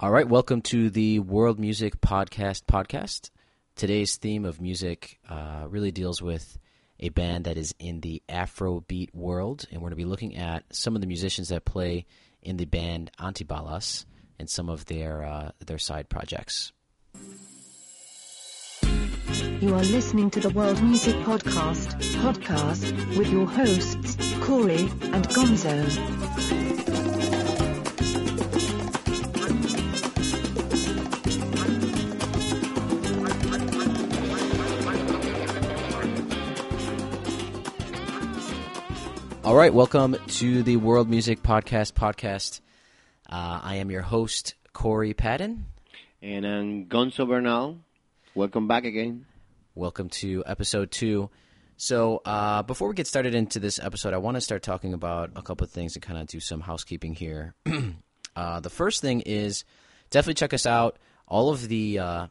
All 0.00 0.12
right, 0.12 0.28
welcome 0.28 0.62
to 0.62 0.90
the 0.90 1.18
World 1.18 1.58
Music 1.58 2.00
Podcast 2.00 2.66
podcast. 2.66 3.30
Today's 3.74 4.16
theme 4.16 4.44
of 4.44 4.60
music 4.60 5.18
uh, 5.28 5.64
really 5.68 5.90
deals 5.90 6.22
with 6.22 6.56
a 7.00 7.08
band 7.08 7.46
that 7.46 7.56
is 7.56 7.74
in 7.80 8.00
the 8.00 8.22
Afrobeat 8.28 9.12
world, 9.12 9.66
and 9.72 9.80
we're 9.80 9.88
going 9.88 9.98
to 9.98 10.04
be 10.04 10.04
looking 10.04 10.36
at 10.36 10.62
some 10.70 10.94
of 10.94 11.00
the 11.00 11.08
musicians 11.08 11.48
that 11.48 11.64
play 11.64 12.06
in 12.42 12.58
the 12.58 12.64
band 12.64 13.10
Antibalas 13.18 14.04
and 14.38 14.48
some 14.48 14.68
of 14.68 14.84
their 14.84 15.24
uh, 15.24 15.50
their 15.66 15.78
side 15.78 16.08
projects. 16.08 16.70
You 19.60 19.74
are 19.74 19.82
listening 19.82 20.30
to 20.30 20.38
the 20.38 20.50
World 20.50 20.80
Music 20.80 21.16
Podcast, 21.24 21.98
podcast 22.22 23.18
with 23.18 23.30
your 23.30 23.48
hosts, 23.48 24.16
Corey 24.46 24.88
and 25.12 25.26
Gonzo. 25.30 26.77
All 39.48 39.56
right, 39.56 39.72
welcome 39.72 40.14
to 40.26 40.62
the 40.62 40.76
World 40.76 41.08
Music 41.08 41.42
Podcast 41.42 41.94
podcast. 41.94 42.60
Uh, 43.26 43.60
I 43.62 43.76
am 43.76 43.90
your 43.90 44.02
host, 44.02 44.54
Corey 44.74 45.14
Patton. 45.14 45.64
And 46.20 46.46
I'm 46.46 46.84
Gonzo 46.84 47.26
Bernal. 47.26 47.78
Welcome 48.34 48.68
back 48.68 48.84
again. 48.84 49.24
Welcome 49.74 50.10
to 50.10 50.44
episode 50.44 50.90
two. 50.90 51.30
So, 51.78 52.20
uh, 52.26 52.62
before 52.62 52.88
we 52.88 52.94
get 52.94 53.06
started 53.06 53.34
into 53.34 53.58
this 53.58 53.80
episode, 53.82 54.12
I 54.12 54.18
want 54.18 54.34
to 54.34 54.42
start 54.42 54.62
talking 54.62 54.92
about 54.92 55.30
a 55.34 55.40
couple 55.40 55.64
of 55.64 55.70
things 55.70 55.96
and 55.96 56.02
kind 56.02 56.18
of 56.20 56.26
do 56.26 56.40
some 56.40 56.60
housekeeping 56.60 57.14
here. 57.14 57.54
uh, 58.36 58.60
the 58.60 58.68
first 58.68 59.00
thing 59.00 59.22
is 59.22 59.64
definitely 60.10 60.34
check 60.34 60.52
us 60.52 60.66
out. 60.66 60.98
All 61.26 61.48
of 61.48 61.66
the 61.68 62.00
uh, 62.00 62.26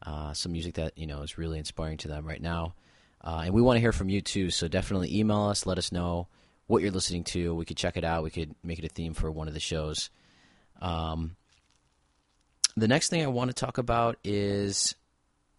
uh, 0.05 0.33
some 0.33 0.51
music 0.51 0.75
that 0.75 0.97
you 0.97 1.07
know 1.07 1.21
is 1.21 1.37
really 1.37 1.57
inspiring 1.57 1.97
to 1.97 2.07
them 2.07 2.27
right 2.27 2.41
now, 2.41 2.75
uh, 3.23 3.41
and 3.45 3.53
we 3.53 3.61
want 3.61 3.77
to 3.77 3.81
hear 3.81 3.91
from 3.91 4.09
you 4.09 4.21
too. 4.21 4.49
So 4.51 4.67
definitely 4.67 5.17
email 5.17 5.43
us, 5.43 5.65
let 5.65 5.77
us 5.77 5.91
know 5.91 6.27
what 6.67 6.81
you're 6.81 6.91
listening 6.91 7.23
to. 7.23 7.55
We 7.55 7.65
could 7.65 7.77
check 7.77 7.97
it 7.97 8.03
out. 8.03 8.23
We 8.23 8.29
could 8.29 8.55
make 8.63 8.79
it 8.79 8.85
a 8.85 8.89
theme 8.89 9.13
for 9.13 9.31
one 9.31 9.47
of 9.47 9.53
the 9.53 9.59
shows. 9.59 10.09
Um, 10.81 11.35
the 12.75 12.87
next 12.87 13.09
thing 13.09 13.23
I 13.23 13.27
want 13.27 13.49
to 13.49 13.53
talk 13.53 13.77
about 13.77 14.17
is 14.23 14.95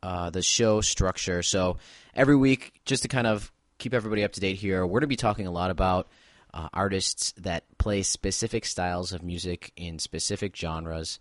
uh, 0.03 0.31
the 0.31 0.43
show 0.43 0.81
structure. 0.81 1.43
So 1.43 1.79
every 2.15 2.37
week, 2.37 2.81
just 2.85 3.03
to 3.03 3.09
kind 3.09 3.27
of 3.27 3.53
keep 3.79 3.95
everybody 3.95 4.25
up 4.25 4.33
to 4.33 4.41
date 4.41 4.57
here, 4.57 4.85
we're 4.85 5.01
going 5.01 5.03
to 5.03 5.07
be 5.07 5.17
talking 5.17 5.47
a 5.47 5.53
lot 5.53 5.71
about 5.71 6.09
uh, 6.53 6.69
artists 6.73 7.33
that 7.39 7.65
play 7.79 8.03
specific 8.03 8.65
styles 8.65 9.13
of 9.13 9.23
music 9.23 9.73
in 9.77 9.99
specific 9.99 10.57
genres. 10.57 11.19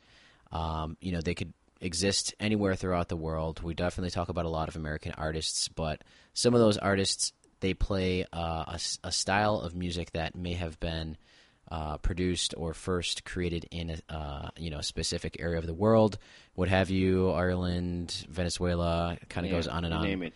Um, 0.52 0.98
you 1.02 1.12
know, 1.12 1.22
they 1.22 1.34
could 1.34 1.54
exist 1.82 2.34
anywhere 2.40 2.76
throughout 2.76 3.10
the 3.10 3.18
world. 3.18 3.62
We 3.64 3.74
definitely 3.74 4.12
talk 4.12 4.30
about 4.30 4.46
a 4.46 4.50
lot 4.50 4.70
of 4.70 4.76
American 4.76 5.14
artists, 5.18 5.68
but 5.68 6.04
some 6.34 6.54
of 6.54 6.60
those 6.60 6.78
artists 6.78 7.34
they 7.60 7.74
play 7.74 8.26
uh, 8.34 8.66
a, 8.68 8.80
a, 9.06 9.12
style 9.12 9.60
of 9.60 9.74
music 9.74 10.12
that 10.12 10.36
may 10.36 10.52
have 10.54 10.78
been 10.82 11.16
uh, 11.74 11.98
produced 11.98 12.54
or 12.56 12.76
first 12.76 13.26
created 13.26 13.66
in 13.72 13.90
a 13.90 14.14
uh, 14.14 14.50
you 14.58 14.70
know 14.70 14.80
specific 14.82 15.38
area 15.40 15.58
of 15.58 15.66
the 15.66 15.74
world, 15.74 16.20
what 16.54 16.70
have 16.70 16.92
you, 16.92 17.32
Ireland, 17.32 18.28
Venezuela, 18.30 19.18
kind 19.28 19.48
of 19.48 19.52
Yeah, 19.52 19.58
goes 19.58 19.68
on 19.68 19.84
and 19.84 19.92
on. 19.92 20.04
Name 20.04 20.22
it. 20.22 20.34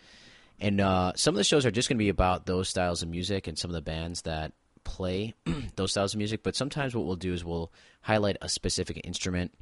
And 0.58 0.80
uh, 0.80 1.12
some 1.14 1.36
of 1.36 1.36
the 1.36 1.44
shows 1.44 1.64
are 1.64 1.70
just 1.70 1.88
going 1.88 1.96
to 1.96 2.02
be 2.02 2.08
about 2.08 2.46
those 2.46 2.68
styles 2.68 3.04
of 3.04 3.08
music 3.08 3.46
and 3.46 3.56
some 3.56 3.70
of 3.70 3.76
the 3.76 3.80
bands 3.82 4.22
that 4.22 4.52
play 4.82 5.34
those 5.76 5.92
styles 5.92 6.14
of 6.14 6.18
music. 6.18 6.42
But 6.42 6.56
sometimes 6.56 6.96
what 6.96 7.06
we'll 7.06 7.14
do 7.14 7.32
is 7.32 7.44
we'll 7.44 7.72
highlight 8.00 8.38
a 8.42 8.48
specific 8.48 9.00
instrument. 9.04 9.52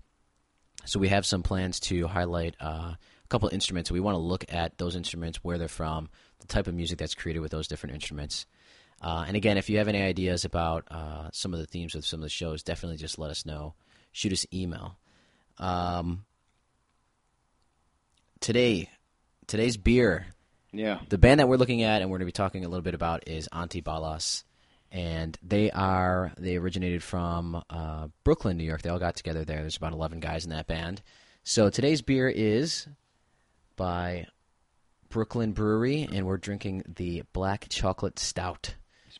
So 0.86 0.98
we 0.98 1.08
have 1.08 1.26
some 1.26 1.42
plans 1.42 1.78
to 1.80 2.06
highlight 2.06 2.54
uh, 2.58 2.94
a 2.94 3.28
couple 3.28 3.48
of 3.48 3.52
instruments. 3.52 3.90
We 3.90 4.00
want 4.00 4.14
to 4.14 4.20
look 4.20 4.46
at 4.48 4.78
those 4.78 4.96
instruments, 4.96 5.44
where 5.44 5.58
they're 5.58 5.68
from, 5.68 6.08
the 6.40 6.46
type 6.46 6.68
of 6.68 6.74
music 6.74 6.98
that's 6.98 7.14
created 7.14 7.40
with 7.40 7.50
those 7.50 7.68
different 7.68 7.94
instruments. 7.94 8.46
Uh, 9.00 9.24
and 9.28 9.36
again, 9.36 9.58
if 9.58 9.68
you 9.70 9.78
have 9.78 9.88
any 9.88 10.02
ideas 10.02 10.44
about 10.44 10.84
uh, 10.90 11.28
some 11.32 11.52
of 11.52 11.60
the 11.60 11.66
themes 11.66 11.94
of 11.94 12.06
some 12.06 12.20
of 12.20 12.22
the 12.22 12.28
shows, 12.28 12.62
definitely 12.62 12.96
just 12.96 13.18
let 13.18 13.30
us 13.30 13.44
know. 13.46 13.74
Shoot 14.12 14.32
us 14.32 14.46
email. 14.52 14.96
Um, 15.58 16.24
today, 18.40 18.90
today's 19.46 19.76
beer 19.76 20.26
Yeah. 20.72 21.00
the 21.08 21.18
band 21.18 21.40
that 21.40 21.48
we're 21.48 21.56
looking 21.56 21.82
at 21.82 22.02
and 22.02 22.10
we're 22.10 22.18
going 22.18 22.26
to 22.26 22.32
be 22.32 22.32
talking 22.32 22.64
a 22.64 22.68
little 22.68 22.82
bit 22.82 22.94
about 22.94 23.28
is 23.28 23.48
Antibalas, 23.52 24.44
and 24.90 25.36
they 25.42 25.70
are 25.70 26.32
they 26.38 26.56
originated 26.56 27.02
from 27.02 27.62
uh, 27.70 28.08
Brooklyn, 28.24 28.56
New 28.56 28.64
York. 28.64 28.82
They 28.82 28.90
all 28.90 28.98
got 28.98 29.16
together 29.16 29.44
there. 29.44 29.60
There's 29.60 29.76
about 29.76 29.92
eleven 29.92 30.20
guys 30.20 30.44
in 30.44 30.50
that 30.50 30.66
band. 30.66 31.02
So 31.44 31.70
today's 31.70 32.02
beer 32.02 32.28
is 32.28 32.86
by 33.76 34.26
Brooklyn 35.08 35.52
Brewery, 35.52 36.08
and 36.10 36.26
we're 36.26 36.38
drinking 36.38 36.82
the 36.96 37.22
Black 37.32 37.66
Chocolate 37.68 38.18
Stout. 38.18 38.74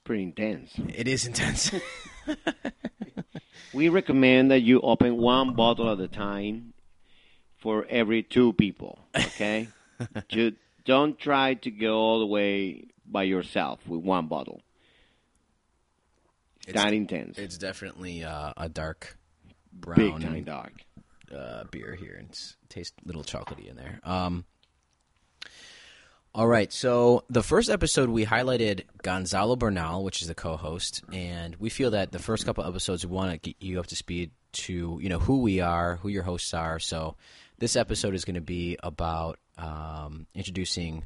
Pretty 0.07 0.23
intense. 0.23 0.73
It 0.95 1.07
is 1.07 1.27
intense. 1.27 1.71
We 3.77 3.91
recommend 3.91 4.53
that 4.53 4.61
you 4.61 4.81
open 4.81 5.19
one 5.19 5.53
bottle 5.53 5.91
at 5.93 6.01
a 6.01 6.09
time 6.09 6.73
for 7.59 7.85
every 7.91 8.23
two 8.23 8.55
people. 8.55 8.99
Okay. 9.15 9.69
you 10.31 10.55
don't 10.87 11.19
try 11.19 11.55
to 11.55 11.71
go 11.71 11.99
all 11.99 12.21
the 12.21 12.27
way 12.27 12.87
by 13.05 13.25
yourself 13.25 13.81
with 13.87 14.01
one 14.01 14.29
bottle. 14.29 14.63
It's, 16.67 16.83
intense. 16.83 17.37
it's 17.37 17.59
definitely 17.59 18.25
uh, 18.25 18.55
a 18.57 18.71
dark 18.71 19.19
Big 19.73 19.81
brown 19.83 20.21
time 20.23 20.45
dark. 20.45 20.73
uh, 21.35 21.65
beer 21.71 21.95
here, 21.95 22.17
and 22.19 22.31
it's, 22.31 22.57
tastes 22.71 22.97
a 23.05 23.07
little 23.07 23.23
chocolatey 23.23 23.69
in 23.69 23.77
there. 23.77 24.01
Um, 24.05 24.47
all 26.37 26.47
right, 26.47 26.71
so 26.71 27.25
the 27.31 27.43
first 27.43 27.71
episode 27.71 28.11
we 28.11 28.27
highlighted 28.27 28.83
Gonzalo 29.03 29.57
Bernal, 29.57 30.05
which 30.05 30.21
is 30.21 30.29
the 30.29 30.35
co-host, 30.35 31.03
and 31.11 31.57
we 31.57 31.71
feel 31.71 31.93
that 31.93 32.13
the 32.13 32.19
first 32.19 32.45
couple 32.45 32.63
episodes 32.65 33.07
we 33.07 33.15
want 33.15 33.33
to 33.33 33.39
get 33.39 33.57
you 33.59 33.81
up 33.81 33.87
to 33.87 33.97
speed 33.97 34.31
to 34.53 34.99
you 35.03 35.09
know 35.09 35.19
who 35.19 35.41
we 35.41 35.61
are, 35.61 35.97
who 35.97 36.09
your 36.11 36.23
hosts 36.23 36.53
are. 36.53 36.79
So 36.79 37.17
this 37.59 37.75
episode 37.75 38.15
is 38.15 38.25
going 38.27 38.35
to 38.35 38.43
be 38.43 38.77
about 38.83 39.39
um, 39.57 40.27
introducing 40.35 41.05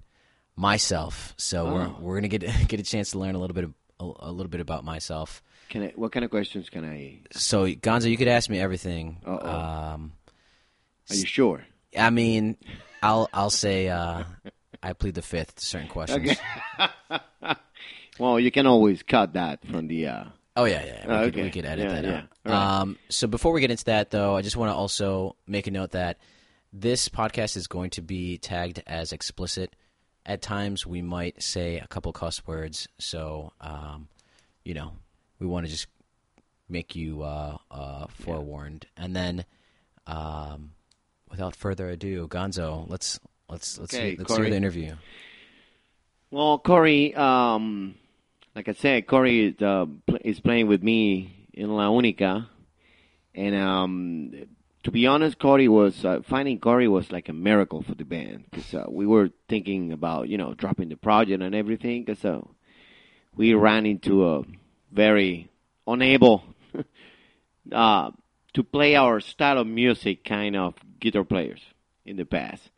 myself. 0.56 1.32
So 1.36 1.66
Oh. 1.66 1.72
we're 1.74 1.88
we're 2.00 2.20
going 2.20 2.28
to 2.30 2.38
get 2.38 2.50
get 2.68 2.80
a 2.80 2.82
chance 2.82 3.12
to 3.12 3.18
learn 3.20 3.36
a 3.36 3.38
little 3.38 3.54
bit 3.54 3.70
a, 4.00 4.04
a 4.20 4.32
little 4.32 4.50
bit 4.50 4.60
about 4.60 4.84
myself. 4.84 5.42
Can 5.68 5.84
I, 5.84 5.92
what 5.94 6.10
kind 6.10 6.24
of 6.24 6.30
questions 6.32 6.68
can 6.68 6.84
I? 6.84 7.20
So 7.30 7.66
Gonzo, 7.66 8.10
you 8.10 8.16
could 8.16 8.26
ask 8.26 8.50
me 8.50 8.58
everything. 8.58 9.18
Uh-oh. 9.24 9.48
Um, 9.48 10.12
Are 11.08 11.14
you 11.14 11.24
sure? 11.26 11.64
I 11.96 12.10
mean, 12.10 12.56
I'll 13.00 13.28
I'll 13.32 13.50
say 13.50 13.88
uh, 13.88 14.24
I 14.82 14.92
plead 14.94 15.14
the 15.14 15.22
fifth 15.22 15.56
to 15.56 15.64
certain 15.64 15.88
questions. 15.88 16.32
Well, 18.18 18.38
you 18.38 18.50
can 18.50 18.66
always 18.66 19.02
cut 19.02 19.32
that 19.34 19.64
from 19.66 19.88
the. 19.88 20.06
Uh, 20.08 20.24
Oh 20.56 20.64
yeah, 20.64 20.84
yeah. 20.84 21.06
We, 21.06 21.14
Oh, 21.14 21.18
could, 21.26 21.34
okay. 21.34 21.42
we 21.44 21.50
could 21.50 21.64
edit 21.64 21.84
Yeah, 21.88 21.92
that 21.94 22.04
yeah. 22.04 22.16
out. 22.18 22.24
Right. 22.44 22.80
Um, 22.80 22.98
so 23.08 23.26
before 23.26 23.52
we 23.52 23.60
get 23.62 23.70
into 23.70 23.84
that, 23.84 24.10
though, 24.10 24.36
I 24.36 24.42
just 24.42 24.56
want 24.56 24.70
to 24.70 24.74
also 24.74 25.36
make 25.46 25.66
a 25.68 25.70
note 25.70 25.92
that 25.92 26.18
this 26.72 27.08
podcast 27.08 27.56
is 27.56 27.66
going 27.66 27.90
to 27.90 28.02
be 28.02 28.36
tagged 28.36 28.82
as 28.86 29.12
explicit. 29.12 29.74
At 30.26 30.42
times, 30.42 30.84
we 30.86 31.00
might 31.00 31.42
say 31.42 31.78
a 31.78 31.86
couple 31.86 32.12
cuss 32.12 32.46
words, 32.46 32.88
so 32.98 33.52
um, 33.60 34.08
you 34.64 34.74
know, 34.74 34.92
we 35.38 35.46
want 35.46 35.64
to 35.64 35.72
just 35.72 35.86
make 36.68 36.94
you 36.94 37.22
uh, 37.22 37.56
uh, 37.70 38.06
forewarned. 38.08 38.86
And 38.98 39.16
then, 39.16 39.44
um, 40.06 40.72
without 41.30 41.56
further 41.56 41.88
ado, 41.88 42.28
Gonzo, 42.28 42.84
let's 42.90 43.18
let's 43.50 43.78
let's 43.78 43.94
Okay, 43.94 44.12
see, 44.12 44.16
let's 44.18 44.34
hear 44.34 44.48
the 44.48 44.56
interview. 44.56 44.94
Well, 46.30 46.58
Corey, 46.58 47.14
um, 47.14 47.96
like 48.54 48.68
I 48.68 48.74
said, 48.74 49.06
Corey 49.06 49.48
is, 49.48 49.62
uh, 49.62 49.86
is 50.24 50.38
playing 50.40 50.68
with 50.68 50.82
me 50.82 51.48
in 51.52 51.70
La 51.70 51.88
Única, 51.88 52.46
and 53.34 53.54
um, 53.56 54.32
to 54.84 54.90
be 54.90 55.06
honest, 55.06 55.38
Corey 55.38 55.68
was 55.68 56.04
uh, 56.04 56.20
finding 56.26 56.58
Corey 56.58 56.88
was 56.88 57.10
like 57.10 57.28
a 57.28 57.32
miracle 57.32 57.82
for 57.82 57.94
the 57.94 58.04
band 58.04 58.44
because 58.50 58.72
uh, 58.74 58.84
we 58.88 59.06
were 59.06 59.30
thinking 59.48 59.92
about 59.92 60.28
you 60.28 60.38
know 60.38 60.54
dropping 60.54 60.88
the 60.88 60.96
project 60.96 61.42
and 61.42 61.54
everything. 61.54 62.04
Because 62.04 62.24
uh, 62.24 62.40
we 63.36 63.54
ran 63.54 63.86
into 63.86 64.26
a 64.28 64.42
very 64.92 65.50
unable 65.86 66.44
uh, 67.72 68.10
to 68.54 68.62
play 68.62 68.96
our 68.96 69.20
style 69.20 69.58
of 69.58 69.66
music 69.66 70.24
kind 70.24 70.56
of 70.56 70.74
guitar 70.98 71.24
players 71.24 71.60
in 72.04 72.16
the 72.16 72.24
past. 72.24 72.70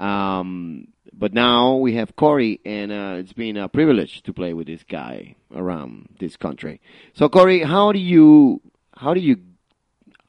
Um, 0.00 0.88
but 1.12 1.34
now 1.34 1.76
we 1.76 1.94
have 1.94 2.16
Corey, 2.16 2.60
and 2.64 2.90
uh, 2.90 3.16
it's 3.18 3.34
been 3.34 3.56
a 3.56 3.68
privilege 3.68 4.22
to 4.22 4.32
play 4.32 4.54
with 4.54 4.66
this 4.66 4.82
guy 4.82 5.36
around 5.54 6.08
this 6.18 6.36
country. 6.36 6.80
So, 7.12 7.28
Corey, 7.28 7.62
how 7.62 7.92
do 7.92 7.98
you, 7.98 8.62
how 8.96 9.12
do 9.12 9.20
you, 9.20 9.36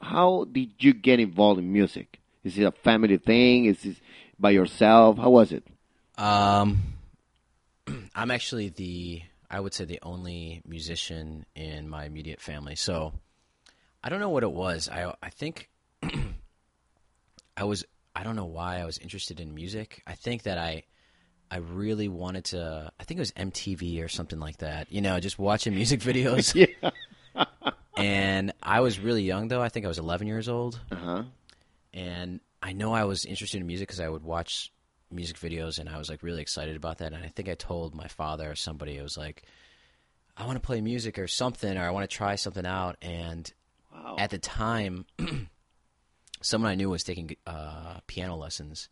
how 0.01 0.45
did 0.51 0.71
you 0.79 0.93
get 0.93 1.19
involved 1.21 1.59
in 1.59 1.71
music? 1.71 2.19
Is 2.43 2.57
it 2.57 2.63
a 2.63 2.71
family 2.71 3.17
thing? 3.17 3.65
Is 3.65 3.85
it 3.85 3.97
by 4.37 4.49
yourself? 4.51 5.17
How 5.17 5.29
was 5.29 5.53
it? 5.53 5.63
Um, 6.17 6.81
I'm 8.15 8.31
actually 8.31 8.69
the 8.69 9.21
I 9.49 9.59
would 9.59 9.73
say 9.73 9.83
the 9.85 9.99
only 10.01 10.61
musician 10.65 11.45
in 11.55 11.89
my 11.89 12.05
immediate 12.05 12.39
family. 12.39 12.75
So 12.75 13.13
I 14.03 14.09
don't 14.09 14.19
know 14.19 14.29
what 14.29 14.43
it 14.43 14.51
was. 14.51 14.89
I 14.89 15.13
I 15.21 15.29
think 15.29 15.69
I 17.57 17.63
was 17.63 17.85
I 18.15 18.23
don't 18.23 18.35
know 18.35 18.45
why 18.45 18.79
I 18.79 18.85
was 18.85 18.97
interested 18.97 19.39
in 19.39 19.53
music. 19.55 20.01
I 20.05 20.13
think 20.15 20.43
that 20.43 20.57
I 20.57 20.83
I 21.49 21.57
really 21.57 22.07
wanted 22.07 22.45
to 22.45 22.91
I 22.99 23.03
think 23.03 23.17
it 23.17 23.21
was 23.21 23.31
MTV 23.31 24.03
or 24.03 24.07
something 24.07 24.39
like 24.39 24.57
that. 24.57 24.91
You 24.91 25.01
know, 25.01 25.19
just 25.19 25.39
watching 25.39 25.73
music 25.75 25.99
videos. 26.09 26.53
Yeah. 26.55 26.91
and 27.97 28.53
I 28.61 28.79
was 28.81 28.99
really 28.99 29.23
young 29.23 29.47
though. 29.47 29.61
I 29.61 29.69
think 29.69 29.85
I 29.85 29.89
was 29.89 29.99
11 29.99 30.27
years 30.27 30.49
old. 30.49 30.79
Uh 30.91 30.95
huh. 30.95 31.23
and 31.93 32.39
I 32.63 32.73
know 32.73 32.93
I 32.93 33.05
was 33.05 33.25
interested 33.25 33.59
in 33.59 33.67
music 33.67 33.87
because 33.87 33.99
I 33.99 34.07
would 34.09 34.23
watch 34.23 34.71
music 35.09 35.37
videos 35.39 35.79
and 35.79 35.89
I 35.89 35.97
was 35.97 36.09
like 36.09 36.21
really 36.23 36.41
excited 36.41 36.75
about 36.75 36.99
that. 36.99 37.11
And 37.13 37.23
I 37.23 37.27
think 37.27 37.49
I 37.49 37.55
told 37.55 37.95
my 37.95 38.07
father 38.07 38.49
or 38.51 38.55
somebody, 38.55 38.99
I 38.99 39.03
was 39.03 39.17
like, 39.17 39.43
I 40.37 40.45
want 40.45 40.55
to 40.57 40.65
play 40.65 40.79
music 40.79 41.17
or 41.19 41.27
something, 41.27 41.75
or 41.77 41.81
I 41.83 41.89
want 41.91 42.09
to 42.09 42.15
try 42.15 42.35
something 42.35 42.65
out. 42.65 42.97
And 43.01 43.51
Wow. 43.93 44.15
at 44.19 44.29
the 44.29 44.37
time, 44.39 45.05
someone 46.41 46.71
I 46.71 46.75
knew 46.75 46.89
was 46.89 47.03
taking 47.03 47.35
uh, 47.45 47.99
piano 48.07 48.35
lessons, 48.35 48.89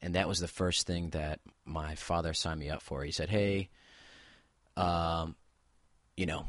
and 0.00 0.14
that 0.14 0.28
was 0.28 0.40
the 0.40 0.48
first 0.48 0.86
thing 0.86 1.10
that 1.10 1.40
my 1.64 1.94
father 1.94 2.34
signed 2.34 2.60
me 2.60 2.70
up 2.70 2.82
for. 2.82 3.04
He 3.04 3.12
said, 3.12 3.28
"Hey, 3.28 3.68
um, 4.76 5.36
you 6.16 6.26
know, 6.26 6.46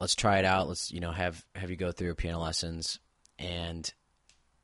let's 0.00 0.14
try 0.14 0.38
it 0.38 0.44
out. 0.44 0.68
Let's 0.68 0.90
you 0.90 1.00
know 1.00 1.12
have 1.12 1.44
have 1.54 1.70
you 1.70 1.76
go 1.76 1.92
through 1.92 2.14
piano 2.14 2.40
lessons." 2.40 2.98
And 3.38 3.92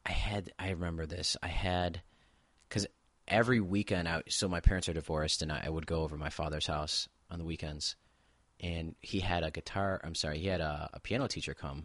I 0.06 0.12
had 0.12 0.52
I 0.58 0.70
remember 0.70 1.06
this. 1.06 1.36
I 1.42 1.48
had 1.48 2.00
because 2.68 2.86
every 3.28 3.60
weekend, 3.60 4.08
I, 4.08 4.22
so 4.28 4.48
my 4.48 4.60
parents 4.60 4.88
are 4.88 4.94
divorced, 4.94 5.42
and 5.42 5.52
I, 5.52 5.64
I 5.66 5.68
would 5.68 5.86
go 5.86 6.02
over 6.02 6.16
my 6.16 6.30
father's 6.30 6.66
house 6.66 7.08
on 7.30 7.38
the 7.38 7.44
weekends, 7.44 7.96
and 8.60 8.94
he 9.00 9.20
had 9.20 9.42
a 9.42 9.50
guitar. 9.50 10.00
I'm 10.04 10.14
sorry, 10.14 10.38
he 10.38 10.46
had 10.48 10.60
a, 10.60 10.90
a 10.94 11.00
piano 11.00 11.26
teacher 11.28 11.54
come, 11.54 11.84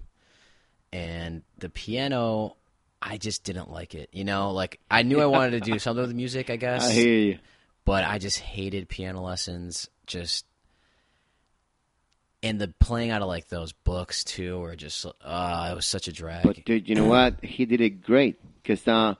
and 0.92 1.44
the 1.58 1.70
piano. 1.70 2.56
I 3.02 3.18
just 3.18 3.44
didn't 3.44 3.70
like 3.72 3.94
it, 3.96 4.10
you 4.12 4.24
know. 4.24 4.52
Like 4.52 4.80
I 4.90 5.04
knew 5.04 5.22
I 5.22 5.26
wanted 5.28 5.52
to 5.64 5.72
do 5.72 5.80
something 5.80 6.02
with 6.06 6.16
music, 6.16 6.50
I 6.50 6.56
guess, 6.66 6.90
I 6.90 6.94
hear 6.94 7.18
you. 7.20 7.40
but 7.86 8.04
I 8.04 8.18
just 8.18 8.40
hated 8.40 8.90
piano 8.90 9.22
lessons. 9.22 9.90
Just 10.08 10.46
and 12.44 12.62
the 12.62 12.68
playing 12.80 13.10
out 13.12 13.22
of 13.22 13.28
like 13.28 13.48
those 13.50 13.72
books 13.74 14.24
too, 14.24 14.60
were 14.60 14.76
just 14.76 15.06
uh, 15.22 15.70
it 15.72 15.76
was 15.76 15.86
such 15.86 16.08
a 16.08 16.12
drag. 16.14 16.44
But 16.44 16.64
dude, 16.66 16.88
you 16.88 16.96
know 16.96 17.06
what? 17.06 17.44
He 17.44 17.66
did 17.66 17.82
it 17.82 18.02
great. 18.04 18.40
Because, 18.62 18.88
uh, 18.88 19.16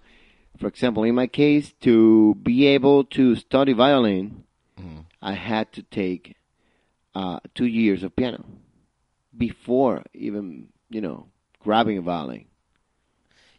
for 0.60 0.68
example, 0.68 1.04
in 1.04 1.16
my 1.16 1.28
case, 1.28 1.74
to 1.82 2.36
be 2.36 2.68
able 2.68 3.06
to 3.06 3.36
study 3.36 3.74
violin, 3.74 4.44
Mhm. 4.80 5.06
I 5.22 5.34
had 5.34 5.72
to 5.74 5.82
take 5.84 6.36
uh, 7.16 7.40
two 7.56 7.66
years 7.66 8.04
of 8.04 8.16
piano 8.16 8.46
before 9.36 10.04
even, 10.14 10.68
you 10.90 11.02
know, 11.02 11.28
grabbing 11.60 11.98
a 11.98 12.02
violin. 12.02 12.46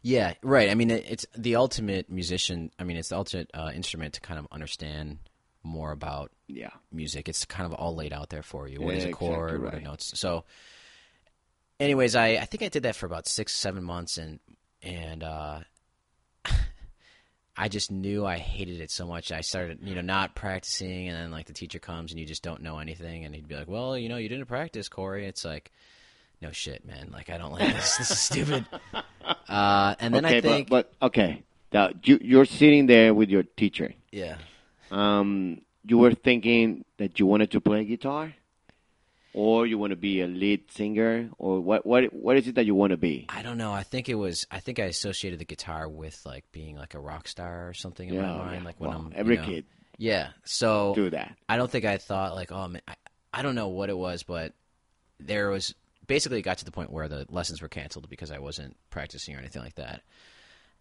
Yeah, 0.03 0.35
right. 0.43 0.71
I 0.71 0.75
mean, 0.75 0.91
it, 0.91 1.05
it's 1.09 1.27
the 1.37 1.57
ultimate 1.57 2.09
musician. 2.11 2.71
I 2.79 2.85
mean, 2.85 2.97
it's 2.97 3.09
the 3.09 3.17
ultimate 3.17 3.51
uh, 3.55 3.71
instrument 3.75 4.15
to 4.15 4.21
kind 4.21 4.39
of 4.39 4.47
understand 4.53 5.19
more 5.63 5.91
about 5.93 6.31
Yeah. 6.47 6.71
music. 6.93 7.29
It's 7.29 7.45
kind 7.45 7.67
of 7.67 7.75
all 7.79 7.95
laid 7.95 8.13
out 8.13 8.31
there 8.31 8.43
for 8.45 8.69
you. 8.69 8.81
What 8.81 8.95
is 8.95 9.05
Yeah, 9.05 9.11
a 9.11 9.13
chord? 9.13 9.51
exactly 9.51 9.65
What 9.65 9.75
are 9.75 9.81
notes? 9.81 10.19
So, 10.19 10.45
anyways, 11.81 12.15
I, 12.17 12.37
I 12.37 12.45
think 12.45 12.63
I 12.63 12.69
did 12.69 12.85
that 12.85 12.97
for 12.97 13.07
about 13.07 13.27
six, 13.27 13.55
seven 13.55 13.83
months, 13.85 14.19
and 14.19 14.39
and 14.83 15.25
uh, 15.25 15.61
I 17.57 17.69
just 17.69 17.91
knew 17.91 18.25
I 18.25 18.39
hated 18.39 18.81
it 18.81 18.91
so 18.93 19.07
much. 19.07 19.33
I 19.33 19.41
started, 19.41 19.81
you 19.83 19.97
know, 19.97 20.01
not 20.01 20.37
practicing, 20.37 21.09
and 21.09 21.17
then 21.17 21.31
like 21.33 21.47
the 21.47 21.53
teacher 21.53 21.81
comes 21.81 22.13
and 22.13 22.21
you 22.21 22.27
just 22.27 22.43
don't 22.45 22.63
know 22.63 22.79
anything, 22.79 23.25
and 23.25 23.35
he'd 23.35 23.49
be 23.49 23.57
like, 23.57 23.69
"Well, 23.69 23.99
you 23.99 24.09
know, 24.09 24.17
you 24.17 24.29
didn't 24.29 24.47
practice, 24.47 24.89
Corey." 24.89 25.27
It's 25.27 25.45
like, 25.45 25.73
no 26.41 26.51
shit, 26.53 26.85
man. 26.87 27.11
Like 27.13 27.31
I 27.31 27.39
don't 27.39 27.53
like 27.53 27.75
this. 27.75 27.97
this 27.99 28.11
is 28.11 28.19
stupid. 28.19 28.65
Uh, 29.47 29.95
and 30.01 30.15
then 30.15 30.25
okay, 30.25 30.39
I 30.39 30.41
think, 30.41 30.69
but, 30.71 30.91
but 31.01 31.07
okay, 31.09 31.43
now, 31.73 31.91
you, 32.03 32.19
you're 32.23 32.47
sitting 32.47 32.87
there 32.87 33.13
with 33.13 33.29
your 33.29 33.43
teacher. 33.43 33.93
yeah. 34.11 34.37
Um, 34.91 35.61
you 35.85 35.99
were 35.99 36.13
thinking 36.15 36.85
that 36.97 37.19
you 37.19 37.27
wanted 37.27 37.51
to 37.53 37.61
play 37.61 37.85
guitar, 37.85 38.33
or 39.35 39.67
you 39.67 39.77
want 39.79 39.91
to 39.91 39.97
be 39.97 40.21
a 40.23 40.27
lead 40.27 40.71
singer, 40.71 41.29
or 41.39 41.61
what? 41.61 41.85
What? 41.85 42.13
What 42.15 42.37
is 42.39 42.49
it 42.49 42.55
that 42.55 42.65
you 42.65 42.75
want 42.75 42.93
to 42.93 42.97
be? 42.97 43.27
I 43.29 43.43
don't 43.43 43.59
know. 43.59 43.73
I 43.73 43.83
think 43.83 44.09
it 44.09 44.15
was. 44.15 44.47
I 44.51 44.61
think 44.61 44.79
I 44.79 44.85
associated 44.85 45.39
the 45.41 45.45
guitar 45.45 45.89
with 45.89 46.21
like 46.25 46.45
being 46.53 46.77
like 46.77 46.95
a 46.95 46.99
rock 47.01 47.29
star 47.29 47.69
or 47.69 47.75
something 47.75 48.09
in 48.09 48.15
Yeah, 48.15 48.23
my 48.23 48.39
mind. 48.39 48.61
yeah. 48.61 48.65
Like 48.65 48.81
when 48.81 48.91
Well, 48.91 48.99
I'm 48.99 49.13
every 49.15 49.35
you 49.37 49.41
know- 49.43 49.47
kid 49.47 49.65
Yeah. 49.99 50.29
So 50.45 50.95
do 50.95 51.11
that. 51.11 51.37
I 51.49 51.57
don't 51.59 51.71
think 51.71 51.85
I 51.85 51.99
thought 51.99 52.35
like, 52.35 52.51
oh 52.51 52.69
man, 52.69 52.83
I, 52.89 52.95
I 53.33 53.43
don't 53.43 53.55
know 53.55 53.69
what 53.69 53.91
it 53.91 53.97
was, 53.97 54.23
but 54.23 54.55
there 55.21 55.51
was 55.51 55.75
basically 56.09 56.41
it 56.41 56.43
got 56.43 56.59
to 56.59 56.65
the 56.65 56.73
point 56.73 56.91
where 56.91 57.07
the 57.07 57.27
lessons 57.31 57.63
were 57.63 57.69
canceled 57.69 58.11
because 58.11 58.33
I 58.33 58.39
wasn't 58.39 58.77
practicing 58.91 59.37
or 59.37 59.39
anything 59.39 59.63
like 59.63 59.77
that. 59.77 60.03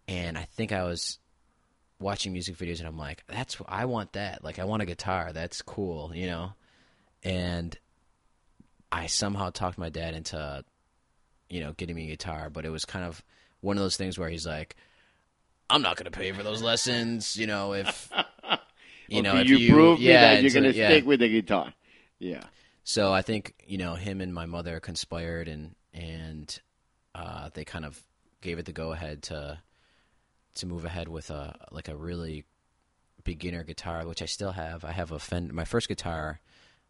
And 0.08 0.36
I 0.36 0.42
think 0.42 0.72
I 0.72 0.82
was 0.82 1.18
watching 2.00 2.32
music 2.32 2.56
videos 2.56 2.78
and 2.80 2.88
I'm 2.88 2.98
like, 2.98 3.22
that's 3.28 3.56
I 3.68 3.84
want 3.84 4.14
that. 4.14 4.42
Like 4.42 4.58
I 4.58 4.64
want 4.64 4.82
a 4.82 4.86
guitar. 4.86 5.32
That's 5.32 5.62
cool, 5.62 6.10
you 6.14 6.26
know. 6.26 6.52
And 7.22 7.78
I 8.90 9.06
somehow 9.06 9.50
talked 9.50 9.78
my 9.78 9.90
dad 9.90 10.14
into 10.14 10.64
you 11.48 11.60
know 11.60 11.72
getting 11.74 11.94
me 11.94 12.04
a 12.04 12.10
guitar, 12.10 12.50
but 12.50 12.64
it 12.64 12.70
was 12.70 12.84
kind 12.84 13.04
of 13.04 13.22
one 13.60 13.76
of 13.76 13.82
those 13.82 13.96
things 13.96 14.18
where 14.18 14.30
he's 14.30 14.46
like, 14.46 14.76
I'm 15.68 15.82
not 15.82 15.96
going 15.96 16.10
to 16.10 16.16
pay 16.16 16.32
for 16.32 16.42
those 16.42 16.62
lessons, 16.62 17.36
you 17.36 17.46
know, 17.46 17.74
if 17.74 18.10
you 19.08 19.20
know, 19.20 19.32
okay, 19.32 19.42
if 19.42 19.48
you, 19.50 19.56
you 19.58 19.72
prove 19.72 20.00
yeah, 20.00 20.12
me 20.12 20.20
that 20.20 20.42
you're 20.42 20.62
gonna 20.62 20.74
yeah. 20.74 20.88
stick 20.88 21.06
with 21.06 21.20
the 21.20 21.28
guitar. 21.28 21.74
Yeah. 22.18 22.44
So 22.88 23.12
I 23.12 23.20
think 23.20 23.52
you 23.66 23.76
know 23.76 23.96
him 23.96 24.22
and 24.22 24.32
my 24.32 24.46
mother 24.46 24.80
conspired, 24.80 25.46
and 25.46 25.74
and 25.92 26.58
uh, 27.14 27.50
they 27.52 27.66
kind 27.66 27.84
of 27.84 28.02
gave 28.40 28.58
it 28.58 28.64
the 28.64 28.72
go 28.72 28.92
ahead 28.92 29.24
to 29.24 29.58
to 30.54 30.66
move 30.66 30.86
ahead 30.86 31.06
with 31.06 31.28
a 31.28 31.54
like 31.70 31.88
a 31.88 31.94
really 31.94 32.46
beginner 33.24 33.62
guitar, 33.62 34.06
which 34.06 34.22
I 34.22 34.24
still 34.24 34.52
have. 34.52 34.86
I 34.86 34.92
have 34.92 35.12
a 35.12 35.18
Fender. 35.18 35.52
My 35.52 35.66
first 35.66 35.86
guitar, 35.86 36.40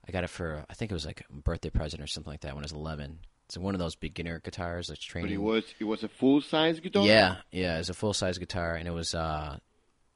I 0.06 0.12
got 0.12 0.22
it 0.22 0.30
for 0.30 0.64
I 0.70 0.74
think 0.74 0.92
it 0.92 0.94
was 0.94 1.04
like 1.04 1.26
a 1.28 1.32
birthday 1.32 1.70
present 1.70 2.00
or 2.00 2.06
something 2.06 2.32
like 2.32 2.42
that 2.42 2.54
when 2.54 2.62
I 2.62 2.66
was 2.66 2.72
eleven. 2.72 3.18
It's 3.46 3.58
one 3.58 3.74
of 3.74 3.80
those 3.80 3.96
beginner 3.96 4.38
guitars 4.38 4.86
that's 4.86 5.02
training. 5.02 5.30
But 5.30 5.34
it 5.34 5.44
was 5.44 5.64
it 5.80 5.84
was 5.84 6.04
a 6.04 6.08
full 6.08 6.40
size 6.40 6.78
guitar. 6.78 7.06
Yeah, 7.06 7.38
yeah, 7.50 7.74
it 7.74 7.78
was 7.78 7.90
a 7.90 7.94
full 7.94 8.14
size 8.14 8.38
guitar, 8.38 8.76
and 8.76 8.86
it 8.86 8.92
was 8.92 9.16
uh, 9.16 9.58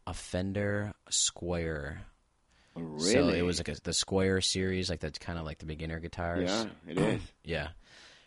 a 0.07 0.15
Fender 0.15 0.95
Squier. 1.11 2.03
Really. 2.75 3.13
So 3.13 3.29
it 3.31 3.43
was 3.43 3.59
like 3.59 3.69
a, 3.69 3.75
the 3.83 3.91
Squier 3.91 4.43
series, 4.43 4.89
like 4.91 5.01
that's 5.01 5.19
kind 5.19 5.39
of 5.39 5.45
like 5.45 5.59
the 5.59 5.67
beginner 5.67 6.01
guitars. 6.01 6.49
Yeah, 6.51 6.67
it 6.93 6.99
is. 6.99 7.21
Yeah. 7.45 7.69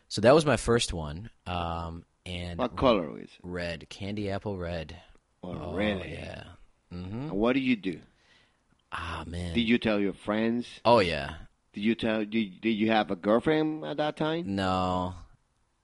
So 0.07 0.21
that 0.21 0.35
was 0.35 0.45
my 0.45 0.57
first 0.57 0.93
one. 0.93 1.29
Um, 1.47 2.03
and 2.25 2.59
What 2.59 2.75
color 2.75 3.17
is 3.19 3.25
it? 3.25 3.29
red, 3.43 3.89
candy 3.89 4.29
apple 4.29 4.57
red. 4.57 4.95
Oh, 5.43 5.51
Oh, 5.51 5.73
really? 5.75 6.13
yeah. 6.13 6.43
hmm 6.91 7.29
what 7.29 7.53
did 7.53 7.63
you 7.63 7.75
do? 7.75 7.99
Ah, 8.91 9.23
man. 9.27 9.53
Did 9.55 9.61
you 9.67 9.77
tell 9.77 9.99
your 9.99 10.13
friends? 10.13 10.67
Oh, 10.85 10.99
yeah. 10.99 11.33
Did 11.73 11.81
you 11.83 11.95
tell? 11.95 12.19
Did, 12.23 12.61
did 12.61 12.69
you 12.71 12.91
have 12.91 13.11
a 13.11 13.15
girlfriend 13.15 13.83
at 13.83 13.97
that 13.97 14.15
time? 14.15 14.55
No, 14.55 15.13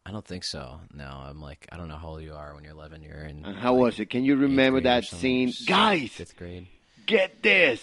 I 0.06 0.12
don't 0.12 0.25
think 0.25 0.44
so. 0.46 0.80
No, 0.94 1.06
I'm 1.06 1.41
like, 1.41 1.68
I 1.72 1.77
don't 1.77 1.89
know 1.89 1.98
how 1.98 2.10
old 2.10 2.24
you 2.24 2.34
are 2.34 2.53
when 2.56 2.63
you're 2.63 2.74
11. 2.74 3.01
You're 3.01 3.24
in. 3.25 3.44
And 3.46 3.58
how 3.58 3.74
like, 3.74 3.82
was 3.82 4.00
it? 4.00 4.06
Can 4.10 4.24
you 4.24 4.36
remember 4.38 4.82
that 4.82 5.03
scene? 5.06 5.51
Guys, 5.68 6.12
Fifth 6.12 6.38
grade. 6.38 6.68
get 7.06 7.44
this. 7.44 7.82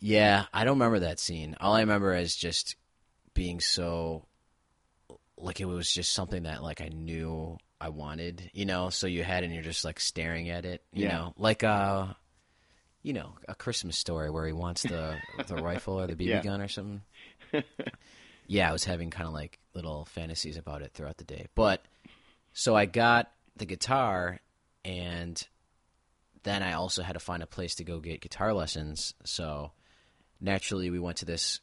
Yeah, 0.00 0.44
I 0.52 0.64
don't 0.64 0.78
remember 0.78 1.00
that 1.00 1.18
scene. 1.18 1.56
All 1.60 1.74
I 1.74 1.80
remember 1.80 2.14
is 2.14 2.36
just 2.36 2.76
being 3.32 3.60
so 3.60 4.26
like 5.36 5.60
it 5.60 5.64
was 5.64 5.90
just 5.92 6.12
something 6.12 6.44
that 6.44 6.62
like 6.62 6.80
I 6.80 6.88
knew 6.88 7.58
I 7.80 7.88
wanted, 7.88 8.50
you 8.54 8.64
know, 8.66 8.90
so 8.90 9.06
you 9.06 9.22
had 9.24 9.44
and 9.44 9.52
you're 9.52 9.62
just 9.62 9.84
like 9.84 10.00
staring 10.00 10.48
at 10.50 10.64
it, 10.64 10.82
you 10.92 11.02
Yeah. 11.02 11.08
know. 11.08 11.34
Like 11.38 11.64
uh 11.64 12.06
you 13.02 13.12
know, 13.12 13.34
a 13.48 13.54
Christmas 13.54 13.98
story 13.98 14.30
where 14.30 14.46
he 14.46 14.52
wants 14.52 14.84
the 14.84 15.16
the 15.46 15.56
rifle 15.62 16.00
or 16.00 16.06
the 16.06 16.14
BB 16.14 16.28
Yeah. 16.28 16.40
gun 16.42 16.60
or 16.60 16.68
something. 16.68 17.02
yeah, 18.46 18.68
I 18.68 18.72
was 18.72 18.84
having 18.84 19.10
kind 19.10 19.26
of 19.26 19.34
like 19.34 19.58
little 19.74 20.04
fantasies 20.06 20.56
about 20.56 20.82
it 20.82 20.92
throughout 20.94 21.16
the 21.18 21.24
day. 21.24 21.46
But 21.54 21.84
so 22.52 22.74
I 22.74 22.86
got 22.86 23.30
the 23.56 23.66
guitar, 23.66 24.40
and 24.84 25.46
then 26.44 26.62
I 26.62 26.74
also 26.74 27.02
had 27.02 27.12
to 27.14 27.20
find 27.20 27.42
a 27.42 27.46
place 27.46 27.74
to 27.76 27.84
go 27.84 28.00
get 28.00 28.20
guitar 28.20 28.52
lessons. 28.54 29.14
So 29.24 29.72
naturally, 30.40 30.90
we 30.90 30.98
went 30.98 31.18
to 31.18 31.24
this 31.24 31.60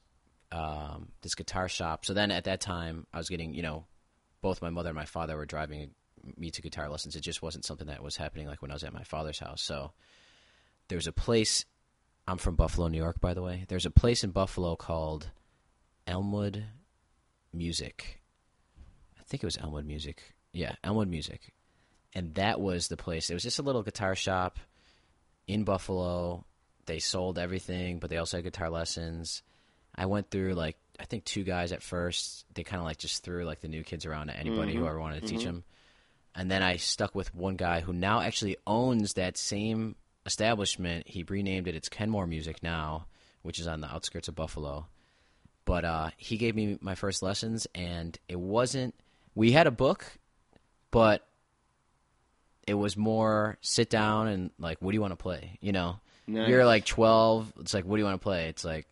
um, 0.52 1.10
this 1.22 1.36
guitar 1.36 1.70
shop. 1.70 2.06
So 2.06 2.14
then 2.14 2.32
at 2.32 2.46
that 2.46 2.62
time, 2.62 3.08
I 3.14 3.18
was 3.18 3.30
getting 3.30 3.54
you 3.54 3.62
know, 3.62 3.86
both 4.42 4.62
my 4.62 4.70
mother 4.70 4.90
and 4.90 4.98
my 4.98 5.06
father 5.06 5.38
were 5.38 5.46
driving 5.46 5.92
me 6.38 6.52
to 6.52 6.62
guitar 6.62 6.90
lessons. 6.90 7.16
It 7.16 7.22
just 7.22 7.42
wasn't 7.42 7.66
something 7.66 7.88
that 7.88 8.04
was 8.04 8.18
happening 8.18 8.48
like 8.48 8.62
when 8.62 8.72
I 8.72 8.76
was 8.76 8.84
at 8.84 8.94
my 8.94 9.04
father's 9.04 9.40
house. 9.40 9.62
So 9.62 9.92
there's 10.88 11.08
a 11.08 11.14
place. 11.14 11.66
I'm 12.28 12.38
from 12.38 12.56
Buffalo, 12.56 12.88
New 12.88 12.98
York, 12.98 13.20
by 13.20 13.34
the 13.34 13.42
way. 13.42 13.66
There's 13.68 13.86
a 13.86 13.92
place 13.92 14.24
in 14.24 14.32
Buffalo 14.32 14.76
called 14.76 15.30
Elmwood 16.06 16.66
Music. 17.54 18.22
I 19.20 19.24
think 19.24 19.44
it 19.44 19.48
was 19.48 19.58
Elmwood 19.58 19.86
Music. 19.86 20.22
Yeah, 20.54 20.76
Elmwood 20.84 21.10
Music. 21.10 21.54
And 22.14 22.36
that 22.36 22.60
was 22.60 22.88
the 22.88 22.98
place. 22.98 23.30
It 23.30 23.34
was 23.34 23.44
just 23.44 23.60
a 23.60 23.64
little 23.64 23.84
guitar 23.84 24.16
shop 24.16 24.60
in 25.48 25.64
Buffalo. 25.64 26.46
They 26.86 27.00
sold 27.00 27.38
everything, 27.38 28.00
but 28.00 28.10
they 28.10 28.18
also 28.18 28.38
had 28.38 28.44
guitar 28.44 28.70
lessons. 28.70 29.44
I 29.96 30.06
went 30.06 30.30
through 30.30 30.54
like 30.54 30.78
I 31.00 31.06
think 31.06 31.26
two 31.26 31.44
guys 31.44 31.72
at 31.72 31.82
first. 31.82 32.46
They 32.54 32.64
kind 32.64 32.80
of 32.80 32.86
like 32.86 32.98
just 32.98 33.24
threw 33.24 33.44
like 33.46 33.62
the 33.62 33.68
new 33.68 33.84
kids 33.84 34.06
around 34.06 34.28
to 34.28 34.38
anybody 34.38 34.76
who 34.76 34.86
ever 34.86 35.00
wanted 35.00 35.22
to 35.22 35.28
teach 35.28 35.44
them. 35.44 35.64
And 36.36 36.50
then 36.50 36.64
I 36.64 36.78
stuck 36.78 37.14
with 37.14 37.36
one 37.36 37.56
guy 37.56 37.82
who 37.82 37.92
now 37.92 38.22
actually 38.22 38.58
owns 38.66 39.14
that 39.14 39.38
same 39.38 39.96
establishment. 40.26 41.08
He 41.08 41.24
renamed 41.24 41.68
it. 41.68 41.76
It's 41.76 41.90
Kenmore 41.90 42.28
Music 42.28 42.64
now, 42.64 43.08
which 43.42 43.60
is 43.60 43.68
on 43.68 43.82
the 43.82 43.92
outskirts 43.92 44.28
of 44.28 44.36
Buffalo. 44.36 44.88
But 45.66 45.86
uh, 45.86 46.10
he 46.18 46.38
gave 46.38 46.56
me 46.56 46.78
my 46.82 46.96
first 46.96 47.22
lessons, 47.22 47.68
and 47.76 48.18
it 48.28 48.40
wasn't. 48.40 48.96
We 49.36 49.52
had 49.52 49.68
a 49.68 49.72
book, 49.72 50.06
but 50.90 51.28
it 52.68 52.74
was 52.74 52.96
more 52.96 53.58
sit 53.62 53.90
down 53.90 54.28
and 54.28 54.52
like, 54.58 54.82
what 54.82 54.92
do 54.92 54.96
you 54.96 55.02
want 55.02 55.12
to 55.12 55.18
play? 55.18 55.58
You 55.62 55.72
know, 55.72 56.00
Nice. 56.32 56.50
you're 56.50 56.66
like 56.66 56.86
12. 56.86 57.54
It's 57.62 57.74
like, 57.74 57.86
what 57.86 57.98
do 57.98 58.00
you 58.02 58.06
want 58.06 58.20
to 58.20 58.24
play? 58.24 58.48
It's 58.50 58.64
like 58.64 58.86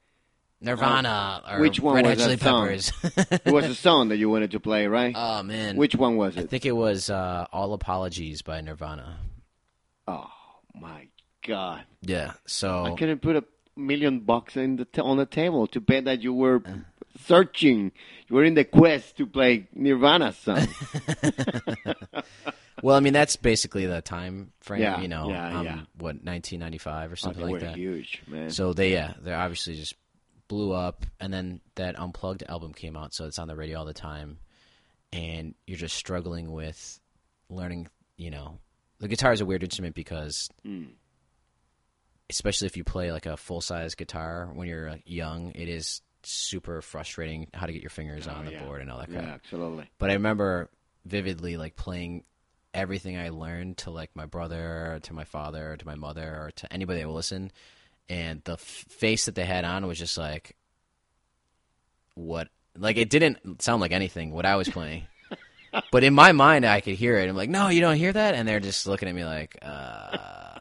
Nirvana 0.61 1.41
or 1.47 1.55
Uh, 1.57 1.59
which 1.61 1.79
one 1.79 1.95
Red 1.95 2.05
was 2.05 2.19
Hot 2.19 2.25
Chili? 2.25 2.37
Peppers. 2.37 2.91
it 3.45 3.51
was 3.53 3.65
a 3.65 3.75
song 3.75 4.09
that 4.09 4.17
you 4.17 4.29
wanted 4.29 4.51
to 4.51 4.59
play, 4.59 4.87
right? 4.87 5.13
oh 5.17 5.41
man, 5.43 5.77
Which 5.77 5.95
one 5.95 6.17
was 6.17 6.35
it? 6.37 6.43
I 6.43 6.47
think 6.47 6.65
it 6.65 6.73
was 6.73 7.09
uh, 7.09 7.45
All 7.51 7.73
Apologies 7.73 8.41
by 8.41 8.59
Nirvana. 8.61 9.17
Oh 10.07 10.29
my 10.75 11.07
God! 11.47 11.83
Yeah. 12.01 12.33
So 12.45 12.83
I 12.85 12.95
couldn't 12.95 13.21
put 13.21 13.35
a 13.37 13.43
million 13.75 14.19
bucks 14.21 14.57
in 14.57 14.75
the 14.75 14.85
t- 14.85 15.01
on 15.01 15.17
the 15.17 15.25
table 15.25 15.67
to 15.67 15.79
bet 15.79 16.05
that 16.05 16.21
you 16.21 16.33
were 16.33 16.61
Uh. 16.65 16.71
Searching. 17.25 17.91
You 18.27 18.35
were 18.35 18.43
in 18.43 18.53
the 18.53 18.63
quest 18.65 19.17
to 19.17 19.25
play 19.25 19.67
Nirvana 19.73 20.33
song. 20.33 20.67
well, 22.83 22.95
I 22.95 22.99
mean 22.99 23.13
that's 23.13 23.35
basically 23.35 23.85
the 23.85 24.01
time 24.01 24.51
frame. 24.61 24.81
Yeah, 24.81 25.01
you 25.01 25.07
know, 25.07 25.29
yeah, 25.29 25.59
um, 25.59 25.65
yeah. 25.65 25.75
what 25.97 26.23
1995 26.23 27.09
or 27.09 27.13
oh, 27.13 27.15
something 27.15 27.45
they 27.45 27.51
like 27.53 27.61
that. 27.61 27.75
huge, 27.75 28.21
man. 28.27 28.49
So 28.51 28.73
they 28.73 28.93
yeah, 28.93 29.13
they 29.21 29.33
obviously 29.33 29.75
just 29.75 29.95
blew 30.47 30.73
up, 30.73 31.05
and 31.19 31.33
then 31.33 31.61
that 31.75 31.97
unplugged 31.99 32.43
album 32.47 32.73
came 32.73 32.95
out, 32.97 33.13
so 33.13 33.25
it's 33.25 33.39
on 33.39 33.47
the 33.47 33.55
radio 33.55 33.79
all 33.79 33.85
the 33.85 33.93
time, 33.93 34.39
and 35.11 35.55
you're 35.67 35.77
just 35.77 35.95
struggling 35.95 36.51
with 36.51 36.99
learning. 37.49 37.87
You 38.17 38.31
know, 38.31 38.59
the 38.99 39.07
guitar 39.07 39.31
is 39.33 39.41
a 39.41 39.45
weird 39.45 39.63
instrument 39.63 39.95
because, 39.95 40.49
Hmm. 40.63 40.85
especially 42.29 42.67
if 42.67 42.77
you 42.77 42.83
play 42.83 43.11
like 43.11 43.25
a 43.25 43.37
full 43.37 43.61
size 43.61 43.95
guitar 43.95 44.49
when 44.53 44.67
you're 44.67 44.97
young, 45.05 45.51
it 45.55 45.69
is 45.69 46.01
super 46.29 46.81
frustrating 46.81 47.47
how 47.53 47.65
to 47.65 47.73
get 47.73 47.81
your 47.81 47.89
fingers 47.89 48.27
on 48.27 48.45
the 48.45 48.51
Oh, 48.51 48.53
yeah. 48.53 48.63
board 48.65 48.81
and 48.81 48.91
all 48.91 48.99
that 48.99 49.09
yeah, 49.09 49.21
crap. 49.21 49.35
absolutely. 49.35 49.89
But 49.97 50.09
I 50.09 50.13
remember 50.13 50.69
vividly 51.05 51.57
like 51.57 51.75
playing 51.75 52.23
everything 52.73 53.17
I 53.17 53.29
learned 53.29 53.77
to 53.79 53.89
like 53.91 54.11
my 54.15 54.25
brother, 54.25 54.93
or 54.95 54.99
to 55.01 55.13
my 55.13 55.23
father, 55.23 55.71
or 55.73 55.77
to 55.77 55.85
my 55.85 55.95
mother, 55.95 56.23
or 56.23 56.51
to 56.57 56.71
anybody 56.73 56.99
that 56.99 57.07
would 57.07 57.15
listen, 57.15 57.51
and 58.07 58.41
the 58.43 58.53
f- 58.53 58.59
face 58.59 59.25
that 59.25 59.35
they 59.35 59.45
had 59.45 59.65
on 59.65 59.87
was 59.87 59.97
just 59.97 60.17
like, 60.17 60.55
what? 62.15 62.47
Like 62.77 62.97
it 62.97 63.09
didn't 63.09 63.61
sound 63.61 63.81
like 63.81 63.91
anything 63.91 64.31
what 64.31 64.45
I 64.45 64.55
was 64.55 64.69
playing. 64.69 65.07
but 65.91 66.03
in 66.03 66.13
my 66.13 66.31
mind, 66.31 66.65
I 66.65 66.81
could 66.81 66.95
hear 66.95 67.17
it. 67.17 67.27
I'm 67.27 67.35
like, 67.35 67.49
no, 67.49 67.69
you 67.69 67.81
don't 67.81 67.97
hear 67.97 68.13
that, 68.13 68.35
and 68.35 68.47
they're 68.47 68.59
just 68.59 68.85
looking 68.87 69.09
at 69.09 69.15
me 69.15 69.25
like, 69.25 69.57
uh, 69.61 70.59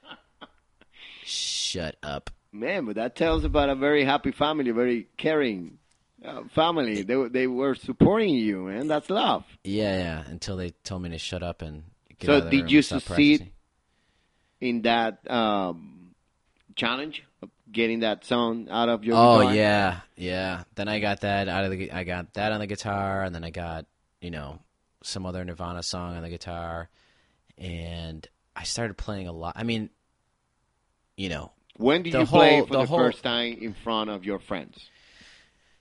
shut 1.24 1.96
up. 2.02 2.30
Man, 2.58 2.84
but 2.86 2.96
that 2.96 3.16
tells 3.16 3.44
about 3.44 3.68
a 3.68 3.74
very 3.74 4.04
happy 4.04 4.32
family, 4.32 4.70
very 4.70 5.08
caring 5.16 5.78
uh, 6.24 6.44
family. 6.54 7.02
They 7.02 7.16
were- 7.16 7.28
they 7.28 7.46
were 7.46 7.74
supporting 7.74 8.34
you, 8.34 8.62
man. 8.62 8.88
That's 8.88 9.10
love. 9.10 9.44
Yeah, 9.64 9.96
yeah. 9.96 10.24
Until 10.30 10.56
they 10.56 10.70
told 10.82 11.02
me 11.02 11.10
to 11.10 11.18
shut 11.18 11.42
up 11.42 11.62
and 11.62 11.84
get 12.18 12.26
So 12.26 12.36
out 12.38 12.42
of 12.44 12.50
did 12.50 12.70
you 12.70 12.82
succeed? 12.82 13.52
In 14.60 14.82
that 14.82 15.30
um, 15.30 16.14
challenge 16.74 17.22
of 17.42 17.50
getting 17.70 18.00
that 18.00 18.24
song 18.24 18.68
out 18.70 18.88
of 18.88 19.04
your 19.04 19.14
Oh 19.16 19.38
guitar? 19.40 19.54
yeah, 19.54 20.00
yeah. 20.16 20.64
Then 20.74 20.88
I 20.88 20.98
got 20.98 21.20
that 21.20 21.48
out 21.48 21.64
of 21.64 21.70
the. 21.72 21.92
I 21.92 22.04
got 22.04 22.32
that 22.34 22.52
on 22.52 22.60
the 22.60 22.66
guitar, 22.66 23.22
and 23.22 23.34
then 23.34 23.44
I 23.44 23.50
got 23.50 23.84
you 24.22 24.30
know 24.30 24.58
some 25.02 25.26
other 25.26 25.44
Nirvana 25.44 25.82
song 25.82 26.16
on 26.16 26.22
the 26.22 26.30
guitar, 26.30 26.88
and 27.58 28.26
I 28.56 28.62
started 28.64 28.96
playing 28.96 29.28
a 29.28 29.32
lot. 29.32 29.52
I 29.56 29.62
mean, 29.64 29.90
you 31.18 31.28
know, 31.28 31.52
When 31.78 32.02
did 32.02 32.12
The 32.14 32.20
you 32.20 32.26
play 32.26 32.60
for 32.62 32.66
the 32.72 32.78
the, 32.80 32.86
whole- 32.86 32.98
first 32.98 33.22
time 33.22 33.58
in 33.60 33.74
front 33.74 34.10
of 34.10 34.24
your 34.24 34.38
friends? 34.38 34.88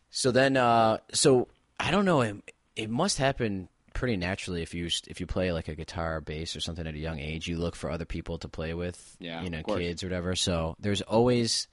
so 0.09 0.31
then, 0.31 0.55
uh, 0.57 0.97
so 1.13 1.47
I 1.79 1.91
don't 1.91 2.05
know. 2.05 2.21
It, 2.21 2.35
it 2.75 2.89
must 2.89 3.17
happen 3.17 3.67
pretty 3.93 4.17
naturally 4.17 4.61
if 4.61 4.73
you 4.73 4.89
if 5.07 5.19
you 5.21 5.25
play 5.25 5.51
like 5.53 5.67
a 5.69 5.75
guitar 5.75 6.17
or 6.17 6.21
bass 6.21 6.55
or 6.55 6.59
something 6.59 6.85
at 6.85 6.93
a 6.93 6.97
young 6.97 7.19
age. 7.19 7.47
You 7.47 7.57
look 7.57 7.75
for 7.75 7.89
other 7.89 8.05
people 8.05 8.37
to 8.39 8.47
play 8.49 8.73
with, 8.73 9.15
Yeah, 9.19 9.41
you 9.41 9.49
know, 9.49 9.63
kids 9.63 10.03
or 10.03 10.07
whatever. 10.07 10.35
So 10.35 10.75
there's 10.79 11.01
always 11.01 11.67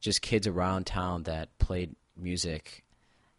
just 0.00 0.22
kids 0.22 0.46
around 0.46 0.86
town 0.86 1.24
that 1.24 1.56
played 1.58 1.94
music 2.16 2.84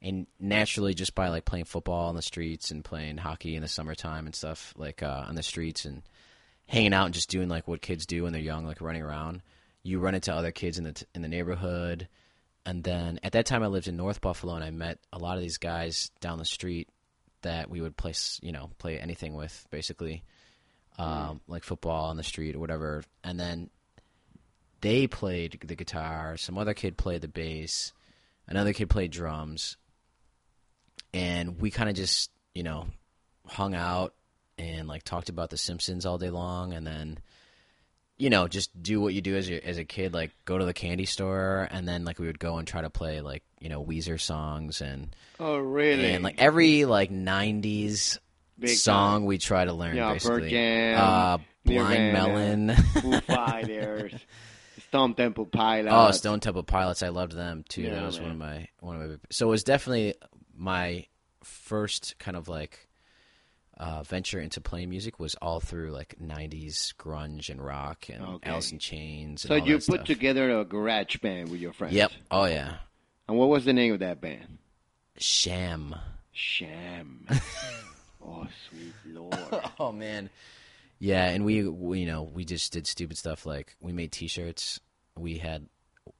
and 0.01 0.27
naturally 0.39 0.93
just 0.93 1.13
by 1.15 1.27
like 1.29 1.45
playing 1.45 1.65
football 1.65 2.07
on 2.09 2.15
the 2.15 2.21
streets 2.21 2.71
and 2.71 2.83
playing 2.83 3.17
hockey 3.17 3.55
in 3.55 3.61
the 3.61 3.67
summertime 3.67 4.25
and 4.25 4.35
stuff 4.35 4.73
like 4.77 5.03
uh, 5.03 5.25
on 5.27 5.35
the 5.35 5.43
streets 5.43 5.85
and 5.85 6.01
hanging 6.67 6.93
out 6.93 7.05
and 7.05 7.13
just 7.13 7.29
doing 7.29 7.50
like 7.50 7.67
what 7.67 7.81
kids 7.81 8.05
do 8.05 8.23
when 8.23 8.31
they're 8.33 8.41
young 8.41 8.65
like 8.65 8.79
running 8.81 9.01
around 9.01 9.41
you 9.83 10.00
run 10.00 10.15
into 10.15 10.33
other 10.33 10.51
kids 10.51 10.77
in 10.77 10.83
the 10.83 10.93
t- 10.93 11.05
in 11.15 11.21
the 11.21 11.27
neighborhood. 11.27 12.07
And 12.65 12.83
then 12.83 13.19
at 13.23 13.31
that 13.31 13.45
time 13.45 13.63
I 13.63 13.67
lived 13.67 13.88
in 13.88 13.97
North 13.97 14.21
Buffalo 14.21 14.53
and 14.53 14.63
I 14.63 14.69
met 14.69 15.00
a 15.11 15.17
lot 15.17 15.35
of 15.35 15.41
these 15.41 15.57
guys 15.57 16.11
down 16.19 16.38
the 16.38 16.45
street 16.45 16.89
that 17.41 17.69
we 17.69 17.81
would 17.81 17.97
play 17.97 18.11
s- 18.11 18.39
you 18.43 18.51
know 18.51 18.69
play 18.77 19.00
anything 19.00 19.33
with 19.33 19.65
basically 19.71 20.23
um, 21.00 21.41
like 21.47 21.63
football 21.63 22.09
on 22.09 22.17
the 22.17 22.23
street 22.23 22.55
or 22.55 22.59
whatever. 22.59 23.03
And 23.23 23.39
then 23.39 23.69
they 24.81 25.07
played 25.07 25.59
the 25.65 25.75
guitar 25.75 26.38
some 26.38 26.57
other 26.57 26.73
kid 26.73 26.97
played 26.97 27.21
the 27.21 27.27
bass 27.27 27.93
another 28.47 28.73
kid 28.73 28.89
played 28.89 29.11
drums. 29.11 29.77
And 31.13 31.59
we 31.59 31.71
kind 31.71 31.89
of 31.89 31.95
just 31.95 32.31
you 32.53 32.63
know 32.63 32.88
hung 33.47 33.73
out 33.73 34.13
and 34.57 34.88
like 34.88 35.03
talked 35.03 35.29
about 35.29 35.50
the 35.50 35.57
simpsons 35.57 36.05
all 36.05 36.17
day 36.19 36.29
long. 36.29 36.73
And 36.73 36.85
then 36.85 37.17
you 38.21 38.29
know 38.29 38.47
just 38.47 38.69
do 38.83 39.01
what 39.01 39.13
you 39.13 39.21
do 39.21 39.35
as 39.35 39.49
a, 39.49 39.67
as 39.67 39.77
a 39.77 39.83
kid 39.85 40.13
like 40.13 40.31
go 40.45 40.57
to 40.57 40.65
the 40.65 40.73
candy 40.73 41.05
store 41.05 41.67
and 41.71 41.87
then 41.87 42.05
like 42.05 42.19
we 42.19 42.27
would 42.27 42.37
go 42.39 42.57
and 42.57 42.67
try 42.67 42.81
to 42.81 42.89
play 42.89 43.19
like 43.21 43.43
you 43.59 43.67
know 43.67 43.83
weezer 43.83 44.19
songs 44.19 44.79
and 44.81 45.15
Oh, 45.39 45.57
really? 45.57 46.13
and 46.13 46.23
like 46.23 46.35
every 46.39 46.85
like 46.85 47.09
90s 47.11 48.19
Big 48.59 48.69
song 48.77 49.21
time. 49.21 49.25
we 49.25 49.39
try 49.39 49.65
to 49.65 49.73
learn 49.73 49.95
Yeah, 49.95 50.13
basically 50.13 50.51
Jam, 50.51 50.99
uh 50.99 51.37
blind 51.65 52.13
melon 52.13 52.75
Foo 53.01 53.19
Fighters, 53.27 54.13
Stone 54.87 55.15
Temple 55.15 55.47
Pilots. 55.47 55.89
Oh, 55.91 56.11
Stone 56.11 56.41
Temple 56.41 56.63
Pilots! 56.63 57.01
I 57.01 57.09
loved 57.09 57.31
them 57.33 57.63
too. 57.67 57.83
Yeah, 57.83 57.95
that 57.95 58.05
was 58.05 58.19
one 58.19 58.29
of 58.31 58.37
my 58.37 58.67
one 58.81 59.01
of 59.01 59.09
my. 59.09 59.15
So 59.31 59.47
it 59.47 59.49
was 59.51 59.63
definitely 59.63 60.13
my 60.55 61.05
first 61.43 62.15
kind 62.19 62.35
of 62.37 62.47
like 62.49 62.87
uh, 63.81 64.03
venture 64.03 64.39
into 64.39 64.61
playing 64.61 64.89
music 64.89 65.19
was 65.19 65.35
all 65.41 65.59
through 65.59 65.91
like 65.91 66.15
'90s 66.23 66.93
grunge 66.95 67.50
and 67.50 67.61
rock 67.61 68.05
and 68.09 68.23
Okay. 68.23 68.50
Alice 68.50 68.71
in 68.71 68.79
Chains. 68.79 69.43
And 69.43 69.50
So 69.50 69.55
you 69.55 69.75
put 69.75 69.83
stuff. 69.83 70.05
together 70.05 70.57
a 70.59 70.63
garage 70.63 71.17
band 71.17 71.50
with 71.51 71.59
your 71.59 71.73
friends. 71.73 71.93
Yep. 71.95 72.11
Oh 72.29 72.45
yeah. 72.45 72.75
And 73.27 73.38
what 73.38 73.50
was 73.50 73.65
the 73.65 73.73
name 73.73 73.91
of 73.93 74.00
that 74.00 74.21
band? 74.21 74.59
Sham. 75.17 75.95
Sham. 76.31 77.25
oh, 78.25 78.47
sweet 78.69 78.93
lord. 79.13 79.35
Oh 79.79 79.91
man. 79.91 80.29
Yeah, 81.00 81.25
and 81.29 81.43
we, 81.43 81.67
we 81.67 82.01
you 82.01 82.05
know 82.05 82.23
we 82.23 82.45
just 82.45 82.71
did 82.73 82.85
stupid 82.85 83.17
stuff 83.17 83.45
like 83.45 83.75
we 83.81 83.91
made 83.91 84.11
T-shirts. 84.11 84.79
We 85.17 85.39
had 85.39 85.67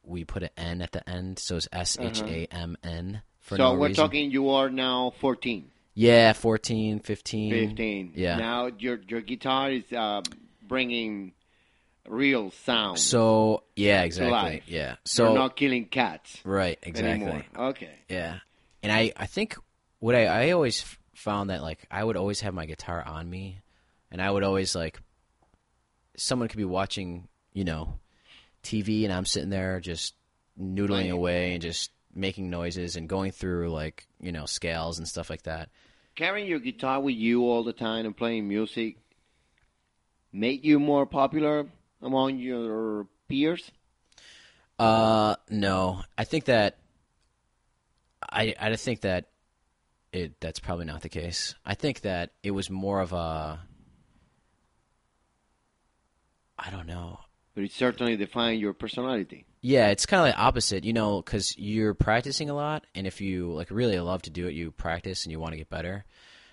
we 0.04 0.26
put 0.26 0.42
an 0.44 0.50
N 0.58 0.82
at 0.82 0.92
the 0.92 1.08
end, 1.08 1.38
so 1.38 1.56
it's 1.58 1.68
S 1.72 1.98
H 2.00 2.22
A 2.24 2.48
M 2.52 2.76
N 2.84 3.22
for 3.40 3.58
so 3.58 3.64
no 3.74 3.80
we're 3.80 3.88
reason. 3.90 4.04
talking. 4.04 4.32
You 4.32 4.50
are 4.50 4.70
now 4.72 5.14
14, 5.20 5.70
Yeah, 5.94 6.34
14, 6.34 7.00
15. 7.00 7.68
15. 7.70 8.14
Yeah. 8.16 8.38
Now 8.38 8.70
your 8.78 9.00
your 9.08 9.22
guitar 9.22 9.72
is 9.72 9.84
uh, 9.92 10.22
bringing 10.68 11.34
real 12.08 12.52
sound. 12.52 13.00
So 13.00 13.64
yeah, 13.76 14.04
exactly. 14.04 14.64
Yeah. 14.68 14.96
So 15.06 15.26
So 15.26 15.34
not 15.34 15.56
killing 15.56 15.86
cats 15.86 16.40
right, 16.44 16.80
exactly. 16.82 17.28
anymore. 17.28 17.46
Okay. 17.58 17.92
Yeah, 18.10 18.40
and 18.84 18.92
I 18.92 19.12
I 19.18 19.26
think 19.26 19.58
what 20.00 20.16
I 20.16 20.26
I 20.26 20.52
always 20.52 20.84
found 21.14 21.50
that 21.50 21.62
like 21.62 21.86
I 21.92 22.04
would 22.04 22.18
always 22.18 22.42
have 22.42 22.54
my 22.54 22.66
guitar 22.66 23.04
on 23.06 23.30
me, 23.30 23.60
and 24.12 24.22
I 24.22 24.32
would 24.32 24.44
always 24.44 24.76
like 24.76 25.00
someone 26.18 26.48
could 26.48 26.58
be 26.58 26.66
watching 26.66 27.28
you 27.54 27.64
know 27.64 28.00
TV 28.64 29.04
and 29.04 29.14
I'm 29.14 29.26
sitting 29.26 29.50
there 29.50 29.80
just 29.80 30.14
noodling 30.60 31.12
away 31.12 31.54
and 31.54 31.62
just 31.62 31.92
making 32.14 32.50
noises 32.50 32.96
and 32.96 33.08
going 33.08 33.32
through 33.32 33.70
like 33.70 34.08
you 34.20 34.32
know 34.32 34.46
scales 34.46 34.98
and 34.98 35.08
stuff 35.08 35.30
like 35.30 35.44
that. 35.44 35.70
Carrying 36.16 36.48
your 36.48 36.60
guitar 36.60 37.00
with 37.00 37.16
you 37.16 37.44
all 37.44 37.64
the 37.64 37.74
time 37.74 38.06
and 38.06 38.16
playing 38.16 38.48
music 38.48 38.98
made 40.32 40.64
you 40.64 40.80
more 40.80 41.06
popular 41.06 41.68
among 42.02 42.38
your 42.38 43.08
peers. 43.28 43.72
Uh, 44.78 45.36
no, 45.50 46.02
I 46.18 46.24
think 46.24 46.46
that 46.46 46.78
I 48.22 48.56
I 48.60 48.76
think 48.76 49.02
that 49.02 49.28
it 50.12 50.40
that's 50.40 50.60
probably 50.60 50.86
not 50.86 51.02
the 51.02 51.10
case. 51.10 51.56
I 51.66 51.76
think 51.76 52.02
that 52.02 52.32
it 52.44 52.52
was 52.52 52.70
more 52.70 53.00
of 53.00 53.14
a 53.14 53.60
I 56.58 56.70
don't 56.70 56.88
know. 56.88 57.20
But 57.56 57.64
it 57.64 57.72
certainly 57.72 58.16
defined 58.16 58.62
your 58.62 58.74
personality. 58.74 59.46
Yeah, 59.62 59.90
it's 59.90 60.06
kind 60.08 60.22
of 60.22 60.26
like 60.28 60.40
opposite, 60.40 60.84
you 60.84 60.94
know, 60.94 61.22
because 61.22 61.56
you're 61.58 61.94
practicing 61.94 62.50
a 62.50 62.54
lot, 62.56 62.86
and 62.96 63.06
if 63.06 63.22
you 63.22 63.52
like 63.54 63.70
really 63.70 64.00
love 64.00 64.24
to 64.24 64.30
do 64.32 64.48
it, 64.48 64.54
you 64.54 64.72
practice 64.72 65.24
and 65.26 65.32
you 65.32 65.40
want 65.40 65.54
to 65.54 65.58
get 65.58 65.70
better. 65.70 66.04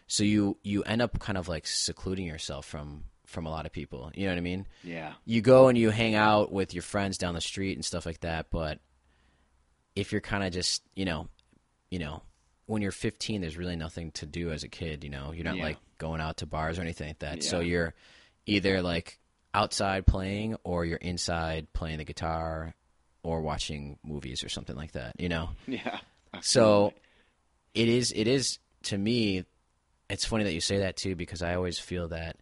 So 0.07 0.25
you 0.25 0.57
you 0.63 0.83
end 0.83 1.01
up 1.03 1.19
kind 1.19 1.39
of 1.39 1.49
like 1.49 1.67
secluding 1.67 2.27
yourself 2.27 2.67
from 2.67 3.05
from 3.27 3.47
a 3.47 3.51
lot 3.51 3.67
of 3.67 3.73
people. 3.73 4.11
You 4.15 4.27
know 4.27 4.33
what 4.33 4.39
I 4.39 4.43
mean? 4.43 4.67
Yeah. 4.83 5.13
you 5.27 5.41
go 5.43 5.69
and 5.69 5.77
you 5.77 5.91
hang 5.91 6.15
out 6.15 6.51
with 6.51 6.73
your 6.75 6.83
friends 6.83 7.19
down 7.19 7.35
the 7.35 7.41
street 7.43 7.77
and 7.77 7.85
stuff 7.85 8.07
like 8.07 8.21
that 8.21 8.47
but 8.51 8.79
if 9.95 10.13
you're 10.13 10.23
kind 10.23 10.45
of 10.45 10.51
just 10.53 10.83
you 10.97 11.05
know 11.05 11.29
you 11.91 11.99
know 11.99 12.23
when 12.67 12.81
you're 12.81 12.91
15 12.91 13.43
there's 13.43 13.59
really 13.59 13.77
nothing 13.77 14.13
to 14.13 14.25
do 14.27 14.51
as 14.51 14.63
a 14.65 14.69
kid 14.69 15.05
you 15.05 15.11
know 15.11 15.33
you're 15.33 15.45
not 15.45 15.57
Yeah. 15.59 15.65
like 15.65 15.77
going 15.99 16.21
out 16.23 16.39
to 16.39 16.47
bars 16.47 16.79
or 16.79 16.83
anything 16.83 17.09
like 17.09 17.19
that 17.19 17.43
so 17.43 17.61
you're 17.61 17.93
either 18.47 18.81
like 18.81 19.19
outside 19.53 20.07
playing 20.07 20.57
or 20.65 20.87
you're 20.87 20.97
inside 20.99 21.71
playing 21.75 21.99
the 21.99 22.05
guitar 22.05 22.75
or 23.29 23.41
watching 23.43 23.99
movies 24.03 24.43
or 24.43 24.49
something 24.49 24.77
like 24.77 24.93
that 24.93 25.13
you 25.19 25.29
know 25.29 25.51
Yeah. 25.67 25.99
so 26.41 26.93
it 27.75 27.89
is 27.89 28.13
it 28.13 28.27
is 28.27 28.59
to 28.85 28.97
me 28.97 29.45
it's 30.09 30.25
funny 30.25 30.45
that 30.45 30.55
you 30.55 30.61
say 30.61 30.79
that 30.79 30.97
too 30.97 31.15
because 31.15 31.43
I 31.43 31.55
always 31.55 31.79
feel 31.79 32.09
that 32.09 32.37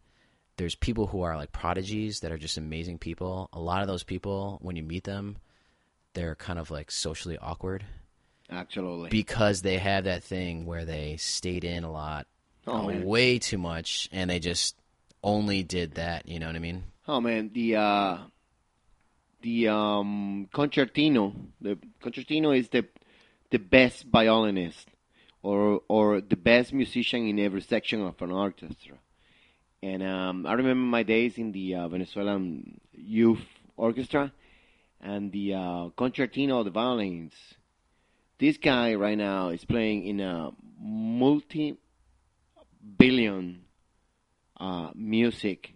there's 0.57 0.77
people 0.77 1.07
who 1.09 1.23
are 1.23 1.37
like 1.37 1.51
prodigies 1.53 2.21
that 2.21 2.31
are 2.33 2.39
just 2.39 2.57
amazing 2.57 2.99
people. 2.99 3.49
A 3.53 3.59
lot 3.59 3.83
of 3.83 3.89
those 3.89 4.05
people 4.05 4.59
when 4.63 4.77
you 4.77 4.83
meet 4.85 5.03
them, 5.05 5.37
they're 6.15 6.37
kind 6.37 6.59
of 6.59 6.71
like 6.71 6.91
socially 6.93 7.37
awkward 7.39 7.85
Absolutely. 8.49 9.11
because 9.11 9.63
they 9.63 9.79
have 9.79 10.05
that 10.05 10.23
thing 10.23 10.65
where 10.65 10.85
they 10.85 11.17
stayed 11.19 11.65
in 11.65 11.83
a 11.85 11.91
lot, 11.91 12.27
Oh, 12.69 12.89
uh, 12.89 13.01
way 13.05 13.39
too 13.41 13.59
much 13.59 14.09
and 14.13 14.31
they 14.31 14.39
just 14.39 14.77
only 15.23 15.63
did 15.65 15.95
that, 15.97 16.29
you 16.29 16.39
know 16.39 16.47
what 16.47 16.57
I 16.57 16.61
mean? 16.61 16.85
Oh 17.09 17.21
man, 17.21 17.51
the 17.53 17.77
uh, 17.77 18.19
the 19.47 19.69
um, 19.69 20.49
concertino. 20.53 21.33
The 21.61 21.79
concertino 22.03 22.59
is 22.59 22.69
the 22.69 22.85
the 23.51 23.59
best 23.59 24.07
violinist, 24.07 24.89
or 25.41 25.83
or 25.89 26.21
the 26.21 26.35
best 26.37 26.73
musician 26.73 27.29
in 27.29 27.39
every 27.39 27.61
section 27.61 28.03
of 28.03 28.21
an 28.21 28.33
orchestra. 28.33 28.97
And 29.83 30.03
um, 30.03 30.47
I 30.47 30.55
remember 30.55 30.83
my 30.99 31.05
days 31.05 31.39
in 31.39 31.53
the 31.53 31.77
uh, 31.77 31.87
Venezuelan 31.87 32.81
youth 32.93 33.47
orchestra, 33.77 34.33
and 35.01 35.31
the 35.31 35.55
uh, 35.55 35.91
concertino, 35.97 36.65
the 36.65 36.71
violins. 36.71 37.35
This 38.39 38.57
guy 38.59 38.95
right 38.95 39.17
now 39.17 39.51
is 39.51 39.65
playing 39.65 40.07
in 40.07 40.21
a 40.21 40.51
multi-billion 40.79 41.81
uh, 44.59 44.91
music 44.95 45.76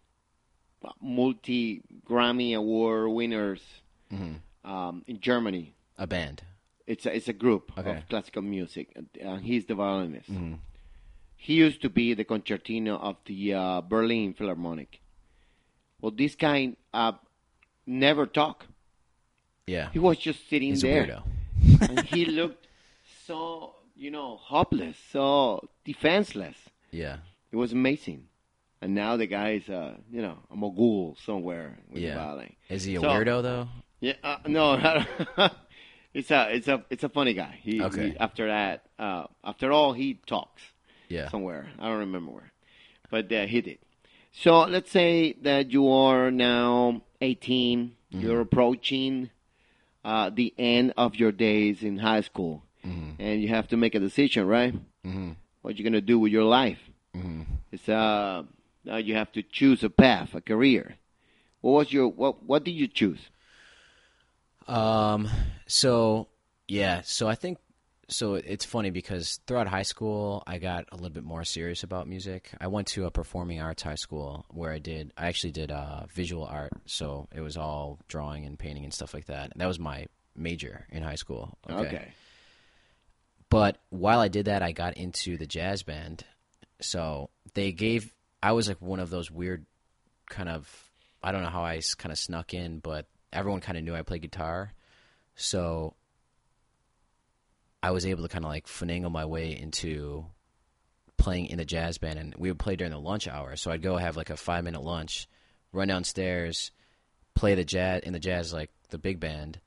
multi 1.01 1.83
Grammy 2.09 2.57
Award 2.57 3.11
winners 3.13 3.61
um, 4.65 5.05
in 5.07 5.21
Germany. 5.21 5.75
A 5.99 6.07
band. 6.07 6.43
It's 6.87 7.07
a, 7.07 7.15
it's 7.15 7.29
a 7.29 7.33
group 7.33 7.71
Okay. 7.79 7.99
of 7.99 8.09
classical 8.09 8.43
music. 8.43 8.97
and 9.21 9.43
he's 9.43 9.67
the 9.67 9.75
violinist. 9.75 10.29
He 11.37 11.55
used 11.55 11.81
to 11.83 11.89
be 11.91 12.15
the 12.15 12.25
concertino 12.25 13.01
of 13.01 13.17
the 13.27 13.55
uh, 13.55 13.81
Berlin 13.81 14.35
Philharmonic. 14.35 15.01
Well, 16.01 16.13
this 16.13 16.35
guy 16.35 16.77
uh, 16.93 17.13
never 17.87 18.27
talked. 18.27 18.67
Yeah. 19.67 19.91
He 19.93 19.99
was 19.99 20.19
just 20.19 20.49
sitting 20.51 20.71
He's 20.71 20.83
there, 20.83 21.23
and 21.81 22.01
he 22.01 22.25
looked 22.41 22.67
so 23.27 23.75
you 23.97 24.11
know 24.11 24.37
hopeless, 24.37 24.97
so 25.13 25.69
defenseless. 25.85 26.57
Yeah. 26.91 27.19
It 27.53 27.57
was 27.57 27.73
amazing. 27.73 28.27
And 28.83 28.95
now 28.95 29.17
the 29.17 29.27
guy 29.27 29.51
is, 29.63 29.69
uh, 29.69 29.97
you 30.11 30.23
know, 30.23 30.39
a 30.51 30.57
mogul 30.57 31.17
somewhere 31.27 31.79
with 31.91 32.03
Yeah. 32.03 32.15
violin. 32.17 32.55
Is 32.69 32.85
he 32.85 32.97
a 32.97 33.01
So- 33.01 33.09
weirdo 33.09 33.43
though? 33.43 33.69
Yeah, 34.01 34.15
uh, 34.25 34.39
no, 34.47 34.75
it's 36.15 36.31
a, 36.31 36.55
it's 36.55 36.69
a, 36.69 36.85
it's 36.89 37.05
a 37.05 37.09
funny 37.11 37.35
guy. 37.35 37.59
He, 37.63 37.83
Okay. 37.83 38.11
he- 38.11 38.17
after 38.17 38.47
that, 38.47 38.85
uh, 38.99 39.25
after 39.45 39.71
all, 39.73 39.93
he 39.93 40.15
talks 40.27 40.63
Yeah. 41.09 41.29
somewhere. 41.29 41.69
I 41.79 41.89
don't 41.89 41.99
remember 41.99 42.33
where, 42.33 42.53
but 43.11 43.31
uh, 43.33 43.47
he 43.47 43.61
did. 43.61 43.79
So 44.33 44.61
let's 44.61 44.91
say 44.91 45.35
that 45.43 45.71
you 45.73 45.91
are 45.91 46.31
now 46.31 47.03
18. 47.21 47.93
Mm-hmm. 48.13 48.21
You're 48.27 48.41
approaching 48.41 49.29
uh, 50.05 50.31
the 50.31 50.55
end 50.59 50.95
of 50.97 51.17
your 51.17 51.33
days 51.33 51.83
in 51.83 51.99
high 51.99 52.23
school, 52.23 52.63
Mm-hmm. 52.87 53.21
and 53.23 53.43
you 53.43 53.49
have 53.49 53.69
to 53.69 53.77
make 53.77 53.95
a 53.95 54.01
decision, 54.01 54.47
right? 54.47 54.75
Mhm. 55.05 55.37
What 55.61 55.77
you're 55.79 55.85
gonna 55.85 56.01
do 56.01 56.19
with 56.19 56.33
your 56.33 56.45
life? 56.45 56.79
Mhm. 57.15 57.45
It's 57.71 57.87
uh, 57.91 58.45
now 58.85 58.97
you 58.97 59.15
have 59.15 59.33
to 59.33 59.43
choose 59.43 59.83
a 59.85 59.91
path, 59.91 60.35
a 60.35 60.41
career. 60.41 60.97
What 61.61 61.73
was 61.73 61.93
your 61.93 62.09
what? 62.09 62.43
What 62.43 62.65
did 62.65 62.73
you 62.73 62.89
choose? 62.89 63.21
Um. 64.67 65.29
So 65.67 66.29
yeah. 66.69 67.03
So 67.05 67.29
I 67.29 67.35
think 67.35 67.59
so. 68.09 68.35
It's 68.35 68.65
funny 68.65 68.91
because 68.91 69.41
throughout 69.47 69.69
high 69.69 69.83
school, 69.83 70.43
I 70.47 70.59
got 70.59 70.87
a 70.93 70.97
little 70.97 71.11
bit 71.11 71.25
more 71.25 71.45
serious 71.45 71.83
about 71.83 72.09
music. 72.09 72.51
I 72.61 72.69
went 72.69 72.89
to 72.89 73.07
a 73.07 73.11
performing 73.11 73.61
arts 73.61 73.83
high 73.83 73.97
school 73.97 74.47
where 74.51 74.73
I 74.73 74.79
did. 74.79 75.13
I 75.17 75.27
actually 75.27 75.53
did 75.53 75.71
uh, 75.71 76.07
visual 76.15 76.45
art. 76.45 76.73
So 76.87 77.29
it 77.35 77.41
was 77.41 77.57
all 77.57 77.99
drawing 78.09 78.47
and 78.47 78.59
painting 78.59 78.85
and 78.85 78.95
stuff 78.95 79.13
like 79.13 79.27
that. 79.27 79.51
And 79.53 79.61
That 79.61 79.67
was 79.67 79.79
my 79.79 80.07
major 80.35 80.87
in 80.91 81.03
high 81.03 81.17
school. 81.17 81.59
Okay. 81.69 82.13
But 83.51 83.79
while 83.91 84.21
I 84.21 84.29
did 84.29 84.47
that, 84.47 84.63
I 84.63 84.73
got 84.73 84.97
into 84.97 85.37
the 85.37 85.47
jazz 85.47 85.83
band. 85.83 86.25
So 86.81 87.31
they 87.55 87.73
gave. 87.73 88.13
I 88.43 88.53
was 88.53 88.69
like 88.69 88.81
one 88.81 89.01
of 89.01 89.11
those 89.11 89.31
weird 89.31 89.67
kind 90.29 90.49
of. 90.49 90.91
I 91.23 91.33
don't 91.33 91.43
know 91.43 91.51
how 91.51 91.65
I 91.65 91.81
kind 91.99 92.13
of 92.13 92.19
snuck 92.19 92.55
in, 92.55 92.79
but 92.79 93.07
everyone 93.33 93.61
kind 93.61 93.77
of 93.77 93.85
knew 93.85 93.95
I 93.95 94.03
played 94.03 94.23
guitar. 94.23 94.73
So 95.35 95.95
I 97.83 97.91
was 97.91 98.07
able 98.07 98.23
to 98.23 98.29
kind 98.29 98.45
of 98.45 98.51
like 98.51 98.67
finagle 98.67 99.11
my 99.11 99.25
way 99.25 99.59
into 99.59 100.27
playing 101.17 101.47
in 101.47 101.59
the 101.59 101.65
jazz 101.65 101.99
band, 101.99 102.19
and 102.19 102.35
we 102.37 102.51
would 102.51 102.59
play 102.59 102.77
during 102.77 102.93
the 102.93 102.99
lunch 102.99 103.29
hour. 103.29 103.57
So 103.57 103.71
I'd 103.71 103.83
go 103.83 103.97
have 103.97 104.17
like 104.17 104.31
a 104.31 104.37
five 104.37 104.65
minute 104.65 104.83
lunch, 104.83 105.29
run 105.73 105.89
downstairs, 105.89 106.73
play 107.35 107.55
the 107.55 107.65
jazz 107.65 108.03
in 108.03 108.13
the 108.13 108.19
jazz 108.19 108.53
like 108.53 108.71
the 108.91 108.99
big 108.99 109.21
band, 109.21 109.61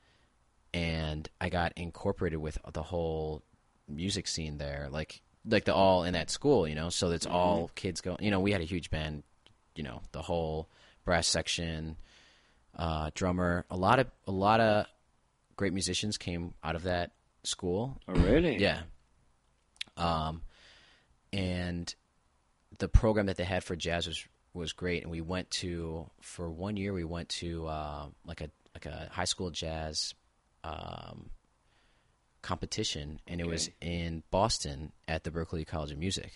and 0.73 1.27
I 1.39 1.49
got 1.49 1.73
incorporated 1.75 2.39
with 2.39 2.57
the 2.71 2.83
whole 2.83 3.43
music 3.87 4.27
scene 4.27 4.57
there, 4.57 4.87
like 4.91 5.21
like 5.45 5.65
the 5.65 5.73
all 5.73 6.03
in 6.03 6.13
that 6.13 6.29
school, 6.29 6.67
you 6.67 6.75
know. 6.75 6.89
So 6.89 7.11
it's 7.11 7.25
all 7.25 7.71
kids 7.75 8.01
go. 8.01 8.17
You 8.19 8.31
know, 8.31 8.39
we 8.39 8.51
had 8.51 8.61
a 8.61 8.65
huge 8.65 8.89
band, 8.89 9.23
you 9.75 9.83
know, 9.83 10.01
the 10.11 10.21
whole 10.21 10.69
brass 11.05 11.27
section, 11.27 11.97
uh, 12.77 13.11
drummer, 13.13 13.65
a 13.69 13.77
lot 13.77 13.99
of 13.99 14.07
a 14.27 14.31
lot 14.31 14.59
of 14.59 14.85
great 15.55 15.73
musicians 15.73 16.17
came 16.17 16.53
out 16.63 16.75
of 16.75 16.83
that 16.83 17.11
school. 17.43 17.99
Oh, 18.07 18.13
really? 18.13 18.57
Yeah. 18.59 18.81
Um, 19.95 20.41
and 21.31 21.93
the 22.79 22.87
program 22.87 23.27
that 23.27 23.37
they 23.37 23.43
had 23.43 23.63
for 23.63 23.75
jazz 23.75 24.07
was 24.07 24.25
was 24.53 24.73
great, 24.73 25.03
and 25.03 25.11
we 25.11 25.21
went 25.21 25.49
to 25.51 26.09
for 26.21 26.49
one 26.49 26.77
year 26.77 26.93
we 26.93 27.03
went 27.03 27.29
to 27.29 27.67
uh, 27.67 28.05
like 28.25 28.41
a 28.41 28.49
like 28.73 28.85
a 28.85 29.09
high 29.11 29.25
school 29.25 29.51
jazz 29.51 30.15
um, 30.63 31.29
competition, 32.43 33.19
and 33.25 33.41
it 33.41 33.47
was 33.47 33.71
in 33.81 34.21
Boston 34.29 34.91
at 35.07 35.23
the 35.23 35.31
Berklee 35.31 35.65
College 35.65 35.91
of 35.91 35.97
Music. 35.97 36.31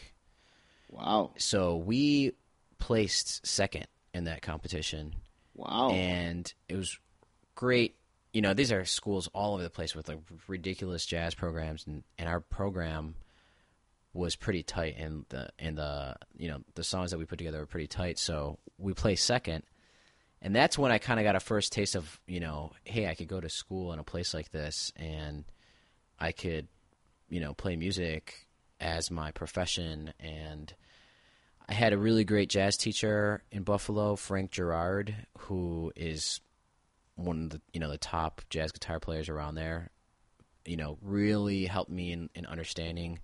Wow. 0.89 1.33
So 1.37 1.75
we 1.75 2.31
placed 2.79 3.45
second 3.45 3.85
in 4.13 4.23
that 4.23 4.41
competition 4.41 5.13
Wow. 5.53 5.91
and 5.91 6.51
it 6.69 6.75
was 6.75 6.97
great. 7.55 7.95
You 8.33 8.41
know, 8.41 8.53
these 8.53 8.71
are 8.71 8.85
schools 8.85 9.27
all 9.33 9.55
over 9.55 9.63
the 9.63 9.69
place 9.69 9.95
with 9.95 10.07
like 10.07 10.19
ridiculous 10.47 11.05
jazz 11.05 11.33
programs, 11.35 11.85
and, 11.87 12.03
and 12.17 12.29
our 12.29 12.39
program 12.39 13.15
was 14.13 14.35
pretty 14.35 14.63
tight, 14.63 14.95
and 14.97 15.25
the 15.29 15.49
and 15.59 15.77
the 15.77 16.15
you 16.37 16.47
know 16.47 16.61
the 16.75 16.83
songs 16.83 17.11
that 17.11 17.17
we 17.17 17.25
put 17.25 17.37
together 17.37 17.59
were 17.59 17.65
pretty 17.65 17.87
tight. 17.87 18.17
So 18.19 18.59
we 18.77 18.93
placed 18.93 19.25
second, 19.25 19.63
and 20.41 20.55
that's 20.55 20.77
when 20.77 20.91
I 20.91 20.99
kind 20.99 21.19
of 21.19 21.23
got 21.23 21.35
a 21.35 21.39
first 21.39 21.73
taste 21.73 21.95
of 21.95 22.19
you 22.27 22.39
know, 22.39 22.71
hey, 22.83 23.07
I 23.07 23.15
could 23.15 23.27
go 23.27 23.39
to 23.41 23.49
school 23.49 23.91
in 23.93 23.99
a 23.99 24.03
place 24.03 24.33
like 24.33 24.51
this, 24.51 24.93
and 24.95 25.43
I 26.19 26.31
could, 26.31 26.67
you 27.29 27.39
know, 27.39 27.53
play 27.53 27.75
music 27.75 28.47
as 28.79 29.09
my 29.11 29.31
profession. 29.31 30.13
And 30.19 30.73
I 31.67 31.73
had 31.73 31.93
a 31.93 31.97
really 31.97 32.23
great 32.23 32.49
jazz 32.49 32.77
teacher 32.77 33.43
in 33.51 33.63
Buffalo, 33.63 34.15
Frank 34.15 34.51
Gerard, 34.51 35.15
who 35.39 35.91
is 35.95 36.41
one 37.15 37.45
of 37.45 37.49
the 37.49 37.61
you 37.73 37.79
know 37.79 37.89
the 37.89 37.97
top 37.97 38.41
jazz 38.49 38.71
guitar 38.71 38.99
players 38.99 39.27
around 39.29 39.55
there. 39.55 39.89
You 40.65 40.77
know, 40.77 40.97
really 41.01 41.65
helped 41.65 41.89
me 41.89 42.11
in, 42.11 42.29
in 42.35 42.45
understanding, 42.45 43.19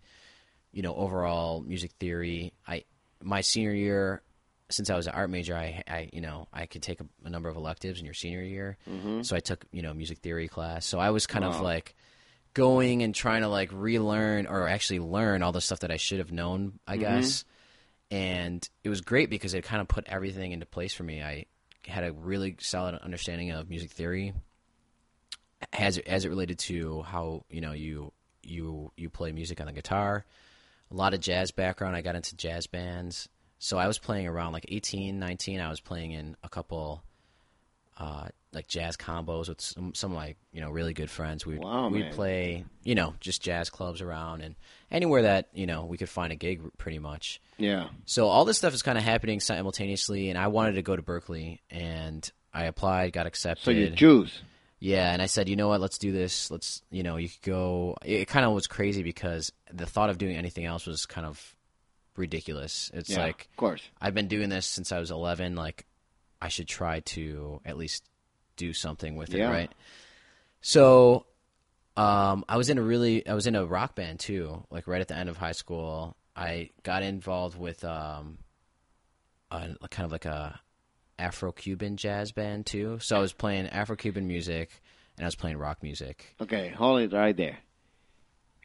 you 0.72 0.82
know, 0.82 0.96
overall 0.96 1.62
music 1.62 1.92
theory. 2.00 2.54
I 2.68 2.86
my 3.22 3.42
senior 3.42 3.74
year, 3.74 4.22
since 4.70 4.90
I 4.90 4.96
was 4.96 5.08
an 5.08 5.14
art 5.14 5.30
major, 5.30 5.56
I, 5.56 5.84
I 5.88 6.10
you 6.12 6.22
know 6.22 6.48
I 6.52 6.66
could 6.66 6.82
take 6.82 7.02
a, 7.02 7.06
a 7.26 7.30
number 7.30 7.50
of 7.50 7.56
electives 7.56 8.00
in 8.00 8.06
your 8.06 8.14
senior 8.14 8.42
year. 8.42 8.78
Mm-hmm. 8.90 9.22
So 9.22 9.36
I 9.36 9.40
took 9.40 9.66
you 9.72 9.82
know 9.82 9.94
music 9.94 10.20
theory 10.20 10.48
class. 10.48 10.86
So 10.86 11.00
I 11.00 11.12
was 11.12 11.28
kind 11.28 11.46
of 11.46 11.56
Wow. 11.56 11.64
like 11.64 11.96
going 12.54 13.04
and 13.04 13.14
trying 13.14 13.42
to 13.42 13.48
like 13.48 13.72
relearn 13.74 14.48
or 14.48 14.68
actually 14.68 15.00
learn 15.00 15.44
all 15.44 15.52
the 15.52 15.62
stuff 15.62 15.80
that 15.80 15.92
I 15.92 15.98
should 15.98 16.20
have 16.20 16.32
known, 16.32 16.80
I 16.88 16.98
guess. 16.98 17.46
And 18.12 18.68
it 18.84 18.90
was 18.90 19.02
great 19.02 19.30
because 19.30 19.54
it 19.54 19.64
kind 19.64 19.82
of 19.82 19.88
put 19.88 20.06
everything 20.08 20.52
into 20.52 20.66
place 20.66 20.94
for 20.94 21.04
me. 21.04 21.24
I 21.24 21.46
had 21.86 22.04
a 22.04 22.14
really 22.14 22.56
solid 22.60 22.96
understanding 22.96 23.52
of 23.52 23.70
music 23.70 23.92
theory 23.92 24.34
as 25.72 25.98
as 25.98 26.26
it 26.26 26.30
related 26.30 26.60
to 26.60 27.02
how 27.04 27.46
you 27.50 27.62
know 27.62 27.72
you 27.72 28.12
you 28.44 28.92
you 28.98 29.10
play 29.10 29.32
music 29.32 29.60
on 29.60 29.68
the 29.68 29.74
guitar. 29.74 30.26
A 30.92 30.96
lot 30.96 31.14
of 31.14 31.20
jazz 31.20 31.52
background. 31.52 31.96
I 31.96 32.02
got 32.02 32.16
into 32.16 32.36
jazz 32.36 32.68
bands, 32.68 33.28
so 33.58 33.78
I 33.78 33.88
was 33.88 33.98
playing 33.98 34.28
around 34.28 34.54
like 34.54 34.66
18, 34.68 35.18
19. 35.18 35.60
I 35.60 35.70
was 35.70 35.80
playing 35.80 36.12
in 36.12 36.36
a 36.44 36.50
couple 36.50 37.04
uh, 37.98 38.28
like 38.54 38.68
jazz 38.68 38.96
combos 38.98 39.50
with 39.50 39.60
some, 39.62 39.94
some 39.96 40.12
of 40.12 40.18
my 40.18 40.36
you 40.52 40.62
know 40.62 40.70
really 40.70 40.94
good 40.94 41.10
friends. 41.10 41.46
We'd 41.46 41.60
Wow, 41.60 41.90
we'd 41.90 42.12
play 42.12 42.66
you 42.84 42.96
know 42.96 43.16
just 43.20 43.42
jazz 43.42 43.70
clubs 43.70 44.02
around 44.02 44.42
and 44.42 44.56
anywhere 44.92 45.24
that 45.24 45.50
you 45.54 45.66
know 45.66 45.86
we 45.86 45.98
could 45.98 46.10
find 46.10 46.32
a 46.32 46.36
gig 46.36 46.62
pretty 46.78 47.00
much. 47.00 47.42
Yeah. 47.58 47.88
So 48.06 48.28
all 48.28 48.46
this 48.46 48.58
stuff 48.58 48.74
is 48.74 48.82
kind 48.82 48.98
of 48.98 49.04
happening 49.04 49.40
simultaneously, 49.40 50.30
and 50.30 50.38
I 50.38 50.48
wanted 50.48 50.74
to 50.74 50.82
go 50.82 50.96
to 50.96 51.02
Berklee, 51.02 51.60
and 51.70 52.30
I 52.54 52.66
applied, 52.66 53.14
got 53.14 53.26
accepted. 53.26 53.66
So 53.66 53.72
you 53.72 53.90
choose. 53.92 54.42
Yeah, 54.80 55.14
and 55.14 55.22
I 55.22 55.28
said, 55.28 55.48
you 55.48 55.56
know 55.56 55.70
what, 55.70 55.80
let's 55.80 55.98
do 55.98 56.12
this. 56.12 56.52
Let's, 56.52 56.82
you 56.92 57.04
know, 57.04 57.16
you 57.16 57.30
could 57.30 57.42
go. 57.42 57.96
It 58.04 58.28
kind 58.28 58.46
of 58.46 58.52
was 58.52 58.68
crazy 58.68 59.02
because 59.02 59.54
the 59.72 59.86
thought 59.86 60.10
of 60.10 60.18
doing 60.18 60.36
anything 60.36 60.66
else 60.66 60.86
was 60.86 61.06
kind 61.06 61.26
of 61.26 61.56
ridiculous. 62.18 62.92
It's 62.94 63.10
Yeah, 63.10 63.22
like 63.22 63.48
of 63.52 63.56
course. 63.56 63.82
I've 64.02 64.14
been 64.14 64.28
doing 64.28 64.50
this 64.50 64.66
since 64.66 64.92
I 64.92 65.00
was 65.00 65.10
11. 65.10 65.56
Like, 65.56 65.86
I 66.42 66.50
should 66.50 66.68
try 66.68 67.00
to 67.00 67.62
at 67.64 67.78
least 67.78 68.04
do 68.56 68.74
something 68.74 69.16
with 69.16 69.34
it, 69.34 69.38
Yeah. 69.40 69.52
right? 69.52 69.72
So, 70.62 71.26
um, 71.98 72.44
I 72.50 72.58
was 72.58 72.70
in 72.70 72.78
a 72.78 72.82
really, 72.82 73.28
I 73.28 73.34
was 73.34 73.48
in 73.48 73.56
a 73.56 73.66
rock 73.66 73.96
band 73.96 74.20
too. 74.20 74.64
Like 74.70 74.88
right 74.88 75.02
at 75.02 75.08
the 75.08 75.16
end 75.18 75.30
of 75.30 75.38
high 75.38 75.52
school, 75.52 76.16
I 76.36 76.70
got 76.84 77.04
involved 77.04 77.58
with 77.60 77.84
um, 77.84 78.38
a, 79.52 79.70
a 79.82 79.88
kind 79.90 80.06
of 80.06 80.12
like 80.12 80.26
a 80.26 80.60
Afro-Cuban 81.20 81.98
jazz 81.98 82.32
band 82.32 82.66
too. 82.66 82.98
So 83.00 83.16
I 83.16 83.20
was 83.20 83.34
playing 83.34 83.68
Afro-Cuban 83.68 84.28
music 84.28 84.82
and 85.18 85.26
I 85.26 85.28
was 85.28 85.36
playing 85.36 85.58
rock 85.58 85.84
music. 85.84 86.36
Okay, 86.42 86.70
hold 86.70 87.02
it 87.02 87.14
right 87.16 87.38
there. 87.38 87.60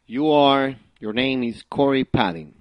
You 0.06 0.30
are 0.30 0.74
your 1.00 1.12
name 1.12 1.42
is 1.44 1.62
Corey 1.68 2.04
Padding, 2.04 2.54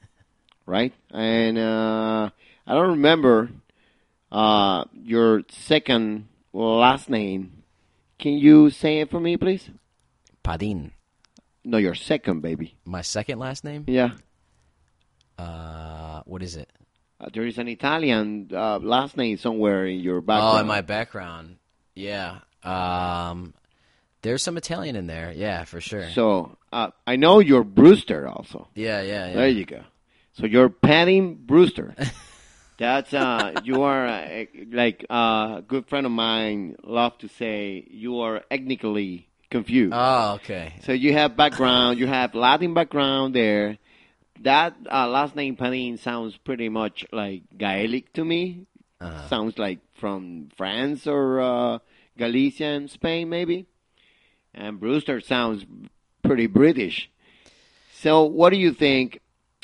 right? 0.66 0.94
And 1.10 1.58
uh, 1.58 2.30
I 2.66 2.74
don't 2.74 2.90
remember 2.92 3.50
uh, 4.32 4.84
your 4.94 5.42
second 5.50 6.28
last 6.58 7.08
name. 7.08 7.62
Can 8.18 8.32
you 8.34 8.70
say 8.70 8.98
it 9.00 9.10
for 9.10 9.20
me, 9.20 9.36
please? 9.36 9.70
Padin, 10.42 10.92
No, 11.64 11.76
your 11.78 11.94
second, 11.94 12.40
baby. 12.40 12.76
my 12.84 13.02
second 13.02 13.38
last 13.38 13.64
name. 13.64 13.84
Yeah. 13.86 14.10
Uh, 15.38 16.22
what 16.24 16.42
is 16.42 16.56
it? 16.56 16.68
Uh, 17.20 17.28
there 17.32 17.46
is 17.46 17.58
an 17.58 17.68
Italian 17.68 18.48
uh, 18.52 18.78
last 18.78 19.16
name 19.16 19.36
somewhere 19.36 19.86
in 19.86 20.00
your 20.00 20.20
background. 20.20 20.56
Oh, 20.56 20.60
in 20.60 20.66
my 20.66 20.80
background. 20.80 21.56
Yeah. 21.94 22.38
Um, 22.62 23.54
there's 24.22 24.42
some 24.42 24.56
Italian 24.56 24.96
in 24.96 25.06
there. 25.06 25.32
Yeah, 25.34 25.64
for 25.64 25.80
sure. 25.80 26.10
So 26.10 26.56
uh, 26.72 26.90
I 27.06 27.16
know 27.16 27.38
you're 27.40 27.64
Brewster 27.64 28.26
also. 28.28 28.68
yeah, 28.74 29.00
yeah, 29.02 29.28
yeah. 29.28 29.34
There 29.34 29.48
you 29.48 29.64
go. 29.64 29.82
So 30.34 30.46
you're 30.46 30.68
Patty 30.68 31.20
Brewster. 31.20 31.94
That's 32.78 33.12
uh, 33.12 33.60
you 33.64 33.82
are 33.82 34.06
uh, 34.06 34.44
like 34.70 35.04
uh, 35.10 35.56
a 35.58 35.64
good 35.66 35.88
friend 35.88 36.06
of 36.06 36.12
mine. 36.12 36.76
Love 36.84 37.18
to 37.18 37.28
say 37.28 37.84
you 37.90 38.20
are 38.20 38.44
ethnically 38.52 39.28
confused. 39.50 39.92
Oh, 39.96 40.34
okay. 40.34 40.74
so 40.84 40.92
you 40.92 41.12
have 41.12 41.36
background, 41.36 41.98
you 41.98 42.06
have 42.06 42.36
Latin 42.36 42.74
background 42.74 43.34
there. 43.34 43.78
That 44.42 44.76
uh, 44.90 45.08
last 45.08 45.34
name 45.34 45.56
Panin 45.56 45.98
sounds 45.98 46.36
pretty 46.36 46.68
much 46.68 47.04
like 47.10 47.42
Gaelic 47.56 48.12
to 48.12 48.24
me. 48.24 48.66
Uh-huh. 49.00 49.28
Sounds 49.28 49.58
like 49.58 49.80
from 49.94 50.50
France 50.56 51.08
or 51.08 51.40
uh, 51.40 51.78
Galicia 52.16 52.66
in 52.66 52.86
Spain, 52.86 53.28
maybe. 53.28 53.66
And 54.54 54.78
Brewster 54.78 55.20
sounds 55.20 55.66
pretty 56.22 56.46
British. 56.46 57.10
So, 57.94 58.24
what 58.24 58.50
do 58.50 58.56
you 58.56 58.72
think? 58.72 59.20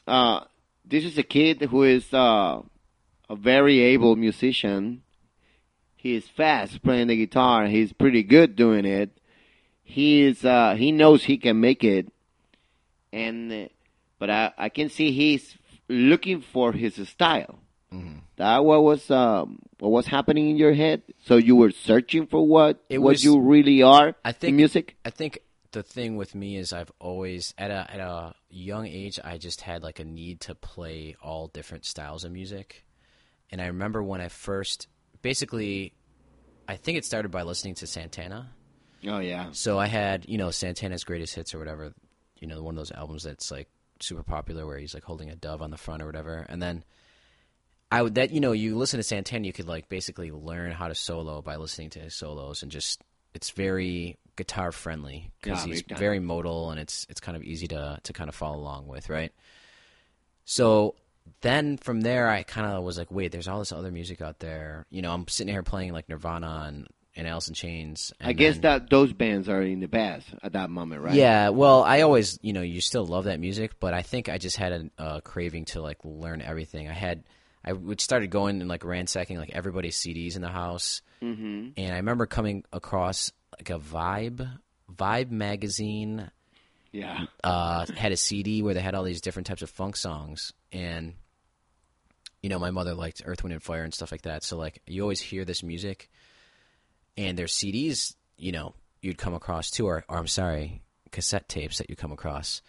Uh, 0.06 0.40
this 0.84 1.04
is 1.04 1.16
a 1.16 1.22
kid 1.22 1.62
who 1.62 1.84
is 1.84 2.12
uh, 2.12 2.60
a 3.28 3.36
very 3.36 3.80
able 3.80 4.16
musician. 4.16 5.02
He 5.96 6.14
is 6.14 6.26
fast 6.28 6.82
playing 6.82 7.06
the 7.08 7.16
guitar. 7.16 7.66
He's 7.66 7.92
pretty 7.92 8.22
good 8.22 8.56
doing 8.56 8.84
it. 8.84 9.16
He 9.82 10.22
is. 10.22 10.44
Uh, 10.44 10.74
he 10.76 10.92
knows 10.92 11.24
he 11.24 11.36
can 11.38 11.60
make 11.60 11.82
it, 11.84 12.10
and 13.12 13.52
uh, 13.52 13.68
but 14.18 14.30
I, 14.30 14.52
I 14.56 14.68
can 14.68 14.88
see 14.88 15.12
he's 15.12 15.56
looking 15.88 16.40
for 16.40 16.72
his 16.72 16.96
style. 17.08 17.58
That 18.36 18.64
what 18.64 18.82
was 18.82 19.08
um, 19.12 19.60
what 19.78 19.90
was 19.90 20.06
happening 20.08 20.50
in 20.50 20.56
your 20.56 20.74
head? 20.74 21.02
So 21.26 21.36
you 21.36 21.54
were 21.54 21.70
searching 21.70 22.26
for 22.26 22.44
what 22.44 22.82
It 22.88 22.98
what 22.98 23.10
was- 23.10 23.24
you 23.24 23.38
really 23.40 23.82
are 23.82 24.16
I 24.24 24.30
in 24.30 24.34
think 24.34 24.56
music. 24.56 24.96
I 25.04 25.10
think 25.10 25.38
the 25.70 25.84
thing 25.84 26.16
with 26.16 26.34
me 26.34 26.56
is 26.56 26.72
I've 26.72 26.90
always 26.98 27.54
at 27.56 27.70
a 27.70 27.86
at 27.88 28.00
a 28.00 28.34
young 28.50 28.86
age 28.88 29.20
I 29.22 29.38
just 29.38 29.60
had 29.60 29.84
like 29.84 30.00
a 30.00 30.04
need 30.04 30.40
to 30.40 30.56
play 30.56 31.14
all 31.22 31.46
different 31.46 31.84
styles 31.84 32.24
of 32.24 32.32
music. 32.32 32.84
And 33.50 33.60
I 33.60 33.66
remember 33.66 34.02
when 34.02 34.20
I 34.20 34.28
first 34.28 34.88
basically 35.22 35.94
I 36.68 36.76
think 36.76 36.98
it 36.98 37.04
started 37.04 37.30
by 37.30 37.42
listening 37.42 37.74
to 37.76 37.86
Santana. 37.86 38.50
Oh 39.06 39.18
yeah, 39.18 39.48
So 39.52 39.78
I 39.78 39.86
had, 39.86 40.26
you 40.28 40.38
know, 40.38 40.50
Santana's 40.50 41.04
greatest 41.04 41.34
hits 41.34 41.54
or 41.54 41.58
whatever, 41.58 41.92
you 42.40 42.48
know, 42.48 42.62
one 42.62 42.74
of 42.74 42.78
those 42.78 42.92
albums 42.92 43.24
that's 43.24 43.50
like 43.50 43.68
super 44.00 44.22
popular 44.22 44.66
where 44.66 44.78
he's 44.78 44.94
like 44.94 45.04
holding 45.04 45.30
a 45.30 45.36
dove 45.36 45.60
on 45.60 45.70
the 45.70 45.76
front 45.76 46.02
or 46.02 46.06
whatever. 46.06 46.46
And 46.48 46.62
then 46.62 46.84
I 47.92 48.00
would 48.02 48.14
that 48.14 48.30
you 48.30 48.40
know, 48.40 48.52
you 48.52 48.76
listen 48.76 48.98
to 48.98 49.04
Santana, 49.04 49.46
you 49.46 49.52
could 49.52 49.68
like 49.68 49.88
basically 49.88 50.30
learn 50.30 50.72
how 50.72 50.88
to 50.88 50.94
solo 50.94 51.42
by 51.42 51.56
listening 51.56 51.90
to 51.90 52.00
his 52.00 52.14
solos 52.14 52.62
and 52.62 52.72
just 52.72 53.02
it's 53.34 53.50
very 53.50 54.16
guitar 54.36 54.72
friendly 54.72 55.30
because 55.40 55.66
Yeah, 55.66 55.74
he's 55.74 55.82
very 55.82 56.18
modal 56.18 56.70
and 56.70 56.80
it's 56.80 57.06
it's 57.10 57.20
kind 57.20 57.36
of 57.36 57.42
easy 57.42 57.68
to 57.68 57.98
to 58.02 58.12
kind 58.14 58.28
of 58.28 58.34
follow 58.34 58.56
along 58.56 58.86
with, 58.86 59.10
right? 59.10 59.32
So 60.46 60.94
then 61.40 61.76
from 61.76 62.00
there, 62.00 62.28
I 62.28 62.42
kind 62.42 62.66
of 62.66 62.82
was 62.84 62.98
like, 62.98 63.10
wait, 63.10 63.32
there's 63.32 63.48
all 63.48 63.58
this 63.58 63.72
other 63.72 63.90
music 63.90 64.20
out 64.20 64.38
there. 64.38 64.86
You 64.90 65.02
know, 65.02 65.12
I'm 65.12 65.28
sitting 65.28 65.52
here 65.52 65.62
playing 65.62 65.92
like 65.92 66.08
Nirvana 66.08 66.64
and, 66.66 66.86
and 67.16 67.26
Alice 67.26 67.48
in 67.48 67.54
Chains. 67.54 68.12
And 68.20 68.28
I 68.28 68.32
guess 68.32 68.54
then- 68.54 68.62
that 68.62 68.90
those 68.90 69.12
bands 69.12 69.48
are 69.48 69.62
in 69.62 69.80
the 69.80 69.88
past 69.88 70.26
at 70.42 70.52
that 70.52 70.70
moment, 70.70 71.02
right? 71.02 71.14
yeah, 71.14 71.50
well, 71.50 71.82
I 71.82 72.00
always, 72.00 72.38
you 72.42 72.52
know, 72.52 72.62
you 72.62 72.80
still 72.80 73.06
love 73.06 73.24
that 73.24 73.40
music, 73.40 73.78
but 73.80 73.94
I 73.94 74.02
think 74.02 74.28
I 74.28 74.38
just 74.38 74.56
had 74.56 74.90
a, 74.98 75.16
a 75.16 75.20
craving 75.20 75.66
to 75.66 75.82
like 75.82 75.98
learn 76.04 76.42
everything. 76.42 76.88
I 76.88 76.92
had, 76.92 77.24
I 77.64 77.72
would 77.72 78.00
started 78.00 78.30
going 78.30 78.60
and 78.60 78.68
like 78.68 78.84
ransacking 78.84 79.38
like 79.38 79.50
everybody's 79.50 79.96
CDs 79.96 80.36
in 80.36 80.42
the 80.42 80.48
house, 80.48 81.00
mm-hmm. 81.22 81.68
and 81.76 81.92
I 81.92 81.96
remember 81.96 82.26
coming 82.26 82.64
across 82.72 83.32
like 83.58 83.70
a 83.70 83.78
Vibe, 83.78 84.46
Vibe 84.94 85.30
magazine 85.30 86.30
yeah. 86.94 87.26
uh, 87.42 87.84
had 87.96 88.12
a 88.12 88.16
CD 88.16 88.62
where 88.62 88.72
they 88.72 88.80
had 88.80 88.94
all 88.94 89.02
these 89.02 89.20
different 89.20 89.46
types 89.46 89.62
of 89.62 89.68
funk 89.70 89.96
songs, 89.96 90.52
and 90.72 91.14
you 92.42 92.48
know, 92.48 92.58
my 92.58 92.70
mother 92.70 92.94
liked 92.94 93.22
Earth, 93.24 93.42
Wind, 93.42 93.52
and 93.52 93.62
Fire 93.62 93.82
and 93.82 93.92
stuff 93.92 94.12
like 94.12 94.22
that. 94.22 94.44
So 94.44 94.56
like, 94.56 94.80
you 94.86 95.02
always 95.02 95.20
hear 95.20 95.44
this 95.44 95.62
music, 95.62 96.08
and 97.16 97.36
there's 97.38 97.52
CDs, 97.52 98.14
you 98.36 98.52
know, 98.52 98.74
you'd 99.02 99.18
come 99.18 99.34
across 99.34 99.70
too, 99.70 99.86
or, 99.86 100.04
or 100.08 100.18
I'm 100.18 100.26
sorry, 100.26 100.82
cassette 101.10 101.48
tapes 101.48 101.78
that 101.78 101.90
you 101.90 101.96
come 101.96 102.12
across, 102.12 102.62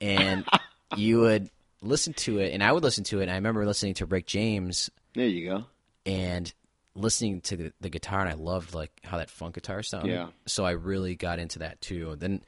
and 0.00 0.44
you 0.96 1.20
would 1.20 1.50
listen 1.82 2.12
to 2.14 2.38
it, 2.38 2.52
and 2.52 2.62
I 2.62 2.72
would 2.72 2.82
listen 2.82 3.04
to 3.04 3.20
it. 3.20 3.24
And 3.24 3.30
I 3.30 3.36
remember 3.36 3.64
listening 3.64 3.94
to 3.94 4.06
Rick 4.06 4.26
James 4.26 4.90
There 5.14 5.26
you 5.26 5.48
go. 5.48 5.64
and 6.06 6.52
listening 6.94 7.40
to 7.42 7.56
the, 7.56 7.72
the 7.80 7.88
guitar, 7.90 8.20
and 8.20 8.28
I 8.28 8.34
loved 8.34 8.74
like 8.74 8.90
how 9.04 9.18
that 9.18 9.30
funk 9.30 9.54
guitar 9.54 9.82
sounded. 9.82 10.12
Yeah. 10.12 10.28
So 10.46 10.64
I 10.64 10.72
really 10.72 11.14
got 11.14 11.38
into 11.38 11.60
that 11.60 11.80
too. 11.80 12.16
Then, 12.18 12.42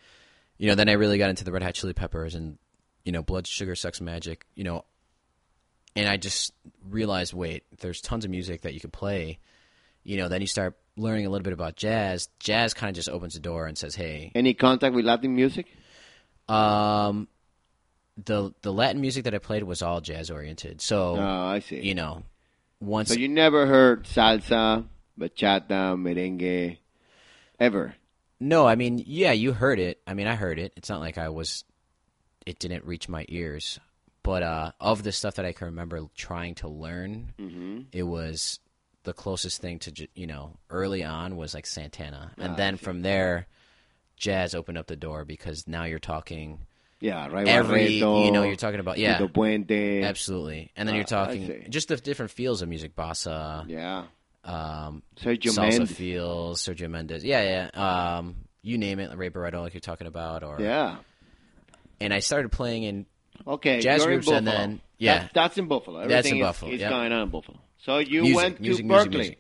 you 0.63 0.69
know, 0.69 0.77
then 0.77 0.89
I 0.89 0.93
really 0.93 1.19
got 1.19 1.29
into 1.29 1.43
the 1.43 1.51
Red 1.51 1.65
Hot 1.65 1.75
Chili 1.75 1.93
Peppers 1.93 2.37
and 2.37 2.57
you 3.05 3.11
know, 3.11 3.21
Blood 3.21 3.49
Sugar 3.49 3.75
Sex 3.75 3.99
Magik. 3.99 4.43
You 4.55 4.63
know, 4.63 4.85
and 5.97 6.09
I 6.09 6.17
just 6.19 6.53
realized, 6.89 7.35
wait, 7.35 7.65
there's 7.81 8.01
tons 8.01 8.25
of 8.25 8.31
music 8.31 8.61
that 8.61 8.73
you 8.73 8.79
could 8.79 8.93
play, 8.93 9.41
you 10.05 10.17
know, 10.19 10.29
then 10.29 10.41
you 10.41 10.47
start 10.47 10.77
learning 10.97 11.27
a 11.27 11.31
little 11.31 11.43
bit 11.43 11.53
about 11.53 11.75
jazz. 11.75 12.29
Jazz 12.39 12.75
kind 12.75 12.91
of 12.91 12.95
just 12.95 13.09
opens 13.09 13.35
the 13.35 13.41
door 13.41 13.67
and 13.67 13.77
says, 13.77 13.97
"Hey, 13.97 14.31
Any 14.37 14.55
contact 14.55 14.95
with 14.95 15.05
Latin 15.05 15.35
music? 15.35 15.67
um, 16.49 17.27
the 18.25 18.53
the 18.63 18.73
Latin 18.73 19.01
music 19.01 19.25
that 19.25 19.35
I 19.35 19.39
played 19.39 19.65
was 19.65 19.83
all 19.83 20.01
jazz 20.01 20.31
oriented. 20.31 20.81
So 20.81 21.17
Oh, 21.17 21.47
I 21.49 21.59
see. 21.59 21.81
you 21.81 21.97
know, 21.97 22.23
once 22.79 23.09
so 23.09 23.15
you 23.15 23.29
never 23.29 23.67
heard 23.67 24.05
salsa, 24.05 24.85
bachata, 25.19 25.97
merengue, 25.99 26.79
ever? 27.59 27.95
No, 28.43 28.67
I 28.67 28.75
mean, 28.75 29.03
yeah, 29.07 29.33
you 29.33 29.53
heard 29.53 29.79
it. 29.79 30.01
I 30.07 30.15
mean, 30.15 30.27
I 30.27 30.35
heard 30.35 30.59
it. 30.59 30.73
It's 30.77 30.89
not 30.89 31.01
like 31.01 31.17
I 31.17 31.29
was, 31.29 31.65
it 32.45 32.59
didn't 32.59 32.85
reach 32.85 33.09
my 33.09 33.25
ears. 33.29 33.79
But 34.25 34.43
uh, 34.43 34.73
of 34.81 35.03
the 35.03 35.13
stuff 35.13 35.37
that 35.37 35.45
I 35.45 35.53
can 35.53 35.67
remember 35.67 36.01
trying 36.17 36.57
to 36.57 36.69
learn, 36.69 37.33
Mm-hmm. 37.41 37.81
it 37.93 38.03
was 38.03 38.59
the 39.05 39.13
closest 39.13 39.61
thing 39.61 39.79
to 39.81 40.09
you 40.15 40.27
know 40.29 40.57
early 40.71 41.03
on 41.03 41.37
was 41.37 41.55
like 41.55 41.67
Santana, 41.67 42.33
and 42.39 42.53
Ah, 42.53 42.57
then 42.57 42.77
from 42.77 43.03
there, 43.03 43.47
jazz 44.17 44.55
opened 44.55 44.79
up 44.79 44.87
the 44.87 44.95
door 44.97 45.25
because 45.25 45.67
now 45.67 45.85
you're 45.85 45.99
talking 45.99 46.61
Yeah, 47.01 47.27
right. 47.29 47.49
every 47.49 47.99
Barretto, 48.01 48.27
you 48.27 48.31
know 48.31 48.45
you're 48.45 48.55
talking 48.55 48.79
about 48.79 48.99
yeah 48.99 49.19
Tito 49.19 49.27
Puente. 49.29 50.05
absolutely, 50.05 50.71
and 50.77 50.89
then 50.89 50.95
Ah, 50.95 50.99
you're 50.99 51.05
talking 51.05 51.67
just 51.69 51.89
the 51.89 51.97
different 51.97 52.31
feels 52.31 52.63
of 52.63 52.69
music, 52.69 52.95
bossa, 52.95 53.65
Yeah. 53.69 54.05
Um, 54.45 55.03
Sergio 55.17 55.53
salsa 55.53 55.79
Mendes. 55.79 55.93
feels, 55.93 56.63
Sergio 56.63 56.91
Mendes, 56.91 57.23
yeah, 57.25 57.69
yeah, 57.75 58.17
um, 58.19 58.35
you 58.63 58.77
name 58.79 58.99
it, 58.99 59.17
Ray 59.17 59.31
Barretto, 59.31 59.61
like 59.63 59.73
you're 59.75 59.81
talking 59.81 60.07
about, 60.09 60.43
or 60.43 60.57
Yeah. 60.61 60.97
and 62.01 62.13
I 62.13 62.19
started 62.19 62.51
playing 62.51 62.83
in 62.83 63.07
Okay. 63.47 63.81
Jazz 63.81 64.03
in 64.03 64.09
groups 64.09 64.29
and 64.29 64.47
then- 64.47 64.81
yeah. 64.99 65.21
That- 65.21 65.31
that's 65.35 65.59
in 65.59 65.67
Buffalo. 65.69 66.07
That's 66.09 66.29
in 66.29 66.37
is, 66.39 66.43
Buffalo, 66.43 66.73
is 66.73 66.81
yep. 66.81 66.91
going 66.91 67.13
on 67.13 67.23
in 67.23 67.29
Buffalo. 67.29 67.59
So 67.79 67.99
you 67.99 68.23
music, 68.23 68.37
went 68.37 68.57
to 68.57 68.63
music, 68.63 68.87
Berklee. 68.87 69.11
music. 69.11 69.39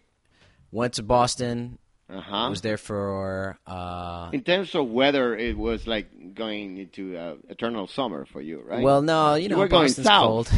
Went 0.70 0.94
to 0.94 1.02
Boston. 1.02 1.78
Uh 2.08 2.20
huh. 2.20 2.46
Was 2.50 2.60
there 2.60 2.76
for 2.76 3.58
uh, 3.66 4.30
In 4.32 4.42
terms 4.42 4.74
of 4.74 4.88
weather, 4.88 5.36
it 5.36 5.56
was 5.56 5.86
like 5.86 6.34
going 6.34 6.78
into 6.78 7.16
uh, 7.16 7.36
eternal 7.48 7.86
summer 7.86 8.26
for 8.26 8.40
you, 8.40 8.60
right? 8.60 8.82
Well, 8.82 9.02
no, 9.02 9.34
you 9.34 9.48
know, 9.48 9.66
Boston's 9.68 10.06
cold. 10.08 10.50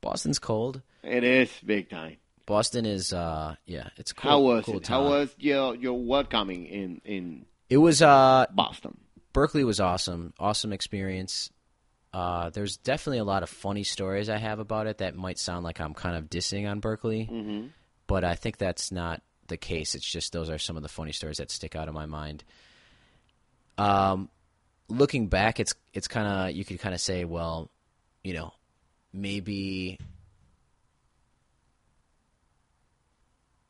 Boston's 0.00 0.38
cold. 0.38 0.82
It 1.02 1.24
is 1.24 1.50
big 1.64 1.90
time. 1.90 2.16
Boston 2.46 2.86
is, 2.86 3.12
uh, 3.12 3.54
yeah, 3.66 3.88
it's 3.96 4.12
cool. 4.12 4.30
How 4.30 4.40
was 4.40 4.64
cool 4.64 4.76
it? 4.78 4.86
How 4.86 5.04
was 5.04 5.34
your 5.38 5.74
your 5.76 5.94
welcoming 5.94 6.66
in 6.66 7.00
in 7.04 7.46
it? 7.68 7.76
Was 7.78 8.02
uh, 8.02 8.46
Boston? 8.52 8.98
Berklee 9.32 9.64
was 9.64 9.80
awesome, 9.80 10.34
awesome 10.38 10.72
experience. 10.72 11.50
Uh, 12.12 12.50
there's 12.50 12.76
definitely 12.76 13.18
a 13.20 13.24
lot 13.24 13.42
of 13.42 13.48
funny 13.48 13.84
stories 13.84 14.28
I 14.28 14.36
have 14.36 14.58
about 14.58 14.86
it 14.86 14.98
that 14.98 15.14
might 15.16 15.38
sound 15.38 15.64
like 15.64 15.80
I'm 15.80 15.94
kind 15.94 16.14
of 16.16 16.28
dissing 16.28 16.70
on 16.70 16.80
Berklee, 16.82 17.30
Mm-hmm. 17.30 17.66
but 18.06 18.22
I 18.24 18.34
think 18.34 18.58
that's 18.58 18.92
not 18.92 19.22
the 19.48 19.56
case. 19.56 19.94
It's 19.94 20.04
just 20.10 20.32
those 20.32 20.50
are 20.50 20.58
some 20.58 20.76
of 20.76 20.82
the 20.82 20.88
funny 20.90 21.12
stories 21.12 21.38
that 21.38 21.50
stick 21.50 21.74
out 21.74 21.88
in 21.88 21.94
my 21.94 22.04
mind. 22.06 22.44
Um, 23.78 24.28
looking 24.88 25.28
back, 25.28 25.58
it's 25.60 25.74
it's 25.94 26.08
kind 26.08 26.26
of 26.50 26.56
you 26.56 26.64
could 26.64 26.80
kind 26.80 26.94
of 26.94 27.00
say, 27.00 27.24
well, 27.24 27.70
you 28.22 28.34
know, 28.34 28.52
maybe 29.12 29.98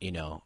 you 0.03 0.13
know, 0.13 0.43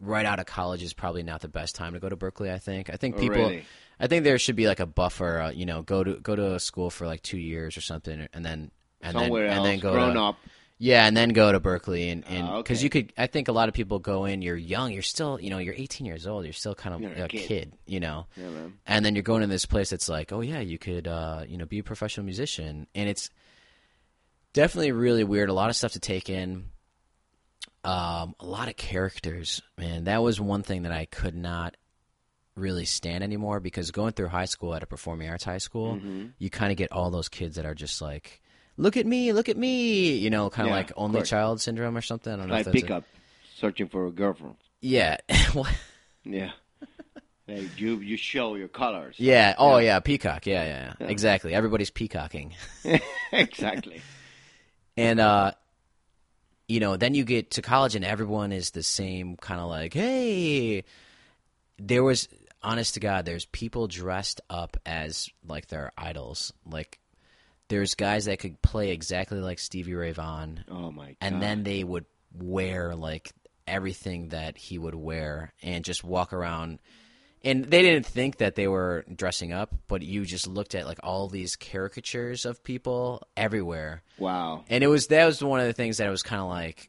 right 0.00 0.24
out 0.24 0.38
of 0.38 0.46
college 0.46 0.82
is 0.82 0.92
probably 0.92 1.22
not 1.22 1.40
the 1.40 1.48
best 1.48 1.74
time 1.74 1.94
to 1.94 2.00
go 2.00 2.08
to 2.08 2.16
Berklee. 2.16 2.52
I 2.52 2.58
think. 2.58 2.88
I 2.90 2.96
think 2.96 3.16
Oh, 3.16 3.20
people. 3.20 3.60
I 4.00 4.06
think 4.06 4.22
there 4.24 4.38
should 4.38 4.56
be 4.56 4.66
like 4.68 4.80
a 4.80 4.86
buffer. 4.86 5.40
Uh, 5.40 5.50
you 5.50 5.66
know, 5.66 5.82
go 5.82 6.04
to 6.04 6.14
go 6.20 6.36
to 6.36 6.54
a 6.54 6.60
school 6.60 6.90
for 6.90 7.06
like 7.06 7.22
two 7.22 7.38
years 7.38 7.76
or 7.76 7.80
something, 7.80 8.28
and 8.32 8.44
then 8.44 8.70
and 9.00 9.12
Somewhere 9.14 9.48
then 9.48 9.56
else, 9.58 9.66
and 9.66 9.66
then 9.74 9.78
go 9.80 9.92
grown 9.92 10.14
to, 10.14 10.20
up. 10.20 10.36
yeah, 10.78 11.06
and 11.06 11.16
then 11.16 11.30
go 11.30 11.50
to 11.52 11.58
Berklee, 11.60 12.12
and 12.12 12.24
and 12.28 12.46
Ah, 12.48 12.56
because 12.58 12.78
okay. 12.78 12.84
you 12.84 12.90
could, 12.90 13.12
I 13.18 13.26
think 13.26 13.48
a 13.48 13.52
lot 13.52 13.68
of 13.68 13.74
people 13.74 13.98
go 13.98 14.24
in. 14.24 14.40
You're 14.42 14.56
young. 14.56 14.92
You're 14.92 15.02
still, 15.02 15.40
you 15.40 15.50
know, 15.50 15.58
you're 15.58 15.74
18 15.76 16.06
years 16.06 16.26
old. 16.26 16.44
You're 16.44 16.52
still 16.52 16.74
kind 16.76 16.94
of 16.94 17.00
You're 17.00 17.12
a 17.12 17.24
a 17.24 17.28
kid. 17.28 17.46
kid. 17.48 17.72
you 17.86 17.98
know. 18.00 18.26
Yeah, 18.36 18.48
man. 18.50 18.74
And 18.86 19.04
then 19.04 19.14
you're 19.16 19.22
going 19.22 19.40
to 19.42 19.46
this 19.48 19.66
place 19.66 19.90
that's 19.90 20.08
like, 20.08 20.32
oh 20.32 20.40
yeah, 20.40 20.60
you 20.60 20.78
could, 20.78 21.06
uh, 21.08 21.42
you 21.48 21.56
know, 21.58 21.66
be 21.66 21.80
a 21.80 21.84
professional 21.84 22.24
musician, 22.24 22.86
and 22.94 23.08
it's 23.08 23.30
definitely 24.52 24.92
really 24.92 25.24
weird. 25.24 25.48
A 25.48 25.52
lot 25.52 25.70
of 25.70 25.76
stuff 25.76 25.92
to 25.92 26.00
take 26.00 26.30
in. 26.30 26.66
Um, 27.84 28.34
a 28.40 28.44
lot 28.44 28.68
of 28.68 28.76
characters, 28.76 29.62
man. 29.78 30.04
That 30.04 30.22
was 30.22 30.40
one 30.40 30.62
thing 30.62 30.82
that 30.82 30.92
I 30.92 31.06
could 31.06 31.34
not 31.34 31.76
really 32.56 32.84
stand 32.84 33.22
anymore 33.22 33.60
because 33.60 33.90
going 33.92 34.12
through 34.12 34.28
high 34.28 34.44
school 34.46 34.74
at 34.74 34.82
a 34.82 34.86
performing 34.86 35.28
arts 35.30 35.44
high 35.44 35.58
school, 35.58 35.94
Mm-hmm. 35.94 36.26
you 36.38 36.50
kind 36.50 36.72
of 36.72 36.76
get 36.76 36.92
all 36.92 37.10
those 37.10 37.28
kids 37.28 37.56
that 37.56 37.64
are 37.64 37.74
just 37.74 38.02
like, 38.02 38.42
"Look 38.76 38.96
at 38.96 39.06
me, 39.06 39.32
look 39.32 39.48
at 39.48 39.56
me," 39.56 40.16
you 40.16 40.28
know, 40.28 40.50
kind 40.50 40.66
of 40.68 40.72
Yeah, 40.72 40.76
like 40.76 40.90
of 40.90 40.96
only 40.98 41.18
course. 41.20 41.28
child 41.30 41.60
syndrome 41.60 41.96
or 41.96 42.02
something. 42.02 42.32
I 42.32 42.36
don't 42.36 42.48
know. 42.48 42.54
Like 42.54 42.66
if 42.66 42.72
that's 42.72 42.78
a- 42.78 42.80
pickup, 42.82 43.04
searching 43.56 43.88
for 43.88 44.06
a 44.06 44.10
girlfriend. 44.10 44.56
yeah, 44.80 45.18
Yeah. 46.24 46.50
like 47.46 47.80
you 47.80 47.98
you 48.00 48.16
show 48.16 48.56
your 48.56 48.68
colors. 48.68 49.14
yeah. 49.18 49.54
Oh 49.56 49.78
yeah, 49.78 50.00
peacock. 50.00 50.46
Yeah, 50.46 50.64
yeah, 50.64 50.94
yeah. 51.00 51.06
Exactly. 51.06 51.54
Everybody's 51.54 51.90
peacocking. 51.90 52.54
exactly. 53.32 54.02
And 54.96 55.20
uh 55.20 55.52
you 56.68 56.80
know, 56.80 56.96
then 56.96 57.14
you 57.14 57.24
get 57.24 57.52
to 57.52 57.62
college 57.62 57.94
and 57.96 58.04
everyone 58.04 58.52
is 58.52 58.70
the 58.70 58.82
same 58.82 59.36
kind 59.36 59.60
of 59.60 59.68
like, 59.68 59.94
"Hey, 59.94 60.84
there 61.78 62.04
was 62.04 62.28
honest 62.62 62.94
to 62.94 63.00
god, 63.00 63.24
there's 63.24 63.46
people 63.46 63.86
dressed 63.86 64.40
up 64.50 64.76
as 64.84 65.28
like 65.46 65.68
their 65.68 65.92
idols. 65.96 66.52
Like 66.66 66.98
there's 67.68 67.94
guys 67.94 68.24
that 68.26 68.38
could 68.40 68.60
play 68.62 68.90
exactly 68.90 69.38
like 69.40 69.58
Stevie 69.58 69.94
Ray 69.94 70.12
Vaughan 70.12 70.64
Oh 70.70 70.90
my 70.90 71.06
god. 71.08 71.16
and 71.20 71.42
then 71.42 71.62
they 71.62 71.84
would 71.84 72.04
wear 72.34 72.94
like 72.96 73.32
everything 73.66 74.28
that 74.30 74.56
he 74.58 74.78
would 74.78 74.94
wear 74.94 75.52
and 75.62 75.84
just 75.84 76.02
walk 76.02 76.32
around 76.32 76.78
and 77.44 77.64
they 77.64 77.82
didn't 77.82 78.06
think 78.06 78.38
that 78.38 78.54
they 78.54 78.68
were 78.68 79.04
dressing 79.14 79.52
up 79.52 79.74
but 79.86 80.02
you 80.02 80.24
just 80.24 80.46
looked 80.46 80.74
at 80.74 80.86
like 80.86 80.98
all 81.02 81.28
these 81.28 81.56
caricatures 81.56 82.44
of 82.44 82.62
people 82.64 83.22
everywhere 83.36 84.02
wow. 84.18 84.64
and 84.68 84.82
it 84.82 84.88
was 84.88 85.06
that 85.08 85.26
was 85.26 85.42
one 85.42 85.60
of 85.60 85.66
the 85.66 85.72
things 85.72 85.98
that 85.98 86.06
I 86.06 86.10
was 86.10 86.22
kind 86.22 86.42
of 86.42 86.48
like 86.48 86.88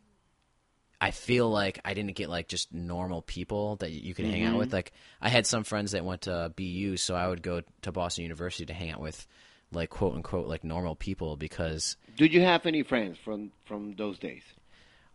I 1.01 1.11
feel 1.11 1.49
like 1.49 1.79
I 1.85 1.93
didn't 1.93 2.15
get 2.15 2.29
like 2.29 2.47
just 2.49 2.73
normal 2.73 3.21
people 3.21 3.77
that 3.77 3.91
you 3.91 4.13
could 4.13 4.25
hang 4.25 4.43
out 4.43 4.57
with. 4.57 4.73
Like 4.73 4.91
I 5.21 5.29
had 5.29 5.47
some 5.47 5.63
friends 5.63 5.93
that 5.93 6.03
went 6.03 6.23
to 6.23 6.51
BU, 6.57 6.97
so 6.97 7.15
I 7.15 7.25
would 7.25 7.41
go 7.41 7.61
to 7.83 7.91
Boston 7.93 8.23
University 8.23 8.65
to 8.65 8.73
hang 8.73 8.91
out 8.91 8.99
with 8.99 9.25
like 9.71 9.89
quote 9.89 10.15
unquote 10.15 10.47
like 10.47 10.65
normal 10.65 10.95
people 10.95 11.37
because 11.37 11.95
Did 12.17 12.33
you 12.33 12.41
have 12.41 12.65
any 12.65 12.83
friends 12.83 13.17
from 13.23 13.51
from 13.63 13.95
those 13.95 14.19
days? 14.19 14.43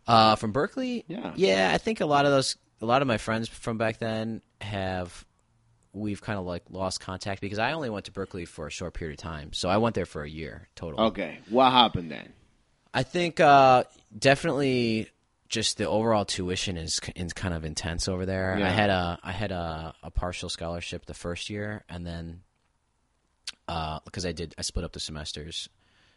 uh, 0.07 0.35
from 0.35 0.53
Berklee, 0.53 1.03
Yeah. 1.07 1.33
yeah, 1.35 1.71
I 1.71 1.77
think 1.77 2.01
a 2.01 2.05
lot 2.07 2.25
of 2.25 2.31
those, 2.31 2.55
a 2.81 2.85
lot 2.87 3.01
of 3.03 3.07
my 3.07 3.17
friends 3.17 3.47
from 3.47 3.77
back 3.77 3.99
then 3.99 4.41
have 4.65 5.25
we've 5.93 6.21
kind 6.21 6.37
of 6.37 6.45
like 6.45 6.63
lost 6.69 6.99
contact 6.99 7.41
because 7.41 7.59
I 7.59 7.71
only 7.71 7.89
went 7.89 8.05
to 8.05 8.11
Berklee 8.11 8.47
for 8.47 8.67
a 8.67 8.71
short 8.71 8.93
period 8.93 9.17
of 9.17 9.23
time, 9.23 9.53
so 9.53 9.69
I 9.69 9.77
went 9.77 9.95
there 9.95 10.05
for 10.05 10.23
a 10.23 10.29
year 10.29 10.67
total. 10.75 10.99
Okay. 11.07 11.39
What 11.49 11.71
happened 11.71 12.11
then? 12.11 12.33
I 12.93 13.03
think 13.03 13.39
uh, 13.39 13.85
definitely 14.17 15.09
just 15.47 15.77
the 15.77 15.87
overall 15.87 16.25
tuition 16.25 16.77
is, 16.77 16.99
is 17.15 17.33
kind 17.33 17.53
of 17.53 17.65
intense 17.65 18.07
over 18.07 18.25
there. 18.25 18.57
Yeah. 18.59 18.67
I 18.67 18.69
had 18.69 18.89
a 18.89 19.19
I 19.23 19.31
had 19.31 19.51
a, 19.51 19.93
a 20.03 20.11
partial 20.11 20.49
scholarship 20.49 21.05
the 21.05 21.13
first 21.13 21.49
year, 21.49 21.83
and 21.89 22.05
then 22.05 22.41
because 23.67 24.25
I 24.25 24.31
did 24.31 24.55
I 24.57 24.61
split 24.61 24.85
up 24.85 24.93
the 24.93 24.99
semesters, 24.99 25.69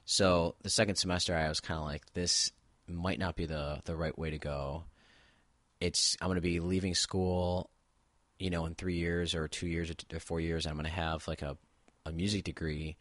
so 0.05 0.55
the 0.63 0.71
second 0.71 0.97
semester 0.97 1.35
I 1.35 1.49
was 1.49 1.61
kind 1.61 1.79
of 1.79 1.85
like 1.85 2.03
this 2.15 2.53
might 2.87 3.19
not 3.19 3.37
be 3.37 3.47
the 3.47 3.81
the 3.85 3.97
right 3.97 4.17
way 4.19 4.31
to 4.31 4.39
go. 4.39 4.85
It's 5.81 6.17
I'm 6.21 6.29
going 6.29 6.37
to 6.37 6.41
be 6.41 6.61
leaving 6.61 6.95
school, 6.95 7.71
you 8.39 8.51
know, 8.51 8.67
in 8.67 8.75
three 8.75 8.97
years 8.97 9.35
or 9.35 9.49
two 9.49 9.67
years 9.67 9.91
or, 9.91 10.21
four 10.21 10.41
years. 10.41 10.67
I'm 10.67 10.75
going 10.75 10.85
to 10.85 10.91
have 10.91 11.27
like 11.29 11.43
a 11.43 11.57
a 12.07 12.13
music 12.13 12.45
degree, 12.45 12.97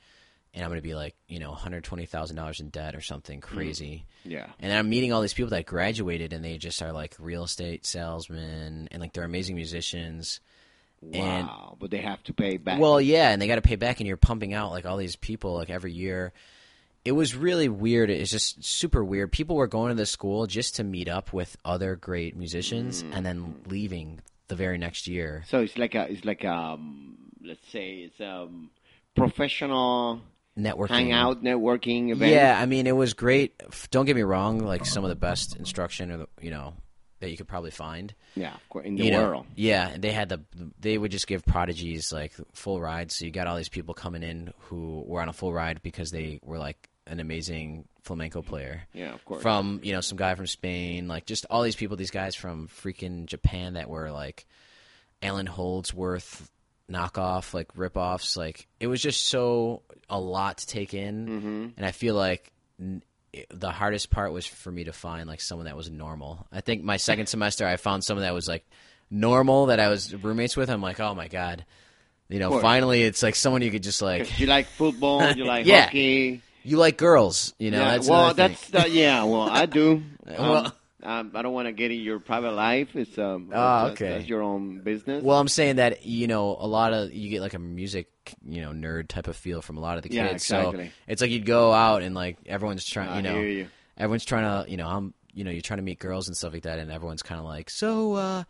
and 0.54 0.64
I'm 0.64 0.70
going 0.70 0.82
to 0.82 0.88
be 0.88 0.96
like 0.96 1.16
you 1.28 1.40
know 1.40 1.52
120 1.52 2.06
thousand 2.06 2.36
dollars 2.36 2.60
in 2.60 2.70
debt 2.70 2.96
or 2.96 3.02
something 3.02 3.40
mm. 3.40 3.44
crazy. 3.44 4.06
Yeah. 4.24 4.48
And 4.60 4.74
I'm 4.74 4.90
meeting 4.90 5.14
all 5.14 5.22
these 5.22 5.34
people 5.34 5.52
that 5.52 5.66
graduated 5.66 6.34
and 6.34 6.44
they 6.44 6.58
just 6.58 6.82
are 6.82 6.92
like 6.92 7.16
real 7.20 7.44
estate 7.44 7.86
salesmen 7.86 8.88
and 8.92 9.02
like 9.02 9.14
they're 9.14 9.24
amazing 9.24 9.56
musicians. 9.56 10.40
And- 11.14 11.48
Wow. 11.48 11.78
but 11.80 11.92
they 11.92 12.00
have 12.00 12.24
to 12.24 12.34
pay 12.34 12.58
back. 12.58 12.80
Well, 12.80 13.00
yeah, 13.00 13.30
and 13.30 13.40
they 13.40 13.48
got 13.48 13.56
to 13.56 13.62
pay 13.62 13.76
back, 13.76 14.00
and 14.00 14.08
you're 14.08 14.18
pumping 14.18 14.54
out 14.54 14.72
like 14.72 14.86
all 14.86 14.98
these 14.98 15.16
people 15.16 15.54
like 15.54 15.70
every 15.70 15.94
year. 15.94 16.34
It 17.06 17.12
was 17.12 17.36
really 17.36 17.70
weird. 17.70 18.10
It's 18.10 18.32
just 18.32 18.64
super 18.64 19.04
weird. 19.04 19.32
People 19.32 19.56
were 19.56 19.68
going 19.68 19.90
to 19.90 19.96
the 19.96 20.06
school 20.06 20.48
just 20.48 20.76
to 20.78 20.84
meet 20.84 21.08
up 21.08 21.32
with 21.32 21.56
other 21.64 21.96
great 21.96 22.36
musicians, 22.36 23.04
mm. 23.04 23.16
and 23.16 23.26
then 23.26 23.62
leaving 23.68 24.20
the 24.48 24.56
very 24.56 24.78
next 24.78 25.08
year. 25.08 25.44
so 25.48 25.60
it's 25.60 25.78
like 25.78 25.96
a 25.96 26.10
it's 26.12 26.26
like 26.26 26.46
um 26.46 27.18
let's 27.44 27.68
say 27.72 28.10
it's 28.10 28.20
um 28.22 28.70
professional 29.16 30.22
Networking, 30.58 30.90
hangout 30.90 31.44
networking 31.44 32.10
event. 32.10 32.32
Yeah, 32.32 32.58
I 32.60 32.66
mean, 32.66 32.88
it 32.88 32.96
was 32.96 33.14
great. 33.14 33.62
Don't 33.92 34.06
get 34.06 34.16
me 34.16 34.24
wrong; 34.24 34.60
like 34.60 34.86
some 34.86 35.04
of 35.04 35.10
the 35.10 35.16
best 35.16 35.56
instruction, 35.56 36.12
or 36.12 36.18
the, 36.18 36.28
you 36.42 36.50
know, 36.50 36.74
that 37.20 37.30
you 37.30 37.38
could 37.38 37.48
probably 37.48 37.70
find. 37.70 38.14
Yeah, 38.36 38.56
in 38.84 38.96
the 38.96 39.06
you 39.06 39.12
know, 39.12 39.24
world. 39.24 39.46
Yeah, 39.56 39.90
and 39.90 40.04
they 40.04 40.12
had 40.12 40.30
the 40.30 40.42
they 40.80 40.98
would 40.98 41.12
just 41.12 41.28
give 41.28 41.46
prodigies 41.46 42.12
like 42.12 42.34
full 42.54 42.82
rides. 42.82 43.16
So 43.16 43.26
you 43.26 43.32
got 43.32 43.46
all 43.46 43.56
these 43.56 43.70
people 43.70 43.94
coming 43.94 44.24
in 44.24 44.52
who 44.62 45.04
were 45.06 45.22
on 45.22 45.30
a 45.30 45.34
full 45.34 45.54
ride 45.54 45.84
because 45.84 46.10
they 46.10 46.40
were 46.44 46.58
like 46.58 46.90
an 47.06 47.20
amazing 47.20 47.88
flamenco 48.08 48.42
player. 48.42 48.84
Yeah, 48.94 49.14
of 49.14 49.24
course. 49.26 49.42
From 49.42 49.82
you 49.84 49.94
know 49.94 50.02
some 50.02 50.18
guy 50.18 50.34
from 50.36 50.48
Spain, 50.48 51.08
like 51.08 51.26
just 51.26 51.46
all 51.50 51.62
these 51.62 51.76
people, 51.76 51.98
these 51.98 52.12
guys 52.12 52.36
from 52.36 52.68
freaking 52.68 53.26
Japan 53.26 53.74
that 53.74 53.90
were 53.90 54.12
like 54.12 54.46
Allan 55.22 55.46
Holdsworth 55.48 56.50
knockoff, 56.92 57.54
like 57.54 57.74
ripoffs. 57.76 58.38
Like 58.38 58.68
it 58.80 58.88
was 58.88 59.02
just 59.02 59.28
so 59.28 59.82
a 60.10 60.20
lot 60.20 60.60
to 60.60 60.68
take 60.68 60.94
in, 60.94 61.28
Mm-hmm. 61.28 61.68
and 61.78 61.86
I 61.86 61.92
feel 61.92 62.16
like 62.16 62.52
n- 62.80 63.04
the 63.50 63.72
hardest 63.72 64.10
part 64.10 64.32
was 64.32 64.46
for 64.48 64.72
me 64.72 64.86
to 64.86 64.94
find 64.94 65.28
like 65.28 65.42
someone 65.42 65.66
that 65.66 65.76
was 65.76 65.90
normal. 65.90 66.48
I 66.52 66.62
think 66.62 66.84
my 66.84 66.98
second 66.98 67.28
semester, 67.28 67.68
I 67.68 67.76
found 67.78 68.04
someone 68.04 68.24
that 68.24 68.34
was 68.34 68.48
like 68.48 68.66
normal 69.12 69.68
that 69.68 69.80
I 69.80 69.90
was 69.90 70.14
roommates 70.16 70.56
with. 70.58 70.70
I'm 70.70 70.82
like, 70.82 71.00
oh 71.00 71.14
my 71.14 71.28
god, 71.28 71.66
you 72.30 72.40
know, 72.40 72.60
finally 72.60 73.04
it's 73.04 73.22
like 73.22 73.36
someone 73.36 73.62
you 73.62 73.72
could 73.72 73.84
just 73.84 74.02
like 74.02 74.40
you 74.40 74.48
like 74.48 74.68
football, 74.68 75.30
you 75.34 75.46
like 75.46 75.66
Yeah. 75.68 75.84
hockey. 75.86 76.42
You 76.68 76.78
like 76.78 76.98
girls, 76.98 77.54
you 77.60 77.72
know. 77.72 77.80
yeah, 77.80 77.92
that's 77.92 78.10
well, 78.10 78.34
that's 78.34 78.74
uh, 78.74 78.86
yeah. 78.90 79.24
Well, 79.24 79.42
I 79.50 79.66
do. 79.66 80.04
Um, 80.28 80.50
Well- 80.50 80.74
um, 81.04 81.32
I 81.36 81.42
don't 81.42 81.54
want 81.54 81.68
to 81.68 81.72
get 81.72 81.92
in 81.92 82.02
your 82.02 82.20
private 82.20 82.52
life. 82.52 82.94
It's 82.96 83.18
um. 83.18 83.48
That's, 83.50 83.92
okay. 83.94 84.10
That's 84.10 84.28
your 84.28 84.42
own 84.42 84.80
business. 84.82 85.24
Well, 85.24 85.40
I'm 85.40 85.48
saying 85.48 85.78
that 85.78 86.06
you 86.06 86.28
know 86.28 86.58
a 86.60 86.68
lot 86.68 86.92
of 86.92 87.14
you 87.14 87.30
get 87.30 87.40
like 87.42 87.54
a 87.54 87.60
music 87.60 88.10
you 88.44 88.62
know 88.62 88.72
nerd 88.72 89.08
type 89.08 89.28
of 89.28 89.38
feel 89.38 89.62
from 89.62 89.78
a 89.78 89.80
lot 89.80 89.96
of 89.98 90.04
the 90.04 90.10
kids. 90.10 90.18
Yeah, 90.18 90.26
exactly. 90.60 90.88
So 90.88 90.92
it's 91.08 91.22
like 91.22 91.32
you'd 91.32 91.46
go 91.46 91.72
out 91.72 92.02
and 92.02 92.14
like 92.14 92.38
everyone's 92.48 92.84
trying, 92.84 93.16
you 93.16 93.22
know, 93.32 93.40
you. 93.40 93.68
everyone's 93.96 94.26
trying 94.26 94.66
to, 94.66 94.70
you 94.70 94.76
know, 94.76 94.88
I'm, 94.88 95.14
you 95.34 95.46
know, 95.46 95.52
you're 95.52 95.62
trying 95.62 95.78
to 95.78 95.84
meet 95.84 96.00
girls 96.00 96.28
and 96.28 96.36
stuff 96.36 96.52
like 96.52 96.64
that, 96.64 96.80
and 96.80 96.92
everyone's 96.92 97.22
kind 97.24 97.40
of 97.40 97.46
like, 97.46 97.70
so, 97.70 98.14
uh, 98.16 98.44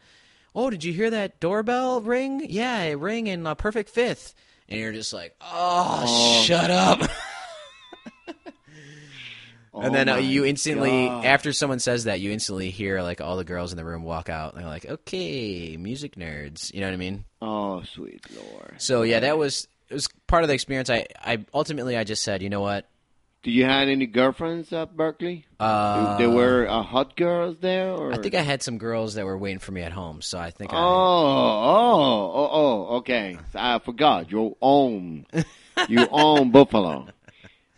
oh, 0.56 0.70
did 0.72 0.84
you 0.84 0.94
hear 0.94 1.12
that 1.12 1.40
doorbell 1.40 2.02
ring? 2.02 2.44
Yeah, 2.50 2.82
it 2.84 2.96
rang 2.96 3.28
in 3.28 3.46
uh, 3.46 3.54
perfect 3.54 3.90
fifth, 3.92 4.34
and 4.68 4.80
you're 4.80 4.94
just 4.94 5.14
like, 5.14 5.36
oh, 5.42 6.06
Oh. 6.08 6.42
shut 6.44 6.72
up. 6.72 7.02
and 9.82 9.90
Oh 9.90 9.94
then 9.94 10.10
uh, 10.10 10.18
you 10.18 10.46
instantly, 10.46 11.08
God. 11.08 11.26
after 11.26 11.54
someone 11.54 11.80
says 11.80 12.06
that, 12.06 12.20
you 12.20 12.32
instantly 12.32 12.70
hear 12.70 13.02
like 13.02 13.22
all 13.22 13.38
the 13.38 13.44
girls 13.44 13.72
in 13.72 13.78
the 13.78 13.86
room 13.86 14.04
walk 14.04 14.30
out. 14.30 14.54
And 14.54 14.62
they're 14.62 14.70
like, 14.70 14.86
okay, 14.86 15.78
music 15.78 16.16
nerds. 16.16 16.74
You 16.74 16.82
know 16.82 16.88
what 16.88 16.94
I 16.94 16.98
mean? 16.98 17.26
Oh, 17.42 17.84
sweet 17.84 18.26
lord. 18.36 18.76
So 18.78 19.02
yeah, 19.04 19.20
that 19.22 19.38
was 19.38 19.68
it 19.90 19.94
was 19.94 20.08
part 20.28 20.44
of 20.44 20.48
the 20.50 20.54
experience. 20.54 20.90
I, 20.90 21.06
I 21.24 21.46
ultimately 21.54 21.96
I 21.98 22.04
just 22.04 22.24
said, 22.24 22.42
you 22.42 22.50
know 22.50 22.62
what? 22.62 22.88
Do 23.44 23.52
you 23.52 23.64
had 23.64 23.88
any 23.88 24.08
girlfriends 24.08 24.74
at 24.74 24.98
Berklee? 24.98 25.44
Uh, 25.60 26.18
there 26.18 26.30
were 26.30 26.68
uh, 26.68 26.82
hot 26.82 27.16
girls 27.16 27.56
there, 27.62 27.92
or 27.92 28.12
I 28.12 28.18
think 28.18 28.36
I 28.36 28.42
had 28.42 28.62
some 28.62 28.78
girls 28.78 29.14
that 29.14 29.26
were 29.26 29.38
waiting 29.38 29.60
for 29.60 29.72
me 29.72 29.84
at 29.84 29.94
home, 29.94 30.22
so 30.22 30.38
I 30.38 30.50
think 30.52 30.74
Oh, 30.74 30.76
I. 30.76 30.82
oh, 30.82 32.32
oh, 32.34 32.50
oh. 32.52 32.96
Okay, 32.98 33.38
I 33.56 33.80
forgot. 33.80 34.32
You 34.32 34.58
own, 34.62 35.28
you 35.88 36.08
own 36.12 36.52
Buffalo. 36.52 37.08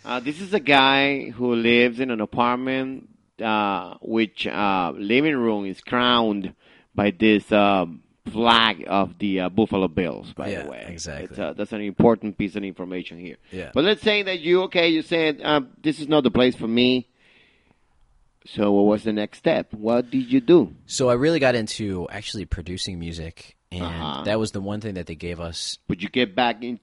Uh, 0.06 0.20
this 0.20 0.40
is 0.42 0.54
a 0.54 0.60
guy 0.60 1.30
who 1.30 1.56
lives 1.56 2.00
in 2.00 2.10
an 2.12 2.22
apartment, 2.22 3.10
uh, 3.44 3.96
which 4.02 4.48
uh, 4.48 4.92
living 4.96 5.36
room 5.36 5.66
is 5.66 5.82
crowned 5.82 6.54
by 6.96 7.12
this 7.12 7.52
uh, 7.52 7.86
flag 8.32 8.86
of 8.88 9.18
the 9.20 9.42
uh, 9.42 9.50
Buffalo 9.50 9.88
Bills. 9.88 10.34
By 10.34 10.50
Yeah, 10.52 10.64
the 10.64 10.70
way, 10.70 10.86
exactly. 10.88 11.26
It's, 11.30 11.40
uh, 11.40 11.54
that's 11.54 11.74
an 11.74 11.82
important 11.82 12.38
piece 12.38 12.56
of 12.56 12.64
information 12.64 13.20
here. 13.20 13.38
Yeah. 13.52 13.72
But 13.74 13.84
let's 13.84 14.02
say 14.02 14.24
that 14.24 14.40
you 14.40 14.64
okay. 14.64 14.90
You 14.90 15.02
said 15.02 15.42
uh, 15.44 15.62
this 15.82 16.00
is 16.00 16.08
not 16.08 16.24
the 16.24 16.32
place 16.32 16.56
for 16.56 16.68
me. 16.68 17.08
So 18.46 18.72
what 18.72 18.86
was 18.86 19.04
the 19.04 19.14
next 19.14 19.38
step? 19.40 19.74
What 19.74 20.10
did 20.10 20.32
you 20.32 20.40
do? 20.40 20.74
So 20.86 21.10
I 21.10 21.14
really 21.14 21.40
got 21.40 21.56
into 21.56 22.08
actually 22.10 22.46
producing 22.46 22.98
music, 22.98 23.58
and 23.72 23.84
Uh-huh. 23.84 24.24
that 24.24 24.40
was 24.40 24.52
the 24.52 24.62
one 24.62 24.80
thing 24.80 24.94
that 24.96 25.08
they 25.08 25.16
gave 25.16 25.40
us. 25.40 25.78
Would 25.90 26.02
you 26.02 26.10
get 26.10 26.36
back 26.36 26.64
into 26.64 26.80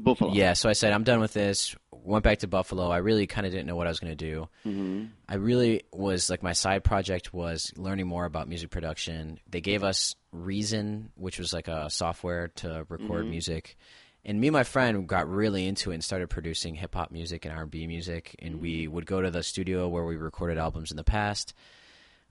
Buffalo? 0.00 0.34
Yeah, 0.34 0.52
so 0.52 0.68
I 0.68 0.74
said 0.74 0.92
I'm 0.92 1.04
done 1.04 1.20
with 1.20 1.32
this. 1.32 1.74
Went 2.04 2.24
back 2.24 2.38
to 2.38 2.46
Buffalo. 2.46 2.90
I 2.90 2.98
really 2.98 3.26
kind 3.26 3.46
of 3.46 3.52
didn't 3.52 3.66
know 3.66 3.76
what 3.76 3.86
I 3.86 3.90
was 3.90 4.00
going 4.00 4.16
to 4.16 4.24
do. 4.30 4.48
Mm-hmm. 4.66 5.04
I 5.28 5.34
really 5.36 5.82
was 5.92 6.30
like 6.30 6.42
my 6.42 6.52
side 6.52 6.84
project 6.84 7.32
was 7.32 7.72
learning 7.76 8.06
more 8.06 8.24
about 8.24 8.48
music 8.48 8.70
production. 8.70 9.40
They 9.48 9.60
gave 9.60 9.84
us 9.84 10.14
Reason, 10.30 11.10
which 11.14 11.38
was 11.38 11.54
like 11.54 11.68
a 11.68 11.88
software 11.88 12.48
to 12.56 12.84
record 12.90 13.26
music. 13.26 13.78
And 14.24 14.38
me 14.38 14.48
and 14.48 14.52
my 14.52 14.64
friend 14.64 15.08
got 15.08 15.26
really 15.26 15.66
into 15.66 15.90
it 15.90 15.94
and 15.94 16.04
started 16.04 16.28
producing 16.28 16.74
hip 16.74 16.94
hop 16.94 17.10
music 17.10 17.46
and 17.46 17.54
R 17.54 17.62
and 17.62 17.70
B 17.70 17.86
music. 17.86 18.36
And 18.40 18.60
we 18.60 18.86
would 18.86 19.06
go 19.06 19.22
to 19.22 19.30
the 19.30 19.42
studio 19.42 19.88
where 19.88 20.04
we 20.04 20.16
recorded 20.16 20.58
albums 20.58 20.90
in 20.90 20.98
the 20.98 21.04
past, 21.04 21.54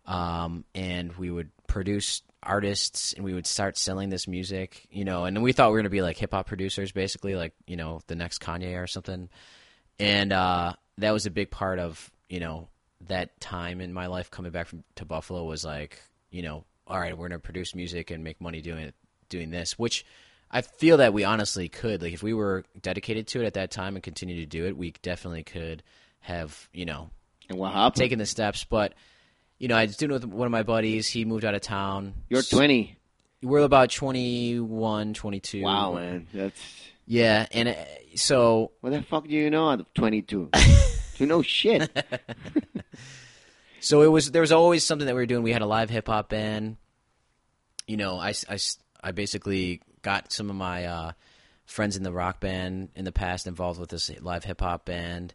um, 0.08 0.64
and 0.74 1.14
we 1.18 1.30
would 1.30 1.52
produce 1.68 2.24
artists 2.42 3.14
and 3.14 3.24
we 3.26 3.34
would 3.34 3.46
start 3.46 3.78
selling 3.78 4.10
this 4.10 4.28
music. 4.28 4.88
You 4.90 5.06
know, 5.06 5.26
and 5.26 5.36
then 5.38 5.44
we 5.44 5.52
thought 5.52 5.70
we 5.70 5.74
were 5.74 5.80
gonna 5.82 5.90
be 5.90 6.02
like 6.02 6.18
hip 6.18 6.32
hop 6.32 6.48
producers, 6.48 6.92
basically, 6.92 7.36
like 7.36 7.54
you 7.68 7.76
know 7.76 8.02
the 8.08 8.16
next 8.16 8.40
Kanye 8.42 8.82
or 8.82 8.88
something 8.88 9.30
and 10.00 10.32
uh, 10.32 10.74
that 11.00 11.12
was 11.12 11.26
a 11.26 11.32
big 11.32 11.50
part 11.50 11.80
of 11.80 12.12
you 12.30 12.40
know 12.40 12.68
that 13.08 13.40
time 13.40 13.82
in 13.82 13.94
my 13.94 14.08
life 14.08 14.30
coming 14.32 14.52
back 14.52 14.68
from 14.68 14.84
to 14.96 15.06
Buffalo 15.06 15.44
was 15.46 15.64
like 15.64 16.00
you 16.30 16.42
know 16.42 16.64
all 16.88 17.00
right 17.00 17.18
we're 17.18 17.28
gonna 17.30 17.40
produce 17.40 17.76
music 17.76 18.12
and 18.12 18.24
make 18.24 18.40
money 18.42 18.62
doing 18.62 18.84
it 18.86 18.96
doing 19.30 19.50
this 19.50 19.78
which 19.78 20.06
I 20.52 20.62
feel 20.62 20.98
that 20.98 21.14
we 21.14 21.24
honestly 21.24 21.68
could 21.70 22.02
like 22.02 22.14
if 22.14 22.24
we 22.24 22.34
were 22.34 22.64
dedicated 22.82 23.28
to 23.30 23.42
it 23.42 23.46
at 23.46 23.54
that 23.56 23.72
time 23.72 23.96
and 23.96 24.04
continue 24.04 24.36
to 24.42 24.46
do 24.46 24.66
it 24.66 24.78
we 24.78 24.92
definitely 25.02 25.44
could 25.44 25.84
have 26.20 26.70
you 26.74 26.86
know 26.86 27.10
And 27.50 27.58
what 27.58 27.74
happened? 27.74 27.96
taken 27.96 28.20
the 28.20 28.26
steps 28.26 28.66
but 28.66 28.94
you 29.60 29.68
know 29.68 29.76
I 29.76 29.86
was 29.86 29.98
doing 29.98 30.12
it 30.12 30.14
with 30.16 30.26
one 30.26 30.46
of 30.46 30.52
my 30.52 30.64
buddies 30.64 31.08
he 31.08 31.26
moved 31.26 31.46
out 31.46 31.56
of 31.56 31.62
town 31.62 32.14
You're 32.30 32.42
20. 32.42 32.98
we're 33.42 33.60
about 33.60 33.90
21 33.92 35.14
22 35.14 35.62
Wow, 35.62 35.94
man. 35.96 36.28
That's 36.34 36.60
yeah 37.06 37.46
and 37.52 37.70
uh, 37.70 37.76
so 38.16 38.72
what 38.82 38.92
the 38.92 39.02
fuck 39.04 39.28
do 39.28 39.34
you 39.34 39.50
know 39.50 39.70
out 39.70 39.80
of 39.82 39.94
22? 39.94 40.50
you 41.18 41.26
know 41.26 41.42
shit. 41.42 41.90
So 43.80 44.02
it 44.02 44.08
was 44.08 44.32
there 44.32 44.42
was 44.42 44.52
always 44.52 44.84
something 44.84 45.06
that 45.06 45.14
we 45.14 45.22
were 45.22 45.26
doing. 45.28 45.44
We 45.44 45.52
had 45.54 45.62
a 45.62 45.66
live 45.68 45.90
hip 45.90 46.08
hop 46.08 46.30
band. 46.30 46.78
You 47.88 47.96
know, 47.96 48.18
I, 48.20 48.34
I, 48.50 48.58
I 49.02 49.12
basically 49.12 49.82
got 50.02 50.34
some 50.34 50.50
of 50.50 50.56
my 50.56 50.86
uh, 50.86 51.12
friends 51.66 51.96
in 51.96 52.04
the 52.04 52.12
rock 52.12 52.40
band 52.42 52.90
in 52.96 53.06
the 53.06 53.12
past 53.12 53.48
involved 53.48 53.80
with 53.80 53.90
this 53.90 54.10
live 54.20 54.44
hip 54.44 54.60
hop 54.62 54.84
band. 54.86 55.34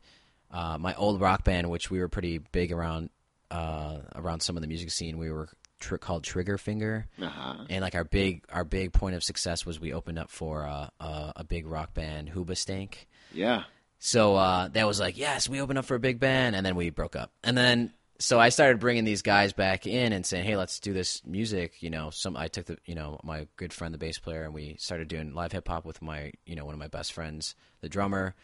Uh, 0.50 0.76
my 0.78 0.94
old 0.96 1.20
rock 1.20 1.44
band, 1.44 1.70
which 1.70 1.90
we 1.90 1.98
were 2.00 2.08
pretty 2.08 2.38
big 2.38 2.72
around 2.72 3.08
uh, 3.52 3.98
around 4.14 4.40
some 4.40 4.56
of 4.56 4.62
the 4.62 4.66
music 4.68 4.90
scene, 4.90 5.18
we 5.18 5.30
were 5.30 5.48
tr- 5.78 5.96
called 5.96 6.24
Trigger 6.24 6.58
Finger, 6.58 7.06
Uh-huh. 7.20 7.64
and 7.70 7.82
like 7.82 7.94
our 7.94 8.04
big 8.04 8.44
our 8.52 8.64
big 8.64 8.92
point 8.92 9.14
of 9.14 9.22
success 9.22 9.66
was 9.66 9.78
we 9.78 9.92
opened 9.92 10.18
up 10.18 10.30
for 10.30 10.66
uh, 10.66 10.88
a, 11.00 11.32
a 11.36 11.44
big 11.44 11.66
rock 11.66 11.94
band, 11.94 12.30
Hoobastank. 12.32 12.94
Yeah. 13.32 13.64
So 13.98 14.34
uh, 14.34 14.68
that 14.68 14.86
was 14.86 14.98
like, 14.98 15.16
yes, 15.16 15.48
we 15.48 15.60
opened 15.60 15.78
up 15.78 15.84
for 15.84 15.94
a 15.94 16.00
big 16.00 16.18
band, 16.18 16.56
and 16.56 16.66
then 16.66 16.74
we 16.74 16.90
broke 16.90 17.14
up. 17.14 17.30
And 17.44 17.56
then 17.56 17.92
so 18.18 18.38
I 18.38 18.50
started 18.50 18.78
bringing 18.80 19.04
these 19.04 19.22
guys 19.22 19.52
back 19.52 19.84
in 19.86 20.12
and 20.12 20.24
saying, 20.24 20.44
hey, 20.44 20.56
let's 20.56 20.78
do 20.80 20.92
this 20.92 21.22
music. 21.26 21.82
You 21.82 21.90
know, 21.90 22.10
some 22.10 22.36
I 22.36 22.48
took 22.48 22.66
the 22.66 22.78
you 22.86 22.94
know 22.94 23.20
my 23.22 23.46
good 23.56 23.72
friend, 23.72 23.92
the 23.92 23.98
bass 23.98 24.18
player, 24.18 24.44
and 24.44 24.54
we 24.54 24.76
started 24.78 25.08
doing 25.08 25.34
live 25.34 25.52
hip 25.52 25.68
hop 25.68 25.84
with 25.84 26.00
my 26.02 26.32
you 26.46 26.56
know 26.56 26.64
one 26.64 26.74
of 26.74 26.80
my 26.80 26.88
best 26.88 27.12
friends, 27.12 27.54
the 27.80 27.88
drummer. 27.88 28.34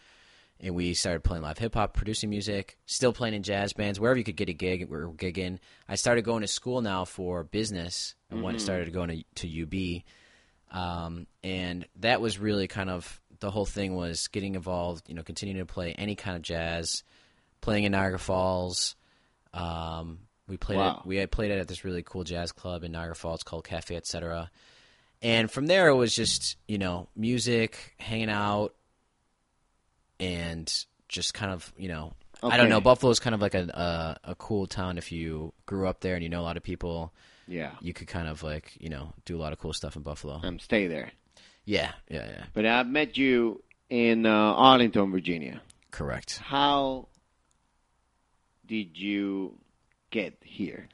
And 0.60 0.74
we 0.74 0.94
started 0.94 1.22
playing 1.22 1.42
live 1.44 1.58
hip 1.58 1.74
hop, 1.74 1.94
producing 1.94 2.30
music, 2.30 2.76
still 2.86 3.12
playing 3.12 3.34
in 3.34 3.42
jazz 3.44 3.72
bands, 3.72 4.00
wherever 4.00 4.18
you 4.18 4.24
could 4.24 4.36
get 4.36 4.48
a 4.48 4.52
gig, 4.52 4.88
we 4.90 4.96
were 4.98 5.12
gigging. 5.12 5.58
I 5.88 5.94
started 5.94 6.22
going 6.24 6.40
to 6.42 6.48
school 6.48 6.80
now 6.82 7.04
for 7.04 7.44
business. 7.44 8.14
I 8.32 8.34
went 8.36 8.60
started 8.60 8.92
going 8.92 9.24
to, 9.36 9.46
to 9.46 9.62
UB 9.62 10.02
um, 10.70 11.26
and 11.42 11.86
that 12.00 12.20
was 12.20 12.38
really 12.38 12.66
kind 12.66 12.90
of 12.90 13.20
the 13.40 13.50
whole 13.50 13.64
thing 13.64 13.94
was 13.94 14.28
getting 14.28 14.54
involved 14.54 15.08
you 15.08 15.14
know 15.14 15.22
continuing 15.22 15.64
to 15.64 15.72
play 15.72 15.92
any 15.92 16.14
kind 16.14 16.36
of 16.36 16.42
jazz 16.42 17.04
playing 17.60 17.84
in 17.84 17.92
niagara 17.92 18.18
falls 18.18 18.96
um, 19.54 20.18
we 20.46 20.56
played 20.56 20.76
Wow. 20.76 21.00
it 21.02 21.06
we 21.06 21.16
had 21.16 21.30
played 21.30 21.50
it 21.50 21.58
at 21.58 21.68
this 21.68 21.84
really 21.84 22.02
cool 22.02 22.24
jazz 22.24 22.52
club 22.52 22.84
in 22.84 22.92
niagara 22.92 23.14
falls 23.14 23.42
called 23.42 23.64
cafe 23.64 23.96
etc 23.96 24.50
and 25.22 25.50
from 25.50 25.66
there 25.66 25.88
it 25.88 25.94
was 25.94 26.14
just 26.14 26.56
you 26.66 26.78
know 26.78 27.08
music 27.16 27.94
hanging 27.98 28.28
out 28.30 28.74
and 30.20 30.84
just 31.08 31.32
kind 31.34 31.52
of 31.52 31.72
you 31.78 31.88
know 31.88 32.12
i 32.42 32.56
don't 32.56 32.66
Okay. 32.66 32.68
know 32.68 32.80
buffalo's 32.80 33.18
kind 33.18 33.34
of 33.34 33.40
like 33.40 33.54
a, 33.54 34.16
a 34.24 34.30
a 34.30 34.34
cool 34.34 34.66
town 34.66 34.98
if 34.98 35.10
you 35.12 35.52
grew 35.66 35.86
up 35.88 36.00
there 36.00 36.14
and 36.14 36.22
you 36.22 36.28
know 36.28 36.40
a 36.40 36.46
lot 36.50 36.56
of 36.56 36.62
people 36.62 37.12
Yeah. 37.46 37.72
you 37.80 37.92
could 37.92 38.08
kind 38.08 38.28
of 38.28 38.42
like 38.42 38.76
you 38.80 38.88
know 38.90 39.12
do 39.24 39.36
a 39.36 39.40
lot 39.40 39.52
of 39.52 39.58
cool 39.58 39.72
stuff 39.72 39.96
in 39.96 40.02
Buffalo. 40.02 40.40
Um, 40.42 40.58
stay 40.58 40.86
there. 40.86 41.12
Yeah, 41.64 41.92
yeah, 42.10 42.26
yeah. 42.28 42.44
But 42.54 42.64
I 42.66 42.82
met 42.82 43.16
you 43.16 43.62
in 43.90 44.24
uh, 44.26 44.30
Arlington, 44.30 45.10
Virginia. 45.10 45.60
Correct. 45.90 46.38
How 46.44 47.08
did 48.66 48.96
you 48.98 49.54
get 50.10 50.36
here? 50.44 50.88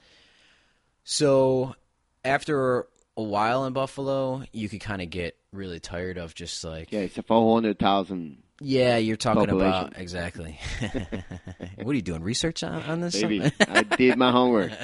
So 1.04 1.74
after 2.24 2.86
a 3.16 3.22
while 3.22 3.64
in 3.66 3.72
Buffalo, 3.72 4.44
you 4.52 4.68
could 4.68 4.80
kind 4.80 5.02
of 5.02 5.10
get 5.10 5.36
really 5.52 5.80
tired 5.80 6.18
of 6.18 6.34
just 6.34 6.62
like 6.64 6.90
Yeah, 6.92 7.00
it's 7.00 7.18
a 7.18 7.22
400,000 7.22 8.42
yeah, 8.60 8.96
you're 8.96 9.16
talking 9.16 9.50
about 9.50 9.98
exactly. 9.98 10.58
what 11.76 11.92
are 11.92 11.94
you 11.94 12.02
doing 12.02 12.22
research 12.22 12.62
on, 12.62 12.82
on 12.82 13.00
this? 13.00 13.20
baby. 13.20 13.50
I 13.60 13.82
did 13.82 14.16
my 14.18 14.30
homework. 14.30 14.72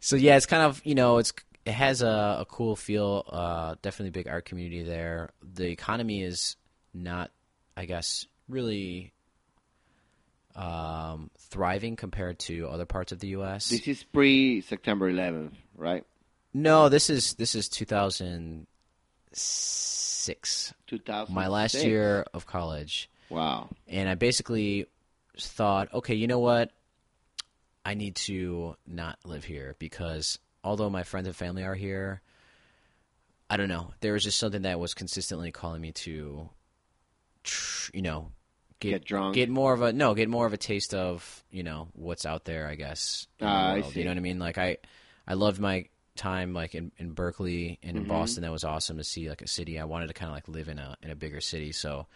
So 0.00 0.14
yeah, 0.14 0.36
it's 0.36 0.46
kind 0.46 0.62
of 0.62 0.80
you 0.84 0.94
know 0.94 1.18
it's 1.18 1.32
it 1.66 1.72
has 1.72 2.02
a, 2.02 2.36
a 2.40 2.46
cool 2.48 2.76
feel. 2.76 3.24
Uh, 3.28 3.74
definitely 3.82 4.10
big 4.10 4.28
art 4.28 4.44
community 4.44 4.84
there. 4.84 5.30
The 5.42 5.66
economy 5.66 6.22
is 6.22 6.56
not, 6.94 7.32
I 7.76 7.84
guess, 7.84 8.24
really 8.48 9.12
um, 10.54 11.30
thriving 11.38 11.96
compared 11.96 12.38
to 12.40 12.68
other 12.68 12.84
parts 12.86 13.10
of 13.10 13.18
the 13.18 13.28
U.S. 13.28 13.68
This 13.70 13.88
is 13.88 14.04
pre 14.04 14.60
September 14.60 15.12
11th, 15.12 15.54
right? 15.76 16.04
no, 16.54 16.88
this 16.88 17.10
is 17.10 17.34
this 17.34 17.54
is 17.54 17.68
2006, 17.68 18.66
2000. 20.86 21.34
my 21.34 21.48
last 21.48 21.74
year 21.74 22.24
of 22.34 22.46
college, 22.46 23.08
Wow. 23.30 23.68
and 23.86 24.08
I 24.08 24.14
basically 24.14 24.86
thought, 25.38 25.92
okay, 25.94 26.14
you 26.14 26.26
know 26.26 26.38
what? 26.40 26.70
I 27.84 27.94
need 27.94 28.16
to 28.16 28.76
not 28.86 29.18
live 29.24 29.44
here 29.44 29.76
because 29.78 30.38
although 30.62 30.90
my 30.90 31.02
friends 31.04 31.26
and 31.26 31.36
family 31.36 31.64
are 31.64 31.74
here, 31.74 32.20
I 33.48 33.56
don't 33.56 33.68
know. 33.68 33.94
There 34.00 34.12
was 34.12 34.24
just 34.24 34.38
something 34.38 34.62
that 34.62 34.78
was 34.78 34.92
consistently 34.94 35.52
calling 35.52 35.80
me 35.80 35.92
to, 35.92 36.50
you 37.94 38.02
know, 38.02 38.32
Get 38.80 39.04
drunk. 39.04 39.34
get 39.34 39.48
more 39.48 39.72
of 39.72 39.82
a 39.82 39.92
no, 39.92 40.14
get 40.14 40.28
more 40.28 40.46
of 40.46 40.52
a 40.52 40.56
taste 40.56 40.94
of 40.94 41.42
you 41.50 41.64
know 41.64 41.88
what's 41.94 42.24
out 42.24 42.44
there. 42.44 42.68
I 42.68 42.76
guess. 42.76 43.26
Ah, 43.40 43.72
I 43.72 43.80
see. 43.82 43.98
You 44.00 44.04
know 44.04 44.12
what 44.12 44.18
I 44.18 44.20
mean? 44.20 44.38
Like 44.38 44.56
I, 44.56 44.76
I 45.26 45.34
loved 45.34 45.58
my 45.60 45.86
time 46.18 46.52
like 46.52 46.74
in, 46.74 46.92
in 46.98 47.14
Berklee 47.14 47.78
and 47.82 47.96
in 47.96 48.02
Mm-hmm. 48.02 48.08
Boston. 48.12 48.42
That 48.42 48.52
was 48.52 48.64
awesome 48.64 48.98
to 48.98 49.04
see 49.04 49.28
like 49.30 49.40
a 49.40 49.48
city. 49.48 49.78
I 49.78 49.84
wanted 49.84 50.08
to 50.08 50.14
kind 50.14 50.28
of 50.30 50.34
like 50.36 50.48
live 50.48 50.68
in 50.68 50.78
a 50.78 50.96
in 51.02 51.10
a 51.10 51.16
bigger 51.16 51.40
city. 51.40 51.72
So 51.72 52.06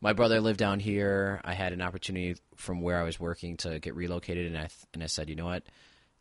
my 0.00 0.12
brother 0.12 0.40
lived 0.40 0.58
down 0.58 0.78
here. 0.78 1.40
I 1.44 1.54
had 1.54 1.72
an 1.72 1.80
opportunity 1.82 2.36
from 2.54 2.80
where 2.82 3.00
I 3.00 3.04
was 3.04 3.18
working 3.18 3.56
to 3.58 3.78
get 3.80 3.94
relocated, 3.96 4.46
and 4.46 4.56
I 4.56 4.66
th- 4.68 4.86
and 4.94 5.02
I 5.02 5.06
said, 5.06 5.28
you 5.28 5.34
know 5.36 5.46
what, 5.46 5.64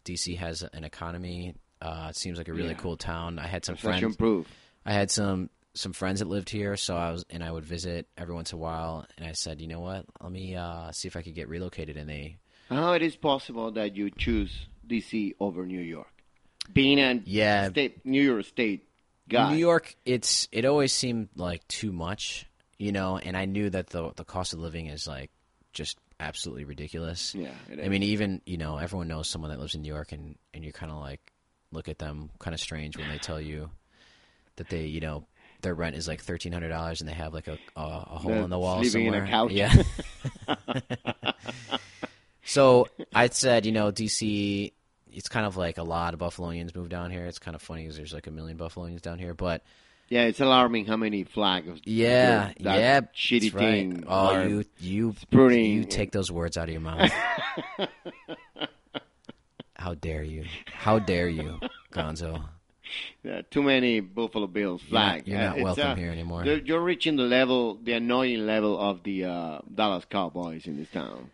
DC 0.05 0.37
has 0.37 0.63
an 0.63 0.83
economy. 0.83 1.53
Uh, 1.81 2.07
it 2.09 2.15
seems 2.15 2.37
like 2.37 2.47
a 2.47 2.53
really 2.53 2.69
Yeah. 2.69 2.73
cool 2.75 2.97
town. 2.97 3.37
I 3.37 3.47
had 3.47 3.65
some 3.65 3.75
friends. 3.75 4.17
I 4.85 4.93
had 4.93 5.11
some 5.11 5.49
some 5.73 5.91
friends 5.91 6.19
that 6.19 6.29
lived 6.29 6.49
here, 6.49 6.77
so 6.77 6.95
I 6.95 7.11
was 7.11 7.25
and 7.29 7.43
I 7.43 7.51
would 7.51 7.65
visit 7.65 8.07
every 8.17 8.33
once 8.33 8.53
in 8.53 8.57
a 8.57 8.61
while. 8.61 9.05
And 9.17 9.27
I 9.27 9.33
said, 9.33 9.59
you 9.59 9.67
know 9.67 9.81
what, 9.81 10.05
let 10.21 10.31
me 10.31 10.55
uh, 10.55 10.91
see 10.93 11.09
if 11.09 11.17
I 11.17 11.21
could 11.21 11.35
get 11.35 11.49
relocated. 11.49 11.97
And 11.97 12.09
they, 12.09 12.37
How 12.69 12.93
it 12.93 13.01
is 13.01 13.17
possible 13.17 13.71
that 13.73 13.93
you 13.97 14.09
choose 14.09 14.67
DC 14.87 15.33
over 15.41 15.65
New 15.65 15.81
York? 15.81 16.07
Being 16.71 16.99
a 16.99 17.21
Yeah. 17.25 17.69
state, 17.69 18.05
New 18.05 18.21
York 18.21 18.45
State 18.45 18.87
guy. 19.29 19.51
New 19.53 19.57
York, 19.57 19.95
it's 20.05 20.47
it 20.51 20.65
always 20.65 20.91
seemed 20.93 21.29
like 21.35 21.67
too 21.67 21.91
much, 21.91 22.45
you 22.77 22.91
know. 22.91 23.17
And 23.17 23.35
I 23.37 23.45
knew 23.45 23.69
that 23.69 23.87
the 23.87 24.11
the 24.15 24.23
cost 24.25 24.53
of 24.53 24.59
living 24.59 24.87
is 24.87 25.07
like 25.07 25.31
just 25.73 25.97
absolutely 26.19 26.63
ridiculous. 26.65 27.33
Yeah, 27.35 27.51
it 27.69 27.79
I 27.83 27.89
mean, 27.89 28.03
even 28.03 28.41
you 28.45 28.57
know, 28.57 28.77
everyone 28.77 29.07
knows 29.07 29.27
someone 29.29 29.51
that 29.51 29.59
lives 29.59 29.75
in 29.75 29.81
New 29.81 29.93
York, 29.93 30.11
and 30.11 30.35
and 30.53 30.63
you 30.65 30.71
kind 30.71 30.91
of 30.91 30.99
like 30.99 31.31
look 31.71 31.87
at 31.89 31.97
them 31.99 32.29
kind 32.39 32.53
of 32.53 32.59
strange 32.59 32.97
when 32.97 33.09
they 33.09 33.17
tell 33.17 33.39
you 33.41 33.69
that 34.57 34.69
they, 34.69 34.85
you 34.85 35.01
know. 35.01 35.25
Their 35.61 35.73
rent 35.73 35.95
is 35.95 36.07
like 36.07 36.21
thirteen 36.21 36.51
hundred 36.51 36.69
dollars, 36.69 37.01
and 37.01 37.09
they 37.09 37.13
have 37.13 37.33
like 37.33 37.47
a 37.47 37.57
a, 37.75 37.81
a 37.81 38.17
hole 38.19 38.31
They're 38.33 38.43
in 38.43 38.49
the 38.51 38.59
wall 38.59 38.83
sleeping 38.83 39.07
in 39.07 39.13
a 39.15 39.17
somewhere. 39.25 39.31
couch. 39.31 39.51
Yeah. 39.51 39.73
so 42.43 42.87
I 43.13 43.27
said, 43.29 43.65
you 43.65 43.71
know, 43.71 43.91
DC. 43.91 44.73
It's 45.15 45.29
kind 45.29 45.45
of 45.45 45.55
like 45.57 45.77
a 45.77 45.83
lot 45.83 46.13
of 46.13 46.19
Buffalonians 46.19 46.75
move 46.75 46.89
down 46.89 47.09
here. 47.09 47.25
It's 47.25 47.39
kind 47.39 47.55
of 47.55 47.61
funny 47.61 47.83
because 47.83 47.95
there's 47.97 48.13
like 48.13 48.27
a 48.27 48.31
million 48.31 48.57
Buffalonians 48.57 49.01
down 49.01 49.17
here, 49.17 49.33
but 49.33 49.63
Yeah, 50.09 50.23
it's 50.25 50.41
alarming 50.41 50.85
how 50.85 50.97
many 50.97 51.23
flags. 51.23 51.79
yeah, 51.85 52.51
yeah, 52.57 53.01
shitty 53.15 53.53
right. 53.53 53.59
thing. 53.59 54.03
Oh, 54.07 54.41
you 54.43 54.65
you 54.79 55.15
you 55.31 55.83
take 55.85 56.11
those 56.11 56.29
words 56.31 56.57
out 56.57 56.67
of 56.67 56.71
your 56.73 56.81
mouth. 56.81 57.11
How 59.77 59.93
dare 59.93 60.23
you? 60.23 60.45
How 60.65 60.99
dare 60.99 61.27
you, 61.29 61.59
Gonzo? 61.91 62.41
uh, 63.29 63.41
too 63.51 63.61
many 63.61 63.99
Buffalo 63.99 64.47
Bills 64.47 64.81
You're 64.87 64.99
not- 64.99 65.27
you're 65.27 65.37
not 65.39 65.55
it's, 65.57 65.63
welcome 65.63 65.91
uh, 65.91 65.95
here 65.95 66.11
anymore. 66.11 66.45
You're 66.45 66.81
reaching 66.81 67.15
the 67.17 67.23
level, 67.23 67.75
the 67.83 67.93
annoying 67.93 68.45
level 68.45 68.79
of 68.79 69.03
the 69.03 69.25
uh, 69.25 69.59
Dallas 69.73 70.05
Cowboys 70.09 70.65
in 70.65 70.77
this 70.77 70.89
town. 70.89 71.29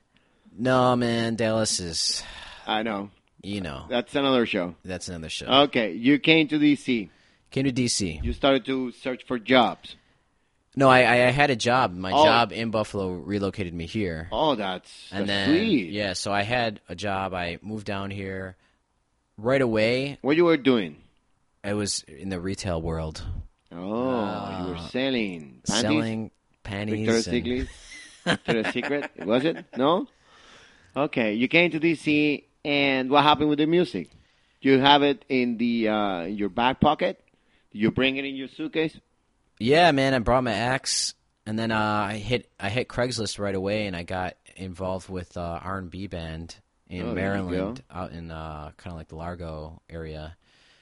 No, 0.58 0.96
man, 0.96 1.36
Dallas 1.36 1.80
is, 1.80 2.24
I 2.68 2.84
know. 2.84 3.10
You 3.44 3.62
know, 3.62 3.86
That's 3.90 4.16
another 4.16 4.46
show. 4.46 4.76
that's 4.84 5.08
another 5.10 5.30
show. 5.30 5.46
Okay, 5.64 5.94
you 5.94 6.20
came 6.20 6.48
to 6.50 6.60
DC. 6.60 7.10
Came 7.52 7.66
to 7.66 7.72
DC. 7.72 8.24
You 8.24 8.34
started 8.34 8.66
to 8.66 8.92
search 8.94 9.24
for 9.26 9.38
jobs. 9.40 9.96
No, 10.76 10.88
I, 10.88 11.00
I 11.00 11.32
had 11.32 11.50
a 11.50 11.56
job. 11.58 11.94
My 11.94 12.12
Oh. 12.14 12.24
job 12.24 12.54
in 12.54 12.72
Buffalo 12.72 13.10
relocated 13.12 13.74
me 13.74 13.86
here. 13.86 14.30
Oh, 14.32 14.56
that's, 14.56 14.90
and 15.12 15.28
that's 15.28 15.48
then 15.48 15.58
sweet. 15.58 15.90
yeah, 15.92 16.14
so 16.14 16.32
I 16.32 16.44
had 16.44 16.80
a 16.88 16.96
job. 16.96 17.34
I 17.34 17.60
moved 17.62 17.86
down 17.86 18.10
here 18.10 18.56
right 19.38 19.62
away. 19.62 20.18
What 20.22 20.38
you 20.38 20.46
were 20.46 20.56
doing? 20.56 20.96
I 21.64 21.74
was 21.74 22.04
in 22.08 22.30
the 22.30 22.40
retail 22.40 22.82
world, 22.82 23.22
Oh, 23.74 24.60
you 24.66 24.74
were 24.74 24.78
selling 24.90 25.62
panties. 25.68 25.70
Uh, 25.70 25.82
selling 25.82 26.32
panties. 26.64 27.00
Victoria's 27.00 27.28
and- 27.28 27.36
Secret. 27.36 27.68
Victoria's 28.26 28.74
Secret. 28.74 29.12
Was 29.26 29.46
it? 29.46 29.66
No. 29.78 30.08
Okay, 30.96 31.34
you 31.34 31.48
came 31.48 31.72
to 31.72 31.80
DC, 31.80 32.44
and 32.66 33.10
what 33.10 33.24
happened 33.24 33.50
with 33.50 33.60
the 33.60 33.66
music? 33.66 34.10
Do 34.62 34.70
you 34.70 34.80
have 34.80 35.02
it 35.04 35.26
in 35.30 35.58
the 35.58 35.88
uh, 35.90 36.22
in 36.24 36.38
your 36.38 36.50
back 36.50 36.80
pocket. 36.80 37.20
Do 37.72 37.80
you 37.80 37.90
bring 37.92 38.18
it 38.18 38.26
in 38.26 38.36
your 38.36 38.48
suitcase. 38.50 38.96
Yeah, 39.60 39.92
man, 39.92 40.14
I 40.14 40.20
brought 40.20 40.44
my 40.44 40.54
axe, 40.54 41.14
and 41.46 41.58
then 41.58 41.72
uh, 41.72 41.80
I 42.10 42.18
hit 42.18 42.50
I 42.60 42.70
hit 42.70 42.88
Craigslist 42.88 43.40
right 43.40 43.56
away, 43.56 43.88
and 43.88 43.96
I 43.96 44.04
got 44.04 44.36
involved 44.56 45.10
with 45.10 45.38
uh, 45.38 45.60
R 45.64 45.78
and 45.78 45.90
B 45.90 46.08
band 46.08 46.56
in 46.90 47.08
Oh, 47.10 47.14
Maryland, 47.14 47.82
out 47.90 48.12
in 48.12 48.30
uh, 48.32 48.72
kind 48.78 48.92
of 48.94 48.98
like 48.98 49.08
the 49.08 49.16
Largo 49.16 49.82
area. 49.90 50.36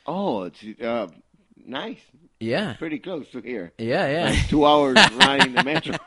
Oh, 0.07 0.43
it's 0.43 0.63
uh, 0.81 1.07
nice. 1.55 1.99
Yeah, 2.39 2.73
Pretty 2.79 2.99
close 2.99 3.29
to 3.31 3.41
here. 3.41 3.73
yeah, 3.77 4.07
yeah. 4.07 4.41
Two 4.47 4.65
hours 4.65 4.95
riding 5.17 5.53
the 5.53 5.63
metro. 5.63 5.97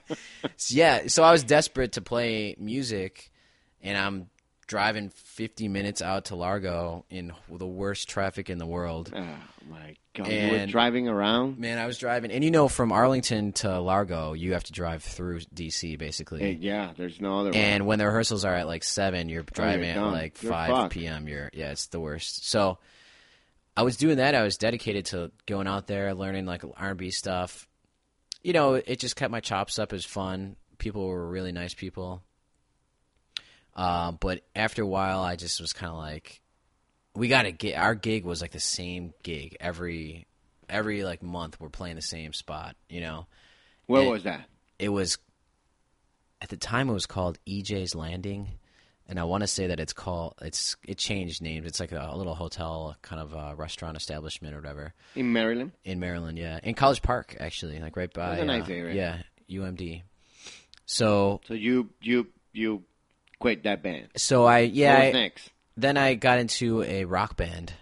yeah, 0.70 1.06
so 1.08 1.22
I 1.22 1.30
was 1.30 1.44
desperate 1.44 1.92
to 1.92 2.00
play 2.00 2.56
music, 2.58 3.30
and 3.82 3.96
I'm 3.96 4.30
driving 4.66 5.10
50 5.10 5.68
minutes 5.68 6.02
out 6.02 6.26
to 6.26 6.36
Largo 6.36 7.04
in 7.10 7.32
the 7.50 7.66
worst 7.66 8.08
traffic 8.08 8.48
in 8.50 8.58
the 8.58 8.66
world. 8.66 9.12
oh 9.14 9.26
my 9.68 9.96
god! 10.14 10.28
you 10.28 10.50
were 10.50 10.56
And- 10.56 10.70
driving 10.70 11.08
around. 11.08 11.58
Man, 11.58 11.78
I 11.78 11.86
was 11.86 11.98
driving, 11.98 12.30
and 12.30 12.42
you 12.44 12.50
know, 12.50 12.68
from 12.68 12.92
Arlington 12.92 13.52
to 13.54 13.80
Largo, 13.80 14.32
you 14.32 14.52
have 14.54 14.64
to 14.64 14.72
drive 14.72 15.02
through 15.02 15.40
DC 15.54 15.98
basically. 15.98 16.40
Hey, 16.40 16.52
yeah, 16.60 16.92
there's 16.96 17.20
no 17.20 17.40
other. 17.40 17.50
and 17.54 17.86
when 17.86 17.98
the 17.98 18.06
rehearsals 18.06 18.44
are 18.44 18.54
at 18.54 18.66
like 18.66 18.84
seven, 18.84 19.28
you're 19.28 19.42
oh, 19.42 19.52
driving 19.52 19.90
at 19.90 20.02
like 20.02 20.42
You're 20.42 20.52
five 20.52 20.70
fucked. 20.70 20.92
p.m. 20.94 21.28
You're 21.28 21.50
yeah, 21.52 21.70
it's 21.70 21.86
the 21.86 22.00
worst. 22.00 22.48
So 22.48 22.78
I 23.76 23.82
was 23.82 23.96
doing 23.96 24.18
that. 24.18 24.34
I 24.34 24.42
was 24.42 24.56
dedicated 24.56 25.06
to 25.06 25.32
going 25.46 25.66
out 25.66 25.86
there, 25.86 26.14
learning 26.14 26.46
like 26.46 26.62
R 26.76 26.90
and 26.90 26.98
B 26.98 27.10
stuff. 27.10 27.66
You 28.42 28.52
know, 28.52 28.74
it 28.74 28.98
just 28.98 29.16
kept 29.16 29.30
my 29.30 29.40
chops 29.40 29.78
up. 29.78 29.92
Was 29.92 30.04
fun. 30.04 30.56
People 30.78 31.06
were 31.06 31.26
really 31.26 31.52
nice 31.52 31.72
people. 31.72 32.22
Uh, 33.76 34.12
but 34.12 34.42
after 34.54 34.82
a 34.82 34.86
while, 34.86 35.20
I 35.22 35.36
just 35.36 35.60
was 35.60 35.72
kind 35.72 35.90
of 35.90 35.98
like, 35.98 36.40
we 37.14 37.28
got 37.28 37.42
to 37.42 37.52
get 37.52 37.76
our 37.76 37.94
gig 37.94 38.24
was 38.24 38.40
like 38.40 38.52
the 38.52 38.60
same 38.60 39.12
gig 39.22 39.56
every 39.60 40.26
every 40.68 41.04
like 41.04 41.22
month. 41.22 41.58
We're 41.60 41.68
playing 41.68 41.96
the 41.96 42.02
same 42.02 42.32
spot. 42.32 42.76
You 42.88 43.00
know, 43.00 43.26
Where 43.86 44.02
and- 44.02 44.10
was 44.10 44.24
that? 44.24 44.46
it 44.78 44.88
was 44.88 45.18
at 46.40 46.48
the 46.50 46.56
time 46.56 46.88
it 46.88 46.92
was 46.92 47.06
called 47.06 47.38
EJ's 47.48 47.94
Landing, 47.94 48.48
and 49.08 49.18
I 49.20 49.24
want 49.24 49.42
to 49.42 49.46
say 49.46 49.68
that 49.68 49.78
it's 49.80 49.92
called 49.92 50.34
it's 50.42 50.76
it 50.86 50.98
changed 50.98 51.40
names. 51.42 51.66
It's 51.66 51.80
like 51.80 51.92
a, 51.92 52.08
a 52.12 52.16
little 52.16 52.34
hotel, 52.34 52.96
kind 53.02 53.20
of 53.22 53.32
a 53.32 53.54
restaurant 53.54 53.96
establishment 53.96 54.54
or 54.54 54.58
whatever 54.58 54.92
In 55.14 55.32
Maryland. 55.32 55.72
in 55.84 56.00
Maryland. 56.00 56.36
Yeah, 56.38 56.58
in 56.62 56.74
College 56.74 57.02
Park 57.02 57.36
actually, 57.40 57.78
like 57.80 57.96
right 57.96 58.12
by. 58.12 58.30
That's 58.30 58.42
a 58.42 58.44
nice 58.46 58.68
uh, 58.68 58.72
area. 58.72 59.22
Yeah, 59.48 59.60
UMD. 59.62 60.02
So 60.86 61.40
So 61.46 61.54
you 61.54 61.90
you 62.00 62.26
you 62.52 62.82
quit 63.44 63.64
that 63.64 63.82
band. 63.82 64.08
so 64.16 64.46
I 64.46 64.60
yeah 64.60 64.96
I, 64.96 65.12
next? 65.12 65.50
then 65.76 65.98
I 65.98 66.14
got 66.14 66.38
into 66.38 66.82
a 66.82 67.04
rock 67.04 67.36
band. 67.36 67.74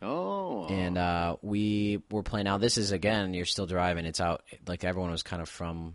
Oh, 0.00 0.66
and 0.68 0.96
uh, 0.96 1.36
we 1.42 2.00
were 2.08 2.22
playing 2.22 2.46
out. 2.46 2.60
This 2.60 2.78
is 2.78 2.92
again, 2.92 3.34
you're 3.34 3.44
still 3.44 3.66
driving. 3.66 4.04
It's 4.04 4.20
out 4.20 4.44
like 4.68 4.84
everyone 4.84 5.10
was 5.10 5.24
kind 5.24 5.42
of 5.42 5.48
from 5.48 5.94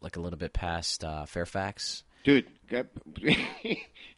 like 0.00 0.16
a 0.16 0.20
little 0.20 0.38
bit 0.38 0.52
past 0.52 1.02
uh, 1.02 1.26
Fairfax. 1.26 2.04
dude, 2.22 2.46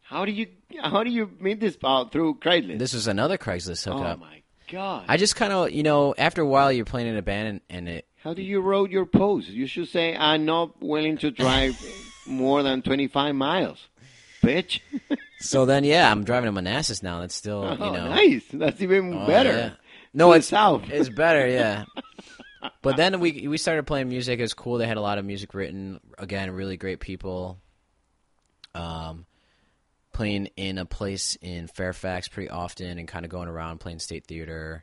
how 0.03 0.27
do 0.27 0.33
you 0.33 0.49
how 0.83 1.03
do 1.05 1.11
you 1.11 1.31
meet 1.41 1.59
this 1.59 1.79
out 1.83 2.13
through 2.13 2.35
Craigslist? 2.35 2.79
This 2.79 2.93
was 2.93 3.07
another 3.07 3.39
Craigslist 3.39 3.83
hookup. 3.87 4.19
oh 4.19 4.21
my 4.21 4.43
god! 4.71 5.07
I 5.09 5.17
just 5.17 5.37
kind 5.37 5.55
of, 5.55 5.71
you 5.71 5.85
know, 5.85 6.15
after 6.19 6.43
a 6.43 6.47
while, 6.47 6.71
you're 6.71 6.85
playing 6.85 7.09
in 7.09 7.17
a 7.17 7.23
band, 7.23 7.49
and, 7.49 7.61
and 7.71 7.89
it. 7.89 8.07
how 8.23 8.35
do 8.35 8.43
you 8.43 8.61
road 8.61 8.91
your 8.91 9.07
post? 9.07 9.49
You 9.49 9.67
should 9.67 9.89
say, 9.89 10.15
"I'm 10.15 10.45
not 10.45 10.83
willing 10.83 11.17
to 11.19 11.31
drive 11.31 11.81
more 12.27 12.63
than 12.63 12.83
25 12.83 13.35
miles." 13.35 13.89
Bitch. 14.45 14.81
So 15.45 15.67
then, 15.67 15.85
yeah, 15.85 16.11
I'm 16.11 16.25
driving 16.25 16.47
to 16.47 16.53
Manassas 16.53 17.03
now. 17.03 17.21
That's 17.21 17.35
still, 17.35 17.65
you 17.65 17.85
oh, 17.85 17.93
know, 17.93 18.09
nice. 18.09 18.45
That's 18.51 18.81
even 18.81 19.13
oh, 19.13 19.27
better. 19.27 19.51
yeah. 19.51 19.71
No, 20.15 20.33
it's 20.33 20.47
south. 20.47 20.89
It's 20.89 21.11
better, 21.11 21.47
yeah. 21.47 21.85
but 22.83 22.97
then 22.97 23.21
we 23.21 23.47
we 23.47 23.59
started 23.59 23.87
playing 23.87 24.09
music. 24.09 24.39
It 24.39 24.43
was 24.43 24.55
cool. 24.55 24.79
They 24.79 24.87
had 24.87 24.97
a 24.97 25.03
lot 25.03 25.19
of 25.19 25.27
music 25.27 25.53
written. 25.53 26.01
Again, 26.17 26.51
really 26.53 26.79
great 26.79 26.99
people. 26.99 27.59
Um, 28.75 29.27
playing 30.15 30.47
in 30.57 30.79
a 30.79 30.87
place 30.87 31.37
in 31.43 31.67
Fairfax 31.67 32.29
pretty 32.29 32.49
often, 32.49 32.99
and 32.99 33.07
kind 33.07 33.27
of 33.27 33.31
going 33.31 33.49
around 33.49 33.81
playing 33.81 33.99
state 33.99 34.27
theater, 34.27 34.83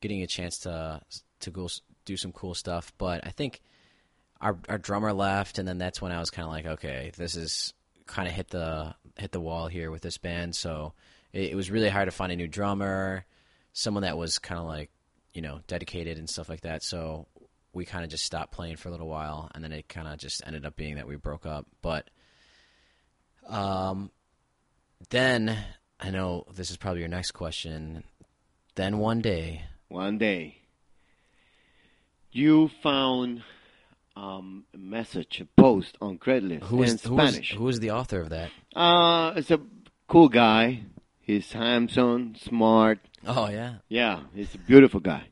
getting 0.00 0.22
a 0.22 0.26
chance 0.26 0.60
to 0.60 1.02
to 1.40 1.50
go 1.50 1.68
do 2.06 2.16
some 2.16 2.32
cool 2.32 2.54
stuff. 2.54 2.94
But 2.96 3.26
I 3.26 3.30
think 3.30 3.60
our 4.40 4.58
our 4.70 4.78
drummer 4.78 5.12
left, 5.12 5.58
and 5.58 5.68
then 5.68 5.76
that's 5.76 6.00
when 6.00 6.12
I 6.12 6.20
was 6.20 6.30
kind 6.30 6.46
of 6.46 6.52
like, 6.52 6.66
okay, 6.66 7.12
this 7.16 7.36
is 7.36 7.74
kind 8.08 8.26
of 8.26 8.34
hit 8.34 8.48
the 8.48 8.94
hit 9.16 9.30
the 9.30 9.40
wall 9.40 9.68
here 9.68 9.90
with 9.92 10.02
this 10.02 10.18
band. 10.18 10.56
So 10.56 10.94
it, 11.32 11.52
it 11.52 11.54
was 11.54 11.70
really 11.70 11.88
hard 11.88 12.08
to 12.08 12.12
find 12.12 12.32
a 12.32 12.36
new 12.36 12.48
drummer, 12.48 13.24
someone 13.72 14.02
that 14.02 14.18
was 14.18 14.38
kind 14.38 14.58
of 14.58 14.66
like 14.66 14.90
you 15.34 15.42
know 15.42 15.60
dedicated 15.68 16.18
and 16.18 16.28
stuff 16.28 16.48
like 16.48 16.62
that. 16.62 16.82
So 16.82 17.28
we 17.72 17.84
kind 17.84 18.02
of 18.02 18.10
just 18.10 18.24
stopped 18.24 18.52
playing 18.52 18.76
for 18.76 18.88
a 18.88 18.90
little 18.90 19.08
while, 19.08 19.50
and 19.54 19.62
then 19.62 19.72
it 19.72 19.88
kind 19.88 20.08
of 20.08 20.18
just 20.18 20.42
ended 20.46 20.66
up 20.66 20.74
being 20.74 20.96
that 20.96 21.06
we 21.06 21.16
broke 21.16 21.46
up. 21.46 21.66
But 21.82 22.10
um, 23.48 24.10
then 25.10 25.56
I 26.00 26.10
know 26.10 26.44
this 26.54 26.70
is 26.70 26.76
probably 26.76 27.00
your 27.00 27.08
next 27.08 27.32
question. 27.32 28.04
Then 28.74 28.98
one 28.98 29.20
day, 29.20 29.62
One 29.88 30.18
day, 30.18 30.58
you 32.32 32.70
found 32.82 33.42
um, 34.18 34.64
message, 34.76 35.40
a 35.40 35.60
post 35.60 35.96
on 36.00 36.18
Craigslist 36.18 36.64
who 36.64 36.82
in 36.82 36.88
is 36.88 37.02
who 37.04 37.18
is 37.20 37.30
Spanish. 37.30 37.54
who 37.54 37.68
is 37.68 37.80
the 37.80 37.92
author 37.92 38.20
of 38.20 38.30
that? 38.30 38.50
Uh, 38.74 39.32
it's 39.36 39.50
a 39.50 39.60
cool 40.08 40.28
guy. 40.28 40.80
He's 41.20 41.52
handsome, 41.52 42.34
smart. 42.36 42.98
Oh 43.26 43.48
yeah. 43.48 43.74
Yeah, 43.88 44.20
he's 44.34 44.54
a 44.54 44.58
beautiful 44.58 45.00
guy. 45.00 45.24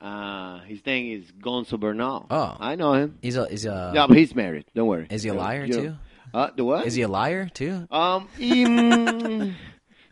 Uh, 0.00 0.60
his 0.60 0.84
name 0.86 1.18
is 1.20 1.32
Gonzo 1.32 1.80
Bernal. 1.80 2.26
Oh. 2.30 2.56
I 2.60 2.76
know 2.76 2.92
him. 2.92 3.18
He's 3.22 3.36
a 3.36 3.44
is 3.44 3.64
a 3.64 3.92
yeah, 3.94 4.06
but 4.06 4.16
he's 4.16 4.34
married. 4.34 4.66
Don't 4.74 4.86
worry. 4.86 5.06
is 5.10 5.22
he 5.22 5.30
a 5.30 5.34
liar 5.34 5.64
you- 5.64 5.72
too? 5.72 5.94
Uh, 6.34 6.50
the 6.54 6.64
what? 6.64 6.86
Is 6.86 6.94
he 6.94 7.02
a 7.02 7.08
liar 7.08 7.48
too? 7.48 7.86
Um, 7.90 8.28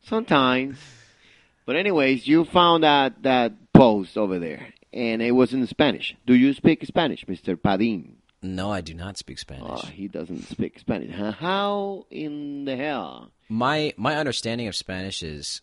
sometimes. 0.05 0.79
But 1.67 1.77
anyways, 1.77 2.27
you 2.27 2.45
found 2.45 2.85
that 2.85 3.23
that 3.23 3.73
post 3.73 4.17
over 4.17 4.39
there, 4.39 4.69
and 4.95 5.21
it 5.21 5.33
was 5.33 5.53
in 5.53 5.67
Spanish. 5.67 6.17
Do 6.27 6.35
you 6.35 6.55
speak 6.55 6.85
Spanish, 6.87 7.27
Mister 7.29 7.57
Padin? 7.57 8.17
No, 8.41 8.71
I 8.71 8.81
do 8.83 8.95
not 8.95 9.17
speak 9.19 9.39
Spanish. 9.39 9.65
Oh, 9.85 9.87
he 9.87 10.07
doesn't 10.09 10.49
speak 10.49 10.79
Spanish. 10.79 11.15
How 11.15 12.07
in 12.11 12.65
the 12.65 12.77
hell? 12.77 13.31
my 13.49 13.93
my 13.97 14.17
understanding 14.17 14.69
of 14.69 14.75
Spanish 14.77 15.23
is, 15.23 15.61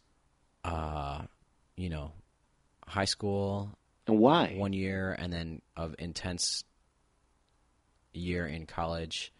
uh, 0.63 1.21
you 1.77 1.89
know, 1.89 2.11
high 2.87 3.05
school 3.05 3.71
And 4.07 4.19
why? 4.19 4.55
one 4.57 4.73
year, 4.73 5.15
and 5.17 5.31
then 5.31 5.61
of 5.77 5.95
intense 5.99 6.63
year 8.13 8.45
in 8.47 8.65
college, 8.65 9.31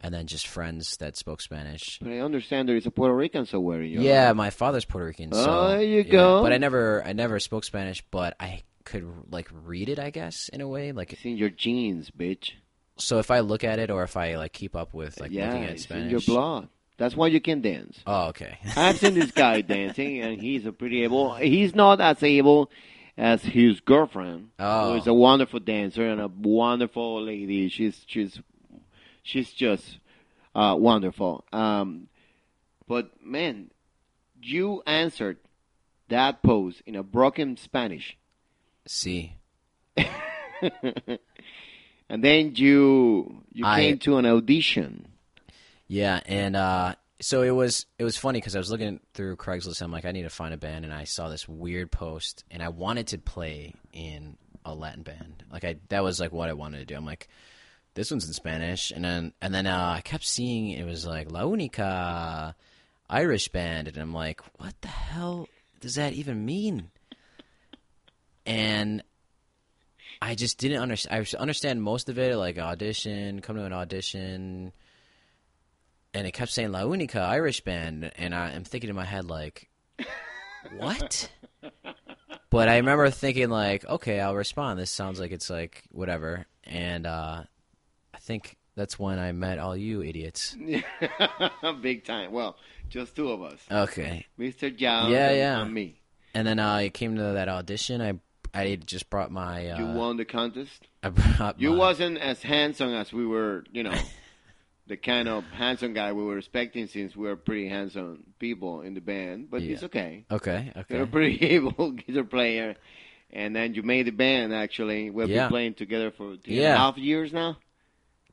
and 0.00 0.14
then 0.14 0.26
just 0.26 0.46
friends 0.46 0.96
that 0.98 1.16
spoke 1.16 1.40
Spanish. 1.40 1.98
But 2.00 2.12
I 2.12 2.20
understand 2.20 2.68
there 2.68 2.76
is 2.76 2.86
a 2.86 2.90
Puerto 2.90 3.14
Rican 3.14 3.46
somewhere 3.46 3.80
in 3.82 3.90
your 3.90 4.02
Yeah, 4.02 4.32
my 4.34 4.50
father's 4.50 4.84
Puerto 4.84 5.06
Rican. 5.06 5.32
So, 5.32 5.38
Oh, 5.40 5.68
there 5.68 5.82
you 5.82 6.02
yeah. 6.02 6.12
go. 6.12 6.42
But 6.42 6.52
I 6.52 6.58
never 6.58 7.02
I 7.04 7.12
never 7.14 7.40
spoke 7.40 7.64
Spanish, 7.64 8.04
but 8.10 8.36
I 8.38 8.62
could 8.86 9.06
like 9.30 9.48
read 9.64 9.90
it, 9.90 9.98
I 9.98 10.08
guess, 10.10 10.48
in 10.48 10.62
a 10.62 10.68
way. 10.68 10.92
Like, 10.92 11.12
It's 11.12 11.24
in 11.24 11.36
your 11.36 11.50
genes, 11.50 12.10
bitch. 12.10 12.52
so 12.96 13.18
if 13.18 13.30
I 13.30 13.40
look 13.40 13.62
at 13.64 13.78
it, 13.78 13.90
or 13.90 14.02
if 14.02 14.16
I 14.16 14.36
like 14.36 14.52
keep 14.54 14.74
up 14.74 14.94
with 14.94 15.20
like 15.20 15.30
yeah, 15.30 15.48
looking 15.48 15.64
at 15.64 15.70
it's 15.72 15.82
Spanish. 15.82 16.04
in 16.04 16.10
your 16.10 16.20
blood. 16.20 16.68
That's 16.98 17.14
why 17.14 17.26
you 17.26 17.42
can 17.42 17.60
dance. 17.60 18.00
Oh, 18.06 18.28
okay. 18.28 18.56
I've 18.76 18.96
seen 18.96 19.12
this 19.12 19.30
guy 19.30 19.60
dancing, 19.60 20.22
and 20.22 20.40
he's 20.40 20.64
a 20.64 20.72
pretty 20.72 21.02
able. 21.04 21.34
He's 21.34 21.74
not 21.74 22.00
as 22.00 22.22
able 22.22 22.70
as 23.18 23.42
his 23.42 23.80
girlfriend, 23.80 24.48
Oh. 24.58 24.92
who 24.92 24.98
is 24.98 25.06
a 25.06 25.12
wonderful 25.12 25.60
dancer 25.60 26.08
and 26.08 26.20
a 26.22 26.28
wonderful 26.28 27.22
lady. 27.22 27.68
She's 27.68 28.02
she's 28.06 28.40
she's 29.22 29.50
just 29.52 29.98
uh, 30.54 30.74
wonderful. 30.78 31.44
Um, 31.52 32.08
but 32.88 33.10
man, 33.22 33.70
you 34.40 34.82
answered 34.86 35.36
that 36.08 36.42
pose 36.42 36.82
in 36.86 36.94
a 36.96 37.02
broken 37.02 37.56
Spanish, 37.58 38.16
See. 38.86 39.36
and 39.96 41.18
then 42.08 42.54
you 42.54 43.42
you 43.52 43.64
I- 43.66 43.80
came 43.80 43.98
to 44.00 44.18
an 44.18 44.26
audition. 44.26 45.08
Yeah, 45.88 46.20
and 46.26 46.56
uh, 46.56 46.96
so 47.20 47.42
it 47.42 47.50
was 47.50 47.86
it 47.98 48.04
was 48.04 48.16
funny 48.16 48.40
because 48.40 48.56
I 48.56 48.58
was 48.58 48.70
looking 48.70 49.00
through 49.14 49.36
Craigslist. 49.36 49.80
I'm 49.82 49.92
like, 49.92 50.04
I 50.04 50.12
need 50.12 50.22
to 50.22 50.30
find 50.30 50.52
a 50.52 50.56
band, 50.56 50.84
and 50.84 50.92
I 50.92 51.04
saw 51.04 51.28
this 51.28 51.48
weird 51.48 51.90
post, 51.92 52.44
and 52.50 52.62
I 52.62 52.68
wanted 52.68 53.08
to 53.08 53.18
play 53.18 53.74
in 53.92 54.36
a 54.64 54.74
Latin 54.74 55.02
band. 55.02 55.44
Like 55.50 55.64
I 55.64 55.76
that 55.88 56.02
was 56.02 56.18
like 56.18 56.32
what 56.32 56.48
I 56.48 56.54
wanted 56.54 56.78
to 56.78 56.84
do. 56.84 56.96
I'm 56.96 57.06
like, 57.06 57.28
this 57.94 58.10
one's 58.10 58.26
in 58.26 58.32
Spanish, 58.32 58.90
and 58.90 59.04
then 59.04 59.32
and 59.40 59.54
then 59.54 59.66
uh, 59.66 59.94
I 59.96 60.00
kept 60.00 60.24
seeing 60.26 60.70
it 60.70 60.84
was 60.84 61.06
like 61.06 61.30
La 61.30 61.42
Única 61.42 62.54
Irish 63.08 63.48
band, 63.48 63.86
and 63.88 63.96
I'm 63.96 64.12
like, 64.12 64.40
what 64.58 64.74
the 64.80 64.88
hell 64.88 65.48
does 65.80 65.94
that 65.94 66.14
even 66.14 66.44
mean? 66.44 66.90
And 68.46 69.02
I 70.22 70.34
just 70.34 70.58
didn't 70.58 70.80
understand. 70.80 71.26
I 71.36 71.36
understand 71.38 71.82
most 71.82 72.08
of 72.08 72.18
it, 72.18 72.36
like 72.36 72.58
audition, 72.58 73.40
come 73.40 73.56
to 73.56 73.64
an 73.64 73.72
audition, 73.72 74.72
and 76.14 76.26
it 76.26 76.32
kept 76.32 76.50
saying 76.52 76.72
La 76.72 76.82
Única 76.82 77.20
Irish 77.28 77.60
band, 77.62 78.10
and 78.16 78.34
I 78.34 78.52
am 78.52 78.64
thinking 78.64 78.88
in 78.88 78.96
my 78.96 79.04
head 79.04 79.24
like, 79.26 79.68
what? 80.78 81.30
but 82.50 82.68
I 82.68 82.76
remember 82.78 83.10
thinking 83.10 83.50
like, 83.50 83.84
okay, 83.84 84.20
I'll 84.20 84.34
respond. 84.34 84.78
This 84.78 84.90
sounds 84.90 85.20
like 85.20 85.32
it's 85.32 85.50
like 85.50 85.82
whatever, 85.90 86.46
and 86.64 87.06
uh, 87.06 87.42
I 88.14 88.18
think 88.20 88.56
that's 88.76 88.98
when 88.98 89.18
I 89.18 89.32
met 89.32 89.58
all 89.58 89.76
you 89.76 90.02
idiots. 90.02 90.56
Big 91.82 92.04
time. 92.04 92.32
Well, 92.32 92.56
just 92.88 93.16
two 93.16 93.30
of 93.30 93.42
us, 93.42 93.58
Okay, 93.70 94.24
Mr. 94.38 94.74
John 94.74 95.10
Yeah, 95.10 95.32
yeah. 95.32 95.60
and 95.62 95.74
me. 95.74 96.00
and 96.34 96.46
then 96.46 96.58
uh, 96.58 96.72
I 96.74 96.88
came 96.88 97.16
to 97.16 97.22
that 97.22 97.48
audition. 97.48 98.00
I 98.00 98.14
I 98.56 98.76
just 98.76 99.10
brought 99.10 99.30
my. 99.30 99.68
Uh, 99.70 99.78
You 99.78 99.86
won 99.86 100.16
the 100.16 100.24
contest. 100.24 100.86
I 101.02 101.10
brought 101.10 101.60
You 101.60 101.70
my- 101.70 101.76
wasn't 101.78 102.18
as 102.18 102.42
handsome 102.42 102.92
as 102.94 103.12
we 103.12 103.26
were, 103.26 103.64
you 103.72 103.82
know, 103.82 103.94
the 104.86 104.96
kind 104.96 105.28
of 105.28 105.44
handsome 105.44 105.92
guy 105.94 106.12
we 106.12 106.22
were 106.22 106.38
expecting 106.38 106.86
since 106.86 107.14
we 107.16 107.26
were 107.28 107.36
pretty 107.36 107.68
handsome 107.68 108.24
people 108.38 108.82
in 108.82 108.94
the 108.94 109.00
band. 109.00 109.50
But 109.50 109.62
it's 109.62 109.82
Yeah. 109.82 109.86
okay. 109.86 110.24
Okay, 110.30 110.72
You're 110.88 111.02
a 111.02 111.06
pretty 111.06 111.44
able 111.54 111.90
guitar 111.92 112.24
player, 112.24 112.76
and 113.30 113.54
then 113.54 113.74
you 113.74 113.82
made 113.82 114.06
the 114.06 114.12
band. 114.12 114.54
Actually, 114.54 115.10
we've 115.10 115.28
Yeah. 115.28 115.44
been 115.44 115.50
playing 115.50 115.74
together 115.74 116.10
for 116.10 116.36
three 116.36 116.58
and 116.64 116.74
a 116.74 116.76
half 116.78 116.96
years 116.98 117.32
now. 117.32 117.58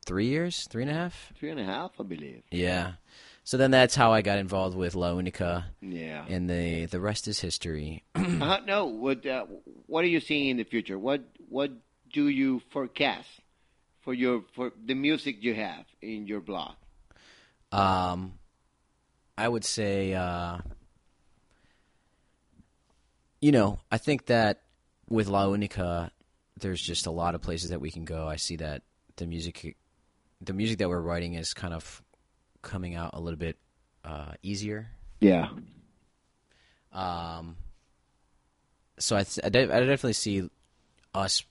Three 0.05 0.27
years, 0.27 0.67
three 0.69 0.83
and 0.83 0.91
a 0.91 0.93
half. 0.95 1.31
Three 1.39 1.49
and 1.49 1.59
a 1.59 1.63
half, 1.63 1.91
I 1.99 2.03
believe. 2.03 2.43
Yeah. 2.51 2.93
So 3.45 3.57
then 3.57 3.71
that's 3.71 3.93
how 3.95 4.13
I 4.13 4.21
got 4.21 4.37
involved 4.39 4.75
with 4.77 4.95
La 4.95 5.11
Única, 5.11 5.65
Yeah. 5.81 6.25
and 6.29 6.49
the 6.49 6.85
the 6.85 6.99
rest 7.01 7.27
is 7.27 7.39
history. 7.41 8.03
uh, 8.15 8.59
no. 8.65 8.85
What 8.85 9.25
uh, 9.25 9.45
What 9.87 10.03
are 10.05 10.07
you 10.07 10.19
seeing 10.21 10.49
in 10.49 10.57
the 10.57 10.63
future? 10.63 10.97
What 10.97 11.21
What 11.49 11.71
do 12.13 12.27
you 12.29 12.61
forecast 12.71 13.27
for 14.01 14.13
your 14.13 14.43
for 14.55 14.71
the 14.85 14.93
music 14.93 15.43
you 15.43 15.55
have 15.55 15.85
in 16.01 16.25
your 16.27 16.39
blog? 16.39 16.75
Um, 17.71 18.35
I 19.37 19.49
would 19.49 19.65
say, 19.65 20.13
uh, 20.13 20.59
you 23.41 23.51
know, 23.51 23.79
I 23.91 23.97
think 23.97 24.27
that 24.27 24.61
with 25.09 25.27
La 25.27 25.47
Única, 25.47 26.11
there's 26.59 26.81
just 26.81 27.07
a 27.07 27.11
lot 27.11 27.33
of 27.35 27.41
places 27.41 27.71
that 27.71 27.81
we 27.81 27.89
can 27.91 28.05
go. 28.05 28.27
I 28.27 28.35
see 28.35 28.55
that 28.57 28.83
the 29.15 29.25
music, 29.25 29.75
the 30.39 30.53
music 30.53 30.77
that 30.77 30.87
we're 30.89 31.01
writing 31.01 31.33
is 31.33 31.53
kind 31.53 31.73
of 31.73 32.02
coming 32.63 32.95
out 32.95 33.11
a 33.13 33.19
little 33.21 33.37
bit 33.37 33.57
uh, 34.03 34.31
easier. 34.41 34.87
Yeah. 35.21 35.49
Um, 36.91 37.55
so 38.99 39.15
I, 39.15 39.23
th- 39.23 39.39
I, 39.45 39.49
de- 39.49 39.73
I 39.73 39.79
definitely 39.81 40.13
see 40.13 40.49
us 41.13 41.43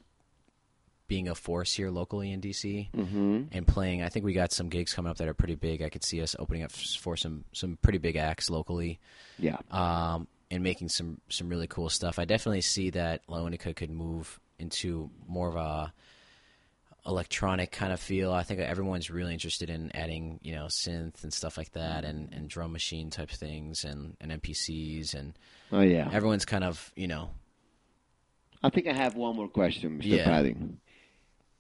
being 1.09 1.29
a 1.29 1.35
force 1.35 1.75
here 1.75 1.91
locally 1.91 2.33
in 2.33 2.41
DC 2.41 2.91
Mm-hmm. 2.93 3.43
and 3.53 3.67
playing. 3.67 4.03
I 4.03 4.09
think 4.09 4.25
we 4.25 4.33
got 4.33 4.53
some 4.53 4.69
gigs 4.69 4.95
coming 4.95 5.11
up 5.11 5.19
that 5.19 5.29
are 5.29 5.35
pretty 5.35 5.57
big. 5.57 5.83
I 5.83 5.89
could 5.91 6.05
see 6.05 6.23
us 6.23 6.35
opening 6.39 6.63
up 6.63 6.73
for 6.73 7.17
some 7.17 7.45
some 7.53 7.77
pretty 7.83 7.99
big 7.99 8.17
acts 8.17 8.49
locally, 8.49 8.99
Yeah. 9.39 9.59
um, 9.71 10.27
and 10.51 10.63
making 10.63 10.89
some 10.89 11.21
some 11.29 11.49
really 11.49 11.67
cool 11.67 11.89
stuff. 11.91 12.19
I 12.19 12.25
definitely 12.25 12.61
see 12.63 12.91
that 12.91 13.23
La 13.29 13.39
Única 13.41 13.75
could 13.77 13.91
move 13.91 14.41
into 14.59 15.11
more 15.27 15.49
of 15.49 15.57
a 15.57 15.93
electronic 17.07 17.73
kind 17.73 17.93
of 17.93 18.01
feel. 18.01 18.33
I 18.33 18.43
think 18.45 18.61
everyone's 18.61 19.11
really 19.11 19.33
interested 19.33 19.71
in 19.71 19.91
adding, 19.95 20.39
you 20.43 20.55
know, 20.55 20.67
synth 20.67 21.23
and 21.23 21.33
stuff 21.33 21.57
like 21.59 21.73
that, 21.73 22.05
and, 22.05 22.33
and 22.33 22.49
drum 22.49 22.73
machine 22.73 23.11
type 23.11 23.31
things, 23.31 23.85
and, 23.85 24.17
and 24.21 24.31
MPCs, 24.41 25.15
and 25.15 25.35
Oh 25.73 25.81
yeah. 25.81 26.09
everyone's 26.13 26.45
kind 26.45 26.65
of, 26.65 26.93
you 26.95 27.09
know, 27.09 27.31
I 28.63 28.71
think 28.71 28.87
I 28.87 28.93
have 28.93 29.17
one 29.17 29.35
more 29.37 29.49
question, 29.49 29.99
Mr. 29.99 30.05
Yeah. 30.05 30.25
Padin. 30.25 30.77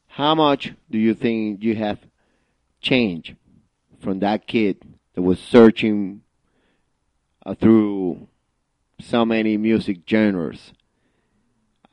How 0.06 0.34
much 0.34 0.72
do 0.90 0.98
you 0.98 1.14
think 1.14 1.62
you 1.64 1.74
have 1.74 1.98
changed 2.80 3.34
from 4.00 4.20
that 4.20 4.46
kid 4.46 4.76
that 5.14 5.22
was 5.22 5.40
searching 5.40 6.22
uh, 7.44 7.54
through 7.54 8.28
so 9.00 9.24
many 9.24 9.56
music 9.56 10.00
genres 10.08 10.72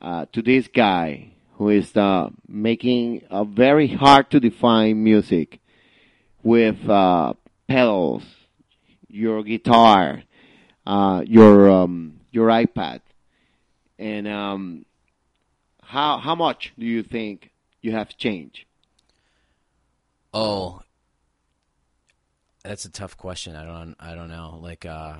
uh, 0.00 0.26
to 0.32 0.42
this 0.42 0.68
guy 0.68 1.32
who 1.60 1.68
is 1.68 1.94
uh, 1.94 2.30
making 2.48 3.22
a 3.28 3.44
very 3.44 3.86
hard 3.86 4.30
to 4.30 4.40
define 4.40 5.04
music 5.04 5.60
with 6.42 6.88
uh, 6.88 7.34
pedals, 7.68 8.22
your 9.08 9.42
guitar, 9.42 10.22
uh, 10.86 11.22
your 11.26 11.70
um, 11.70 12.18
your 12.30 12.48
iPad, 12.48 13.02
and 13.98 14.26
um, 14.26 14.86
how 15.82 16.16
how 16.16 16.34
much 16.34 16.72
do 16.78 16.86
you 16.86 17.02
think 17.02 17.50
you 17.82 17.92
have 17.92 18.16
changed? 18.16 18.64
oh, 20.32 20.80
That's 22.64 22.86
a 22.86 22.90
tough 22.90 23.18
question. 23.18 23.54
I 23.54 23.66
don't. 23.66 23.96
I 24.00 24.14
don't 24.14 24.30
know. 24.30 24.58
Like, 24.62 24.86
uh, 24.86 25.16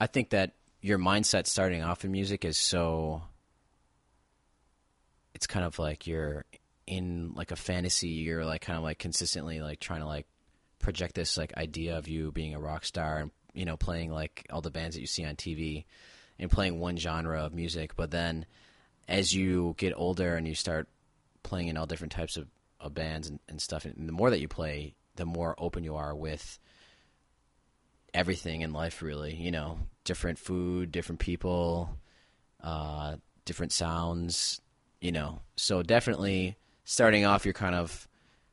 I 0.00 0.08
think 0.08 0.30
that 0.30 0.54
your 0.80 0.98
mindset 0.98 1.46
starting 1.46 1.84
off 1.84 2.04
in 2.04 2.10
music 2.10 2.44
is 2.44 2.58
so. 2.58 3.22
It's 5.40 5.46
kind 5.46 5.64
of 5.64 5.78
like 5.78 6.06
you're 6.06 6.44
in 6.86 7.32
like 7.34 7.50
a 7.50 7.56
fantasy. 7.56 8.08
You're 8.08 8.44
like 8.44 8.60
kind 8.60 8.76
of 8.76 8.82
like 8.82 8.98
consistently 8.98 9.62
like 9.62 9.80
trying 9.80 10.00
to 10.00 10.06
like 10.06 10.26
project 10.80 11.14
this 11.14 11.38
like 11.38 11.56
idea 11.56 11.96
of 11.96 12.08
you 12.08 12.30
being 12.30 12.54
a 12.54 12.60
rock 12.60 12.84
star 12.84 13.18
and 13.18 13.30
you 13.54 13.64
know 13.64 13.78
playing 13.78 14.10
like 14.10 14.46
all 14.50 14.60
the 14.60 14.70
bands 14.70 14.96
that 14.96 15.00
you 15.00 15.06
see 15.06 15.24
on 15.24 15.36
TV 15.36 15.84
and 16.38 16.50
playing 16.50 16.78
one 16.78 16.98
genre 16.98 17.42
of 17.42 17.54
music. 17.54 17.96
But 17.96 18.10
then 18.10 18.44
as 19.08 19.34
you 19.34 19.74
get 19.78 19.94
older 19.96 20.36
and 20.36 20.46
you 20.46 20.54
start 20.54 20.88
playing 21.42 21.68
in 21.68 21.78
all 21.78 21.86
different 21.86 22.12
types 22.12 22.36
of, 22.36 22.46
of 22.78 22.92
bands 22.92 23.30
and, 23.30 23.40
and 23.48 23.62
stuff, 23.62 23.86
and 23.86 24.06
the 24.06 24.12
more 24.12 24.28
that 24.28 24.40
you 24.40 24.48
play, 24.48 24.94
the 25.16 25.24
more 25.24 25.54
open 25.56 25.84
you 25.84 25.96
are 25.96 26.14
with 26.14 26.58
everything 28.12 28.60
in 28.60 28.74
life. 28.74 29.00
Really, 29.00 29.34
you 29.34 29.50
know, 29.50 29.78
different 30.04 30.38
food, 30.38 30.92
different 30.92 31.18
people, 31.18 31.96
uh, 32.62 33.16
different 33.46 33.72
sounds. 33.72 34.60
You 35.00 35.12
know, 35.12 35.40
so 35.56 35.82
definitely 35.82 36.56
starting 36.84 37.24
off, 37.24 37.44
you're 37.44 37.54
kind 37.54 37.74
of, 37.74 38.06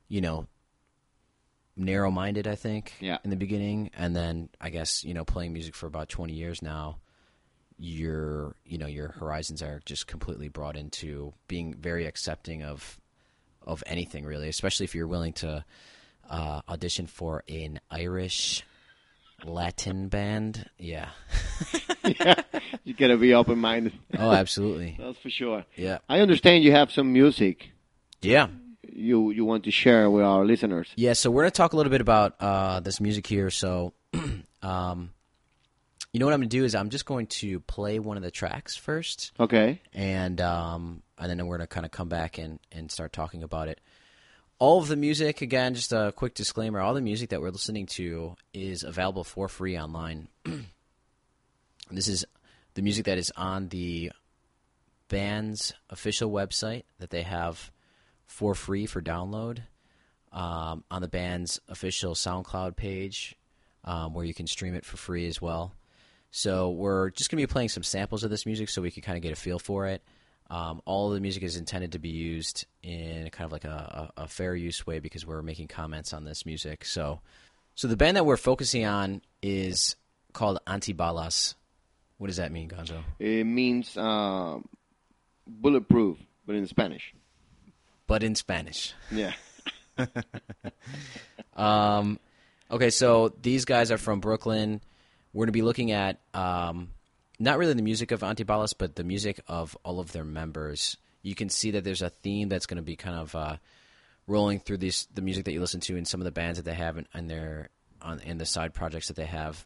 you 0.08 0.22
know, 0.22 0.48
narrow 1.76 2.10
minded, 2.10 2.48
I 2.48 2.56
think, 2.56 2.94
Yeah. 3.00 3.18
in 3.24 3.30
the 3.30 3.36
beginning. 3.36 3.92
And 3.98 4.16
then 4.16 4.50
I 4.62 4.70
guess, 4.70 5.04
you 5.04 5.14
know, 5.14 5.26
playing 5.26 5.54
music 5.54 5.76
for 5.76 5.88
about 5.88 6.10
20 6.10 6.34
years 6.34 6.62
now, 6.62 6.98
your, 7.78 8.56
you 8.66 8.78
know, 8.78 8.88
your 8.88 9.10
horizons 9.10 9.62
are 9.62 9.82
just 9.86 10.08
completely 10.08 10.48
brought 10.48 10.76
into 10.76 11.34
being 11.48 11.74
very 11.76 12.06
accepting 12.06 12.64
of, 12.64 13.00
of 13.62 13.84
anything 13.86 14.26
really, 14.26 14.48
especially 14.50 14.86
if 14.86 14.96
you're 14.96 15.08
willing 15.08 15.34
to, 15.34 15.64
uh, 16.30 16.62
audition 16.68 17.06
for 17.08 17.44
an 17.48 17.80
Irish 17.92 18.64
Latin 19.46 20.08
band. 20.08 20.70
Yeah. 20.78 21.10
yeah. 22.06 22.42
You 22.84 22.94
gotta 22.94 23.18
be 23.18 23.34
open 23.34 23.60
minded. 23.60 23.94
Oh, 24.18 24.32
absolutely. 24.32 24.96
That's 25.00 25.18
for 25.20 25.30
sure. 25.30 25.66
Yeah. 25.76 26.00
I 26.10 26.20
understand 26.20 26.64
you 26.64 26.72
have 26.72 26.92
some 26.92 27.14
music 27.14 27.70
Yeah. 28.22 28.48
you 28.84 29.32
you 29.32 29.46
want 29.46 29.64
to 29.66 29.72
share 29.72 30.10
with 30.10 30.24
our 30.24 30.44
listeners. 30.46 30.88
Yeah, 30.96 31.14
so 31.14 31.30
we're 31.30 31.46
to 31.46 31.52
talk 31.52 31.74
a 31.74 31.78
little 31.78 31.92
bit 31.92 32.02
about 32.02 32.36
uh, 32.40 32.80
this 32.80 33.00
music 33.00 33.28
here. 33.28 33.50
So, 33.52 33.94
um, 34.64 35.12
you 36.14 36.20
know 36.20 36.26
what 36.26 36.34
I'm 36.34 36.42
to 36.42 36.48
do 36.48 36.64
is 36.64 36.74
I'm 36.74 36.90
just 36.90 37.06
going 37.06 37.28
to 37.28 37.60
play 37.60 38.00
one 38.00 38.18
of 38.18 38.24
the 38.24 38.32
tracks 38.32 38.76
first, 38.76 39.34
Okay. 39.40 39.82
and 39.94 40.42
um, 40.42 41.04
and 41.20 41.30
then 41.30 41.46
we're 41.46 41.58
to 41.60 41.68
kind 41.68 41.86
of 41.86 41.92
come 41.92 42.10
back 42.10 42.38
and, 42.40 42.60
and 42.72 42.90
start 42.92 43.14
talking 43.14 43.44
about 43.44 43.68
it. 43.68 43.80
All 44.60 44.80
of 44.80 44.88
the 44.88 44.96
music, 44.96 45.42
again, 45.42 45.76
just 45.76 45.94
a 45.94 46.12
quick 46.16 46.34
disclaimer: 46.34 46.80
all 46.80 46.94
the 46.94 47.02
music 47.02 47.30
that 47.30 47.42
we're 47.42 47.52
listening 47.52 47.86
to 47.88 48.36
is 48.54 48.84
available 48.84 49.24
for 49.24 49.48
free 49.48 49.78
online. 49.78 50.30
this 51.92 52.08
is 52.08 52.26
the 52.74 52.82
music 52.82 53.06
that 53.06 53.18
is 53.18 53.32
on 53.36 53.70
the 53.70 54.12
band's 55.10 55.74
official 55.90 56.32
website 56.32 56.84
that 57.00 57.12
they 57.12 57.22
have 57.22 57.72
for 58.26 58.56
free 58.56 58.86
for 58.86 59.02
download 59.02 59.60
um, 60.32 60.84
on 60.92 61.02
the 61.02 61.08
band's 61.08 61.60
official 61.70 62.14
SoundCloud 62.14 62.76
page, 62.76 63.36
um, 63.84 64.14
where 64.14 64.26
you 64.26 64.34
can 64.34 64.48
stream 64.48 64.76
it 64.76 64.86
for 64.86 64.98
free 64.98 65.28
as 65.28 65.42
well. 65.42 65.74
So 66.32 66.72
we're 66.72 67.10
just 67.12 67.30
going 67.32 67.42
to 67.42 67.48
be 67.48 67.52
playing 67.52 67.70
some 67.70 67.84
samples 67.84 68.24
of 68.24 68.30
this 68.30 68.46
music, 68.46 68.70
so 68.70 68.82
we 68.82 68.92
can 68.92 69.04
kind 69.04 69.18
of 69.18 69.22
get 69.22 69.32
a 69.32 69.36
feel 69.36 69.60
for 69.60 69.88
it. 69.88 70.04
Um, 70.50 70.82
all 70.86 71.10
the 71.10 71.20
music 71.20 71.44
is 71.44 71.58
intended 71.58 71.92
to 71.92 72.00
be 72.00 72.10
used 72.10 72.66
in 72.82 73.30
kind 73.32 73.46
of 73.46 73.52
like 73.52 73.66
a, 73.66 74.12
a, 74.18 74.24
a 74.24 74.28
fair 74.28 74.56
use 74.56 74.88
way 74.88 75.00
because 75.00 75.26
we're 75.26 75.42
making 75.42 75.68
comments 75.68 76.14
on 76.14 76.24
this 76.24 76.46
music. 76.46 76.86
So, 76.86 77.20
so 77.76 77.88
the 77.88 77.98
band 77.98 78.16
that 78.18 78.26
we're 78.26 78.38
focusing 78.38 78.86
on 78.86 79.22
is 79.42 79.96
called 80.34 80.60
Antibalas. 80.66 81.56
What 82.18 82.28
does 82.28 82.38
that 82.38 82.52
mean, 82.52 82.70
Gonzo? 82.70 83.04
It 83.20 83.44
means 83.44 83.96
uh, 83.98 84.60
bulletproof, 85.46 86.18
but 86.46 86.56
in 86.56 86.66
Spanish. 86.68 87.14
But 88.08 88.24
in 88.24 88.36
Spanish. 88.36 88.94
Yeah. 89.12 89.34
Um, 91.58 92.20
okay, 92.70 92.92
so 92.92 93.34
these 93.42 93.66
guys 93.66 93.92
are 93.92 93.98
from 93.98 94.20
Brooklyn. 94.20 94.80
We're 95.34 95.42
going 95.42 95.48
to 95.48 95.54
be 95.54 95.64
looking 95.64 95.92
at 95.92 96.20
um, 96.34 96.90
not 97.40 97.58
really 97.58 97.74
the 97.74 97.82
music 97.82 98.12
of 98.12 98.22
Antibalas, 98.22 98.74
but 98.78 98.96
the 98.96 99.04
music 99.04 99.40
of 99.48 99.78
all 99.84 100.00
of 100.00 100.12
their 100.12 100.24
members. 100.24 100.98
You 101.22 101.36
can 101.36 101.50
see 101.50 101.72
that 101.72 101.84
there's 101.84 102.02
a 102.02 102.10
theme 102.10 102.50
that's 102.50 102.66
going 102.66 102.78
to 102.78 102.84
be 102.84 102.96
kind 102.96 103.18
of 103.18 103.36
uh, 103.36 103.58
rolling 104.28 104.60
through 104.60 104.78
these 104.78 105.08
the 105.14 105.22
music 105.22 105.46
that 105.46 105.54
you 105.54 105.60
listen 105.60 105.80
to 105.82 105.96
in 105.96 106.06
some 106.06 106.22
of 106.22 106.26
the 106.26 106.32
bands 106.32 106.58
that 106.58 106.64
they 106.64 106.74
have 106.74 107.04
in 107.14 107.28
their 107.28 107.70
on 108.02 108.20
in 108.22 108.38
the 108.38 108.46
side 108.46 108.74
projects 108.74 109.08
that 109.08 109.16
they 109.16 109.26
have. 109.26 109.66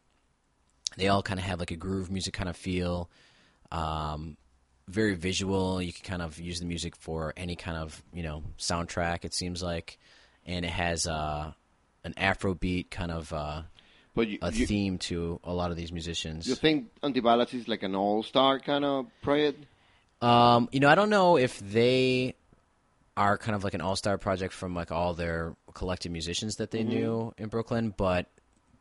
They 0.98 1.08
all 1.08 1.24
kind 1.24 1.40
of 1.40 1.46
have 1.46 1.60
like 1.60 1.72
a 1.72 1.76
groove 1.78 2.12
music 2.12 2.34
kind 2.34 2.50
of 2.50 2.58
feel. 2.58 3.10
Um, 3.72 4.38
very 4.88 5.16
visual. 5.16 5.82
You 5.82 5.94
can 5.94 6.04
kind 6.04 6.22
of 6.22 6.40
use 6.40 6.60
the 6.60 6.66
music 6.66 6.96
for 6.96 7.34
any 7.38 7.56
kind 7.56 7.78
of 7.78 8.02
you 8.14 8.24
know 8.24 8.44
soundtrack. 8.58 9.24
It 9.24 9.34
seems 9.34 9.64
like, 9.64 9.98
and 10.46 10.66
it 10.66 10.72
has 10.72 11.08
uh, 11.08 11.54
an 12.04 12.14
Afrobeat 12.18 12.90
kind 12.90 13.12
of 13.12 13.32
uh, 13.32 13.62
But 14.14 14.28
you, 14.28 14.40
a 14.42 14.52
you, 14.52 14.68
theme 14.68 14.98
to 15.00 15.40
a 15.44 15.54
lot 15.54 15.72
of 15.72 15.78
these 15.78 15.92
musicians. 15.92 16.46
you 16.46 16.56
think 16.56 16.90
Antibalas 17.02 17.54
is 17.54 17.68
like 17.68 17.84
an 17.84 17.96
all-star 17.96 18.60
kind 18.60 18.84
of 18.84 19.06
project? 19.22 19.66
Um, 20.22 20.68
you 20.72 20.82
know, 20.82 20.90
I 20.90 20.96
don't 20.96 21.10
know 21.10 21.38
if 21.38 21.60
they 21.60 22.36
are 23.16 23.38
kind 23.38 23.56
of 23.56 23.64
like 23.64 23.74
an 23.74 23.82
all-star 23.82 24.18
project 24.18 24.54
from 24.54 24.76
like 24.76 24.92
all 24.92 25.14
their 25.14 25.56
collective 25.74 26.12
musicians 26.12 26.58
that 26.58 26.72
they 26.72 26.84
knew 26.84 27.34
in 27.38 27.48
Brooklyn, 27.48 27.94
but 27.96 28.28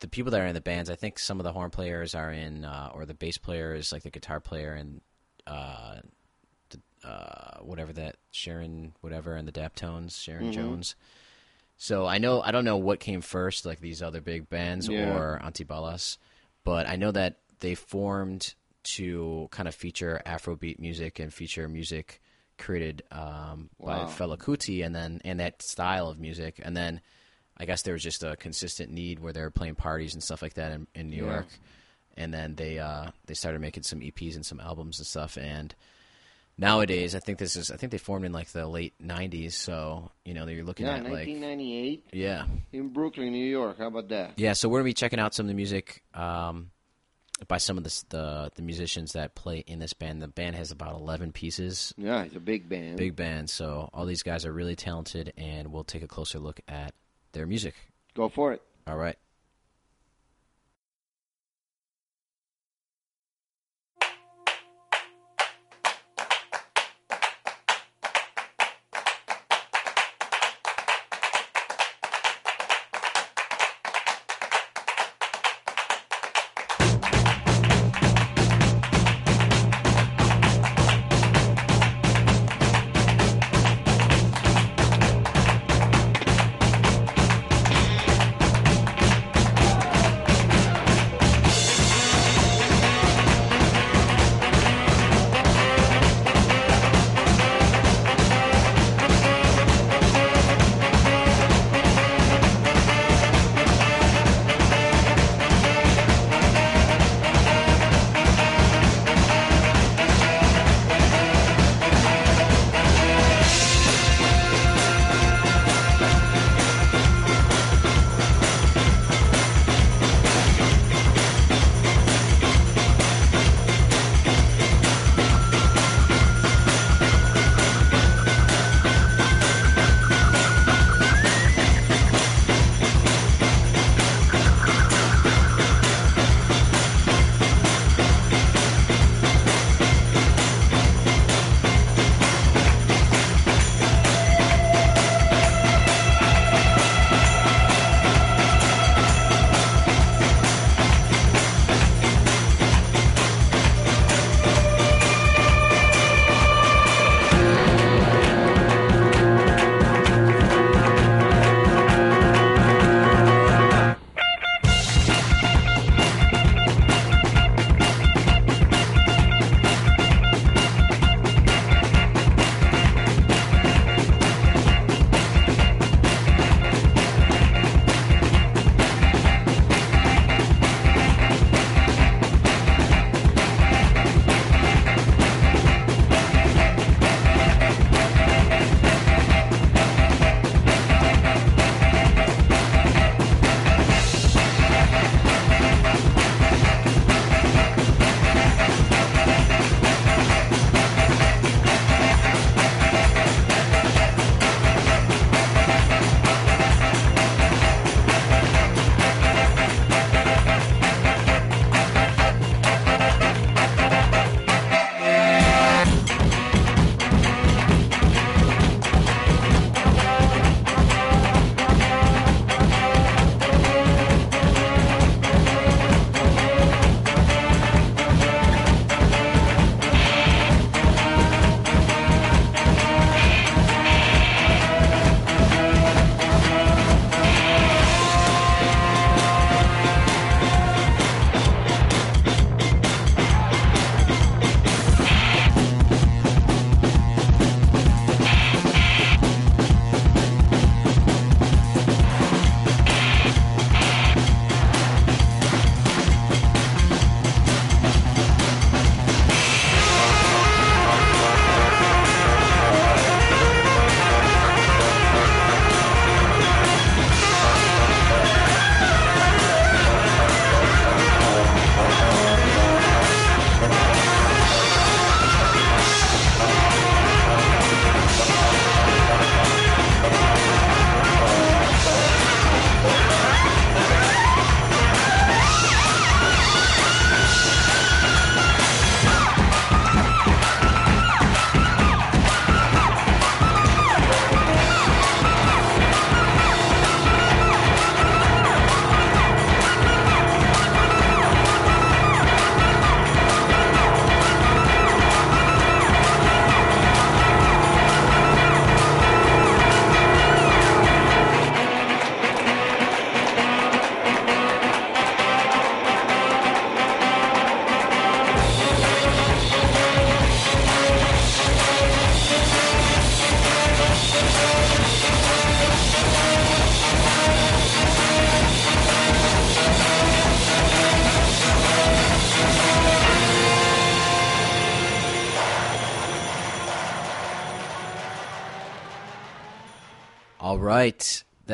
the 0.00 0.08
people 0.08 0.32
that 0.32 0.40
are 0.40 0.46
in 0.46 0.54
the 0.54 0.60
bands, 0.60 0.90
I 0.90 0.96
think 0.96 1.18
some 1.18 1.38
of 1.38 1.44
the 1.44 1.52
horn 1.52 1.70
players 1.70 2.14
are 2.14 2.30
in, 2.30 2.64
uh, 2.64 2.90
or 2.94 3.06
the 3.06 3.14
bass 3.14 3.38
players, 3.38 3.92
like 3.92 4.02
the 4.02 4.10
guitar 4.10 4.40
player 4.40 4.72
and 4.72 5.00
uh, 5.46 5.96
the, 6.70 7.08
uh, 7.08 7.58
whatever 7.60 7.92
that 7.92 8.16
Sharon, 8.30 8.94
whatever, 9.00 9.36
and 9.36 9.46
the 9.46 9.52
Daptones, 9.52 10.20
Sharon 10.20 10.52
Jones. 10.52 10.94
So 11.82 12.04
I 12.04 12.18
know 12.18 12.42
I 12.42 12.50
don't 12.50 12.66
know 12.66 12.76
what 12.76 13.00
came 13.00 13.22
first, 13.22 13.64
like 13.64 13.80
these 13.80 14.02
other 14.02 14.20
big 14.20 14.50
bands 14.50 14.86
Yeah. 14.86 15.00
or 15.08 15.40
Antibalas, 15.42 16.18
but 16.62 16.86
I 16.86 16.96
know 16.96 17.10
that 17.10 17.38
they 17.60 17.74
formed 17.74 18.52
to 18.96 19.48
kind 19.50 19.66
of 19.66 19.74
feature 19.74 20.20
Afrobeat 20.26 20.78
music 20.78 21.18
and 21.18 21.32
feature 21.32 21.66
music 21.68 22.20
created 22.58 23.00
um, 23.10 23.70
Wow. 23.78 24.04
by 24.04 24.12
Fela 24.12 24.36
Kuti, 24.36 24.84
and 24.84 24.94
then 24.94 25.22
and 25.24 25.40
that 25.40 25.62
style 25.62 26.08
of 26.10 26.20
music, 26.20 26.60
and 26.62 26.76
then 26.76 27.00
I 27.56 27.64
guess 27.64 27.80
there 27.80 27.94
was 27.94 28.02
just 28.02 28.22
a 28.24 28.36
consistent 28.36 28.90
need 28.92 29.18
where 29.18 29.32
they 29.32 29.40
were 29.40 29.50
playing 29.50 29.76
parties 29.76 30.12
and 30.12 30.22
stuff 30.22 30.42
like 30.42 30.54
that 30.54 30.72
in, 30.72 30.86
in 30.94 31.08
New 31.08 31.16
Yeah. 31.16 31.32
York, 31.32 31.46
and 32.14 32.32
then 32.34 32.56
they 32.56 32.78
uh, 32.78 33.06
they 33.24 33.32
started 33.32 33.62
making 33.62 33.84
some 33.84 34.00
EPs 34.00 34.34
and 34.34 34.44
some 34.44 34.60
albums 34.60 34.98
and 34.98 35.06
stuff, 35.06 35.38
and 35.38 35.74
nowadays 36.60 37.14
I 37.14 37.18
think 37.20 37.38
this 37.38 37.56
is 37.56 37.70
I 37.70 37.76
think 37.76 37.90
they 37.92 37.98
formed 37.98 38.24
in 38.24 38.32
like 38.32 38.48
the 38.48 38.66
late 38.66 38.94
'90s, 39.02 39.52
so 39.52 40.10
you 40.24 40.34
know 40.34 40.46
you're 40.46 40.64
looking 40.64 40.86
Yeah, 40.86 40.96
at 40.96 41.04
like 41.04 41.12
1998 41.26 42.06
yeah 42.12 42.44
in 42.72 42.88
Brooklyn, 42.90 43.32
New 43.32 43.44
York. 43.44 43.78
How 43.78 43.86
about 43.88 44.08
that? 44.10 44.32
yeah, 44.36 44.52
so 44.52 44.68
we're 44.68 44.78
gonna 44.78 44.84
be 44.84 44.94
checking 44.94 45.18
out 45.18 45.34
some 45.34 45.44
of 45.46 45.48
the 45.48 45.54
music 45.54 46.02
um, 46.14 46.70
by 47.48 47.56
some 47.56 47.78
of 47.78 47.84
the, 47.84 48.04
the 48.10 48.50
the 48.56 48.62
musicians 48.62 49.12
that 49.12 49.34
play 49.34 49.58
in 49.66 49.78
this 49.78 49.92
band. 49.94 50.20
The 50.20 50.28
band 50.28 50.56
has 50.56 50.70
about 50.70 50.94
eleven 50.94 51.32
pieces, 51.32 51.94
Yeah, 51.96 52.22
it's 52.22 52.36
a 52.36 52.40
big 52.40 52.68
band. 52.68 52.96
big 52.98 53.16
band. 53.16 53.48
So 53.50 53.88
all 53.94 54.04
these 54.06 54.22
guys 54.22 54.44
are 54.44 54.52
really 54.52 54.76
talented, 54.76 55.32
and 55.38 55.72
we'll 55.72 55.84
take 55.84 56.02
a 56.02 56.08
closer 56.08 56.38
look 56.38 56.60
at 56.68 56.92
their 57.32 57.46
music. 57.46 57.74
Go 58.14 58.28
for 58.28 58.52
it. 58.52 58.60
All 58.86 58.96
right. 58.96 59.16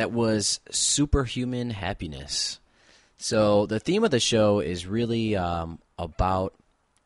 That 0.06 0.12
was 0.12 0.60
Superhuman 0.70 1.70
Happiness. 1.70 2.60
So, 3.18 3.66
the 3.66 3.80
theme 3.80 4.04
of 4.04 4.12
the 4.12 4.20
show 4.20 4.60
is 4.60 4.86
really 4.86 5.34
um, 5.34 5.80
about 5.98 6.54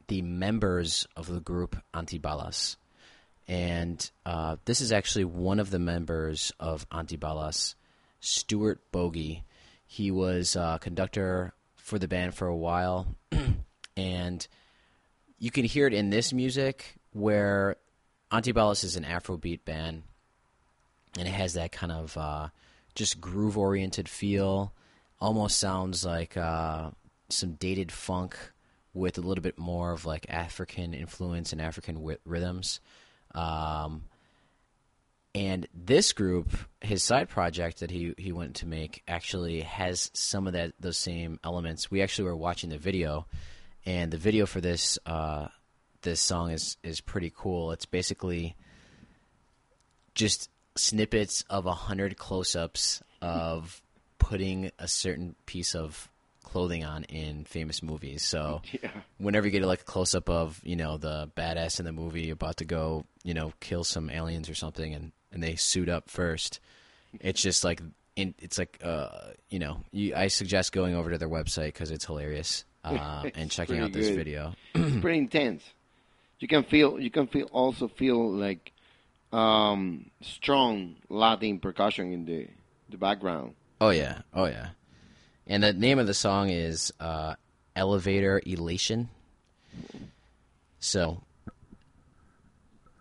the 0.08 0.20
members 0.20 1.08
of 1.16 1.26
the 1.26 1.40
group 1.40 1.76
Antibalas. 1.94 2.76
And 3.48 4.10
uh, 4.26 4.56
this 4.66 4.82
is 4.82 4.92
actually 4.92 5.24
one 5.24 5.60
of 5.60 5.70
the 5.70 5.78
members 5.78 6.52
of 6.60 6.86
Antibalas, 6.90 7.74
Stuart 8.20 8.82
Bogie. 8.92 9.44
He 9.86 10.10
was 10.10 10.54
uh, 10.54 10.76
conductor 10.76 11.54
for 11.76 11.98
the 11.98 12.06
band 12.06 12.34
for 12.34 12.48
a 12.48 12.56
while. 12.56 13.16
and 13.96 14.46
you 15.38 15.50
can 15.50 15.64
hear 15.64 15.86
it 15.86 15.94
in 15.94 16.10
this 16.10 16.34
music 16.34 16.96
where 17.14 17.76
Antibalas 18.30 18.84
is 18.84 18.96
an 18.96 19.04
Afrobeat 19.04 19.64
band 19.64 20.02
and 21.18 21.26
it 21.26 21.32
has 21.32 21.54
that 21.54 21.72
kind 21.72 21.92
of 21.92 22.16
uh, 22.18 22.48
just 22.94 23.20
groove 23.20 23.56
oriented 23.56 24.08
feel. 24.08 24.72
Almost 25.20 25.58
sounds 25.58 26.04
like 26.04 26.36
uh, 26.36 26.90
some 27.28 27.52
dated 27.52 27.92
funk 27.92 28.36
with 28.92 29.18
a 29.18 29.20
little 29.20 29.42
bit 29.42 29.58
more 29.58 29.92
of 29.92 30.06
like 30.06 30.26
African 30.28 30.94
influence 30.94 31.52
and 31.52 31.60
African 31.60 31.96
wi- 31.96 32.18
rhythms. 32.24 32.80
Um, 33.34 34.04
and 35.34 35.68
this 35.72 36.12
group, 36.12 36.50
his 36.80 37.04
side 37.04 37.28
project 37.28 37.80
that 37.80 37.90
he 37.90 38.14
he 38.18 38.32
went 38.32 38.56
to 38.56 38.66
make, 38.66 39.02
actually 39.06 39.60
has 39.60 40.10
some 40.12 40.46
of 40.48 40.54
that 40.54 40.72
those 40.80 40.98
same 40.98 41.38
elements. 41.44 41.90
We 41.90 42.02
actually 42.02 42.24
were 42.24 42.36
watching 42.36 42.70
the 42.70 42.78
video, 42.78 43.26
and 43.86 44.10
the 44.10 44.16
video 44.18 44.44
for 44.46 44.60
this 44.60 44.98
uh, 45.06 45.46
this 46.02 46.20
song 46.20 46.50
is 46.50 46.76
is 46.82 47.00
pretty 47.00 47.32
cool. 47.34 47.70
It's 47.70 47.86
basically 47.86 48.56
just 50.14 50.50
snippets 50.80 51.44
of 51.50 51.66
a 51.66 51.72
hundred 51.72 52.16
close-ups 52.16 53.02
of 53.22 53.82
putting 54.18 54.70
a 54.78 54.88
certain 54.88 55.34
piece 55.46 55.74
of 55.74 56.08
clothing 56.42 56.84
on 56.84 57.04
in 57.04 57.44
famous 57.44 57.82
movies. 57.82 58.24
So 58.24 58.62
Yeah. 58.82 58.90
whenever 59.18 59.46
you 59.46 59.52
get 59.52 59.62
like 59.62 59.82
a 59.82 59.84
close 59.84 60.14
up 60.14 60.28
of 60.28 60.60
you 60.64 60.76
know 60.76 60.96
the 60.96 61.30
badass 61.36 61.78
in 61.78 61.84
the 61.84 61.92
movie 61.92 62.30
about 62.30 62.56
to 62.58 62.64
go 62.64 63.04
you 63.22 63.34
know 63.34 63.52
kill 63.60 63.84
some 63.84 64.10
aliens 64.10 64.48
or 64.48 64.54
something, 64.54 64.94
and 64.94 65.12
and 65.32 65.42
they 65.42 65.54
suit 65.56 65.88
up 65.88 66.08
first, 66.10 66.60
it's 67.20 67.40
just 67.42 67.62
like 67.64 67.80
it's 68.16 68.58
like 68.58 68.78
uh 68.82 69.08
you 69.48 69.58
know 69.58 69.80
you, 69.92 70.14
I 70.14 70.28
suggest 70.28 70.72
going 70.72 70.94
over 70.94 71.10
to 71.10 71.18
their 71.18 71.28
website 71.28 71.66
because 71.72 71.90
it's 71.90 72.04
hilarious 72.06 72.64
uh, 72.84 73.30
and 73.34 73.50
checking 73.50 73.78
out 73.78 73.92
this 73.92 74.08
good. 74.08 74.16
video. 74.16 74.54
it's 74.74 75.00
pretty 75.00 75.18
intense. 75.18 75.62
You 76.40 76.48
can 76.48 76.64
feel 76.64 76.98
you 76.98 77.10
can 77.10 77.26
feel 77.28 77.46
also 77.52 77.86
feel 77.88 78.32
like 78.32 78.72
um, 79.32 80.10
strong 80.22 80.96
Latin 81.08 81.58
percussion 81.58 82.12
in 82.12 82.24
the 82.24 82.48
the 82.88 82.96
background. 82.96 83.54
Oh 83.80 83.90
yeah, 83.90 84.22
oh 84.34 84.46
yeah. 84.46 84.70
And 85.46 85.62
the 85.62 85.72
name 85.72 85.98
of 85.98 86.06
the 86.06 86.14
song 86.14 86.50
is 86.50 86.92
uh, 87.00 87.34
"Elevator 87.76 88.40
Elation." 88.44 89.08
So, 90.78 91.22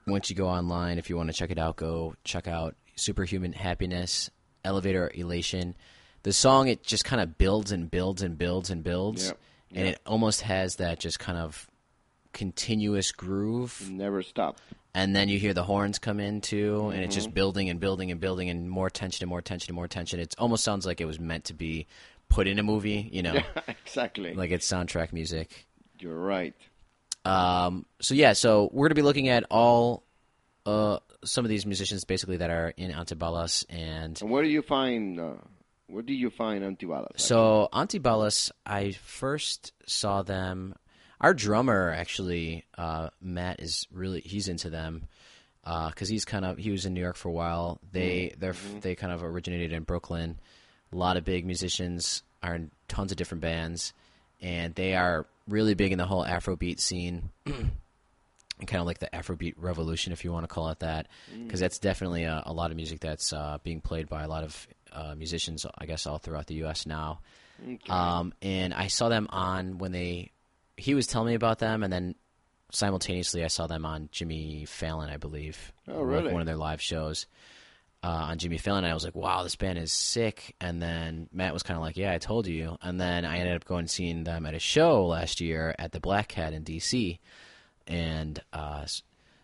once 0.05 0.29
you 0.29 0.35
go 0.35 0.47
online, 0.47 0.97
if 0.97 1.09
you 1.09 1.17
want 1.17 1.27
to 1.29 1.33
check 1.33 1.51
it 1.51 1.57
out, 1.57 1.75
go 1.77 2.15
check 2.23 2.47
out 2.47 2.75
"Superhuman 2.95 3.53
Happiness," 3.53 4.29
"Elevator 4.63 5.11
Elation." 5.13 5.75
The 6.23 6.33
song 6.33 6.67
it 6.67 6.83
just 6.83 7.05
kind 7.05 7.21
of 7.21 7.37
builds 7.37 7.71
and 7.71 7.89
builds 7.89 8.21
and 8.21 8.37
builds 8.37 8.69
and 8.69 8.83
builds, 8.83 9.27
Yep, 9.27 9.39
and 9.71 9.85
yep. 9.85 9.95
it 9.95 10.01
almost 10.05 10.41
has 10.41 10.75
that 10.75 10.99
just 10.99 11.17
kind 11.19 11.37
of 11.37 11.65
continuous 12.33 13.11
groove 13.11 13.89
Never 13.89 14.21
stop. 14.21 14.57
And 14.93 15.15
then 15.15 15.29
you 15.29 15.39
hear 15.39 15.53
the 15.53 15.63
horns 15.63 15.99
come 15.99 16.19
in 16.19 16.41
too, 16.41 16.89
and 16.93 17.01
it's 17.03 17.13
Mm-hmm. 17.15 17.23
just 17.25 17.33
building 17.33 17.69
and 17.69 17.79
building 17.79 18.11
and 18.11 18.19
building, 18.19 18.49
and 18.49 18.69
more 18.69 18.89
tension 18.89 19.23
and 19.23 19.29
more 19.29 19.41
tension 19.41 19.71
and 19.71 19.75
more 19.75 19.87
tension. 19.87 20.19
It 20.19 20.35
almost 20.37 20.63
sounds 20.63 20.85
like 20.85 20.99
it 21.01 21.05
was 21.05 21.19
meant 21.19 21.45
to 21.45 21.53
be 21.53 21.87
put 22.29 22.47
in 22.47 22.59
a 22.59 22.63
movie, 22.63 23.09
you 23.11 23.23
know, 23.23 23.39
exactly. 23.67 24.33
like 24.33 24.51
it's 24.51 24.67
soundtrack 24.67 25.13
music. 25.13 25.67
You're 25.99 26.17
right. 26.19 26.53
Um, 27.25 27.85
so 28.01 28.13
yeah, 28.15 28.33
so 28.33 28.69
we're 28.71 28.87
gonna 28.87 28.95
be 28.95 29.01
looking 29.01 29.27
at 29.29 29.43
all 29.51 30.03
uh, 30.65 30.99
some 31.23 31.43
of 31.45 31.49
these 31.49 31.65
musicians 31.65 32.05
basically 32.05 32.37
that 32.37 32.49
are 32.49 32.73
in 32.77 32.91
Antibalas, 32.91 33.65
and 33.69 34.19
And 34.21 34.29
where 34.29 34.43
do 34.43 34.49
you 34.49 34.61
find 34.61 35.19
uh, 35.19 35.33
where 35.87 36.03
do 36.03 36.13
you 36.13 36.29
find 36.29 36.63
Antibalas? 36.63 37.19
So 37.19 37.67
Antibalas, 37.73 38.51
I 38.65 38.91
first 38.91 39.73
saw 39.85 40.21
them. 40.21 40.75
Our 41.21 41.33
drummer 41.33 41.91
actually, 41.91 42.65
uh, 42.77 43.09
Matt 43.21 43.59
is 43.61 43.87
really 43.91 44.21
he's 44.21 44.47
into 44.47 44.69
them 44.69 45.07
because 45.63 46.07
he's 46.09 46.25
kind 46.25 46.45
of 46.45 46.57
he 46.57 46.71
was 46.71 46.85
in 46.85 46.93
New 46.93 47.01
York 47.01 47.15
for 47.15 47.29
a 47.29 47.33
while. 47.33 47.79
They 47.91 48.33
they're 48.37 48.55
they 48.81 48.95
kind 48.95 49.11
of 49.13 49.23
originated 49.23 49.73
in 49.73 49.83
Brooklyn. 49.83 50.39
A 50.91 50.95
lot 50.95 51.17
of 51.17 51.25
big 51.25 51.45
musicians 51.45 52.23
are 52.41 52.55
in 52.55 52.71
tons 52.87 53.11
of 53.11 53.17
different 53.17 53.41
bands, 53.41 53.93
and 54.41 54.73
they 54.73 54.95
are 54.95 55.27
really 55.47 55.73
big 55.73 55.91
in 55.91 55.97
the 55.97 56.05
whole 56.05 56.23
Afrobeat 56.25 56.79
scene. 56.79 57.29
and 57.45 57.71
kind 58.67 58.79
of 58.81 58.87
like 58.87 58.99
the 58.99 59.09
Afrobeat 59.13 59.53
revolution, 59.57 60.11
if 60.13 60.23
you 60.23 60.31
want 60.31 60.43
to 60.43 60.47
call 60.53 60.69
it 60.69 60.79
that, 60.79 61.07
because 61.45 61.59
that's 61.59 61.79
definitely 61.79 62.23
a, 62.23 62.43
a 62.45 62.53
lot 62.53 62.71
of 62.71 62.77
music 62.77 62.99
that's 63.01 63.31
uh, 63.33 63.57
being 63.63 63.81
played 63.81 64.09
by 64.09 64.23
a 64.23 64.27
lot 64.27 64.43
of 64.43 64.67
uh, 64.91 65.15
musicians, 65.15 65.65
I 65.77 65.85
guess, 65.85 66.07
all 66.07 66.17
throughout 66.17 66.47
the 66.47 66.55
U.S. 66.55 66.85
now. 66.85 67.19
Um, 67.89 68.33
and 68.41 68.73
I 68.73 68.87
saw 68.87 69.09
them 69.09 69.27
on 69.29 69.77
when 69.77 69.91
they, 69.91 70.31
he 70.79 70.95
was 70.95 71.07
telling 71.07 71.27
me 71.29 71.35
about 71.35 71.59
them, 71.59 71.83
and 71.83 71.91
then 71.91 72.15
simultaneously 72.71 73.43
I 73.43 73.47
saw 73.47 73.67
them 73.67 73.85
on 73.85 74.09
Jimmy 74.11 74.65
Fallon, 74.65 75.09
I 75.09 75.17
believe. 75.17 75.71
Oh, 75.87 76.01
like 76.01 76.05
really? 76.05 76.33
One 76.33 76.41
of 76.41 76.47
their 76.47 76.55
live 76.55 76.81
shows 76.81 77.25
uh, 78.03 78.07
on 78.07 78.37
Jimmy 78.37 78.57
Fallon. 78.57 78.83
And 78.83 78.91
I 78.91 78.93
was 78.93 79.03
like, 79.03 79.15
wow, 79.15 79.43
this 79.43 79.55
band 79.55 79.79
is 79.79 79.91
sick. 79.91 80.55
And 80.61 80.81
then 80.81 81.29
Matt 81.33 81.53
was 81.53 81.63
kind 81.63 81.77
of 81.77 81.81
like, 81.81 81.97
yeah, 81.97 82.13
I 82.13 82.19
told 82.19 82.47
you. 82.47 82.77
And 82.81 83.01
then 83.01 83.25
I 83.25 83.39
ended 83.39 83.55
up 83.55 83.65
going 83.65 83.79
and 83.79 83.89
seeing 83.89 84.23
them 84.23 84.45
at 84.45 84.53
a 84.53 84.59
show 84.59 85.07
last 85.07 85.41
year 85.41 85.75
at 85.79 85.91
the 85.91 85.99
Black 85.99 86.27
Cat 86.27 86.53
in 86.53 86.63
D.C 86.63 87.19
and 87.89 88.39
uh, 88.53 88.85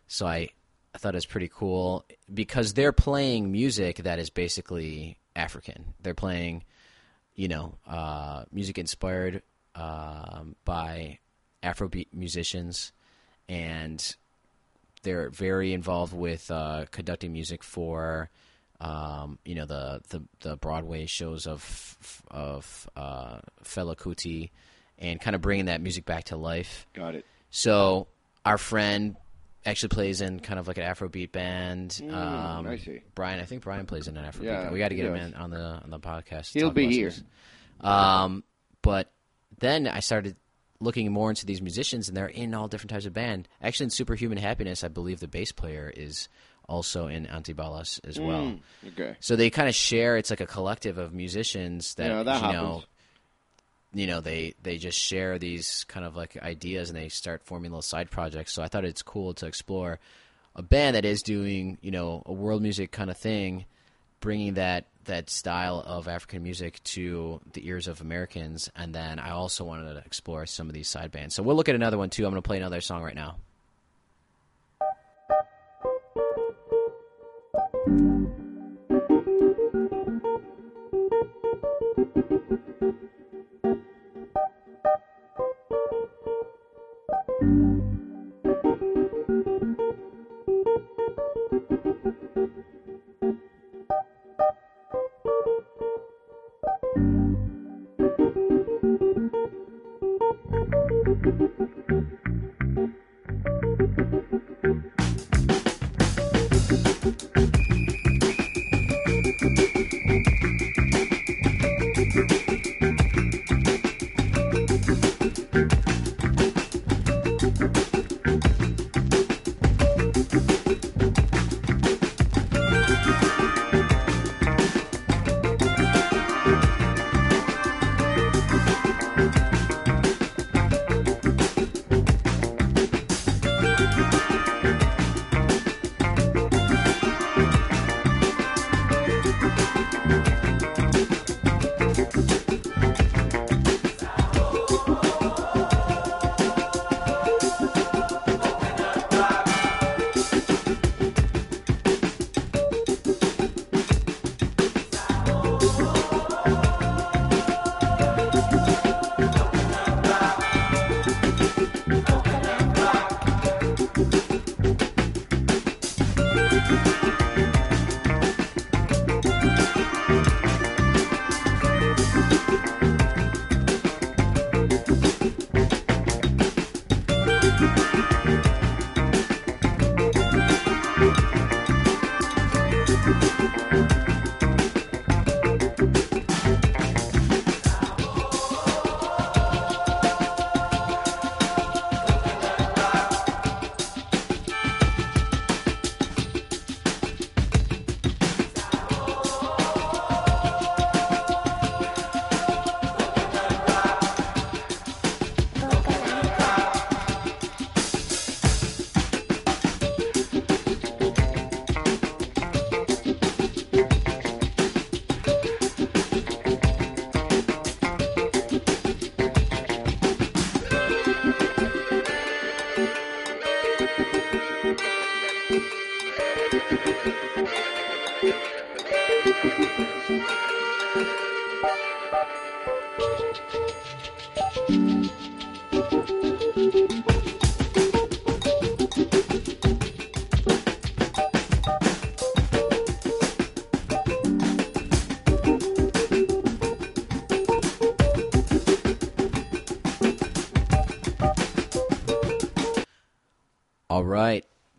so 0.08 0.28
I, 0.28 0.50
I 0.94 0.98
thought 0.98 1.16
it 1.16 1.18
was 1.18 1.26
pretty 1.26 1.50
cool 1.54 2.06
because 2.32 2.74
they're 2.74 2.94
playing 2.94 3.52
music 3.52 3.98
that 3.98 4.20
is 4.20 4.30
basically 4.30 5.18
African. 5.36 5.96
They're 6.02 6.14
playing, 6.14 6.64
you 7.34 7.48
know, 7.48 7.76
uh, 7.88 8.46
music 8.52 8.78
inspired 8.78 9.42
um, 9.74 10.56
by 10.64 11.20
Afrobeat 11.66 12.08
musicians, 12.14 12.94
and 13.50 14.16
they're 15.04 15.30
very 15.30 15.74
involved 15.74 16.14
with 16.14 16.50
uh, 16.52 16.86
conducting 16.92 17.34
music 17.34 17.64
for. 17.64 18.30
Um, 18.82 19.40
you 19.46 19.56
know 19.56 19.66
the, 19.66 20.02
the 20.10 20.22
the 20.42 20.58
Broadway 20.58 21.06
shows 21.06 21.48
of 21.48 22.22
of 22.30 22.90
uh, 22.96 23.40
Fela 23.64 23.96
Kuti, 23.96 24.52
and 25.00 25.20
kind 25.22 25.34
of 25.34 25.42
bringing 25.42 25.66
that 25.66 25.80
music 25.82 26.06
back 26.06 26.26
to 26.26 26.36
life. 26.38 26.86
Got 26.94 27.16
it. 27.16 27.26
So 27.52 28.08
our 28.44 28.58
friend 28.58 29.16
actually 29.66 29.90
plays 29.90 30.20
in 30.20 30.42
kind 30.42 30.60
of 30.60 30.68
like 30.68 30.78
an 30.78 30.84
Afrobeat 30.84 31.32
band. 31.32 32.02
um, 32.12 32.68
I 32.68 32.78
see. 32.78 33.00
Brian, 33.16 33.40
I 33.40 33.46
think 33.46 33.64
Brian 33.64 33.86
plays 33.86 34.10
in 34.10 34.18
an 34.18 34.26
Afrobeat 34.30 34.44
Yeah, 34.44 34.62
band. 34.64 34.74
We 34.74 34.80
got 34.80 34.90
to 34.90 34.96
get 34.96 35.06
him 35.06 35.16
in 35.16 35.34
on 35.36 35.52
the 35.52 35.80
on 35.82 35.90
the 35.90 36.00
podcast. 36.00 36.52
He'll 36.54 36.70
be 36.70 36.88
here. 36.92 37.14
Um, 37.80 38.44
but 38.82 39.10
then 39.60 39.88
I 39.88 40.02
started 40.02 40.36
looking 40.80 41.12
more 41.12 41.30
into 41.30 41.46
these 41.46 41.62
musicians, 41.62 42.08
and 42.08 42.16
they're 42.18 42.28
in 42.28 42.54
all 42.54 42.68
different 42.68 42.92
types 42.92 43.06
of 43.06 43.14
band. 43.14 43.48
Actually, 43.62 43.86
in 43.86 43.90
Superhuman 43.92 44.38
Happiness, 44.38 44.84
I 44.84 44.88
believe 44.90 45.20
the 45.20 45.28
bass 45.28 45.52
player 45.52 45.92
is 45.96 46.28
also 46.68 47.08
in 47.08 47.26
Antibalas 47.28 48.00
as 48.08 48.20
well. 48.20 48.42
Mm, 48.44 48.60
okay. 48.90 49.16
So 49.20 49.36
they 49.36 49.50
kind 49.50 49.70
of 49.70 49.76
share. 49.76 50.18
It's 50.18 50.30
like 50.32 50.42
a 50.42 50.48
collective 50.48 50.98
of 50.98 51.14
musicians 51.14 51.94
that, 51.96 52.08
Yeah, 52.10 52.24
that 52.24 52.42
you 52.42 52.52
know, 52.54 52.66
happens. 52.68 52.86
you 53.94 54.08
know, 54.08 54.20
they 54.22 54.54
they 54.64 54.78
just 54.78 54.98
share 55.00 55.38
these 55.40 55.86
kind 55.88 56.06
of 56.06 56.16
like 56.16 56.36
ideas 56.42 56.90
and 56.90 56.98
they 56.98 57.10
start 57.10 57.44
forming 57.44 57.72
little 57.72 57.82
side 57.82 58.10
projects. 58.10 58.52
So 58.54 58.64
I 58.64 58.68
thought 58.68 58.84
it's 58.84 59.04
cool 59.04 59.34
to 59.36 59.46
explore 59.46 60.00
a 60.56 60.62
band 60.64 60.96
that 60.96 61.06
is 61.06 61.22
doing 61.22 61.78
you 61.82 61.92
know 61.92 62.24
a 62.26 62.34
world 62.34 62.62
music 62.62 62.92
kind 62.92 63.10
of 63.12 63.18
thing, 63.18 63.66
bringing 64.20 64.56
that 64.56 64.88
that 65.06 65.30
style 65.30 65.84
of 65.86 66.08
African 66.08 66.44
music 66.44 66.82
to 66.84 67.42
the 67.54 67.68
ears 67.68 67.88
of 67.88 68.02
Americans. 68.02 68.70
And 68.76 68.94
then 68.94 69.20
I 69.20 69.32
also 69.32 69.64
wanted 69.64 69.94
to 69.94 70.04
explore 70.06 70.46
some 70.46 70.68
of 70.68 70.74
these 70.74 70.88
side 70.88 71.12
bands. 71.12 71.36
So 71.36 71.44
we'll 71.44 71.56
look 71.56 71.70
at 71.70 71.76
another 71.76 71.98
one 71.98 72.10
too. 72.10 72.26
I'm 72.26 72.32
going 72.32 72.42
to 72.42 72.48
play 72.48 72.58
another 72.58 72.82
song 72.82 73.04
right 73.04 73.16
now. 73.16 73.38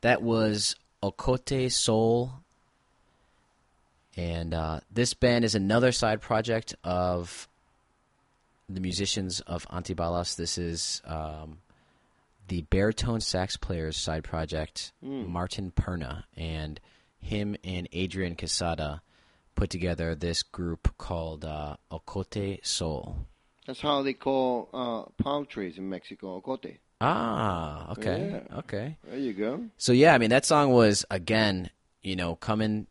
That 0.03 0.23
was 0.23 0.77
Ocote 1.03 1.73
Soul, 1.73 2.33
and 4.17 4.55
uh, 4.55 4.81
this 4.91 5.15
band 5.15 5.45
is 5.45 5.55
another 5.55 5.93
side 5.93 6.21
project 6.21 6.75
of 6.85 7.49
the 8.69 8.81
musicians 8.81 9.41
of 9.41 9.67
Antibalas. 9.69 10.37
This 10.37 10.59
is 10.59 11.03
um, 11.05 11.59
the 12.49 12.63
baritone 12.63 13.21
sax 13.21 13.57
player's 13.57 13.97
side 13.97 14.25
project, 14.25 14.93
Martin 15.03 15.73
Perna, 15.73 16.25
and 16.37 16.81
him 17.19 17.57
and 17.65 17.89
Adrian 17.93 18.37
Quesada 18.37 19.03
put 19.55 19.71
together 19.71 20.15
this 20.15 20.43
group 20.43 20.97
called 20.99 21.45
uh, 21.45 21.77
Ocote 21.91 22.65
Soul. 22.65 23.27
That's 23.67 23.81
how 23.81 24.03
they 24.03 24.13
call 24.13 24.69
uh, 24.73 25.23
palm 25.23 25.47
trees 25.47 25.77
in 25.77 25.89
Mexico, 25.89 26.41
ocote. 26.41 26.79
Ah, 27.01 27.91
okay, 27.93 28.43
Yeah. 28.49 28.59
okay. 28.59 28.97
There 29.05 29.19
you 29.19 29.33
go. 29.33 29.65
So 29.77 29.93
yeah, 29.93 30.15
I 30.15 30.19
mean 30.19 30.31
that 30.31 30.45
song 30.45 30.73
was 30.73 31.05
again, 31.11 31.71
you 32.03 32.17
know, 32.17 32.37
coming 32.37 32.87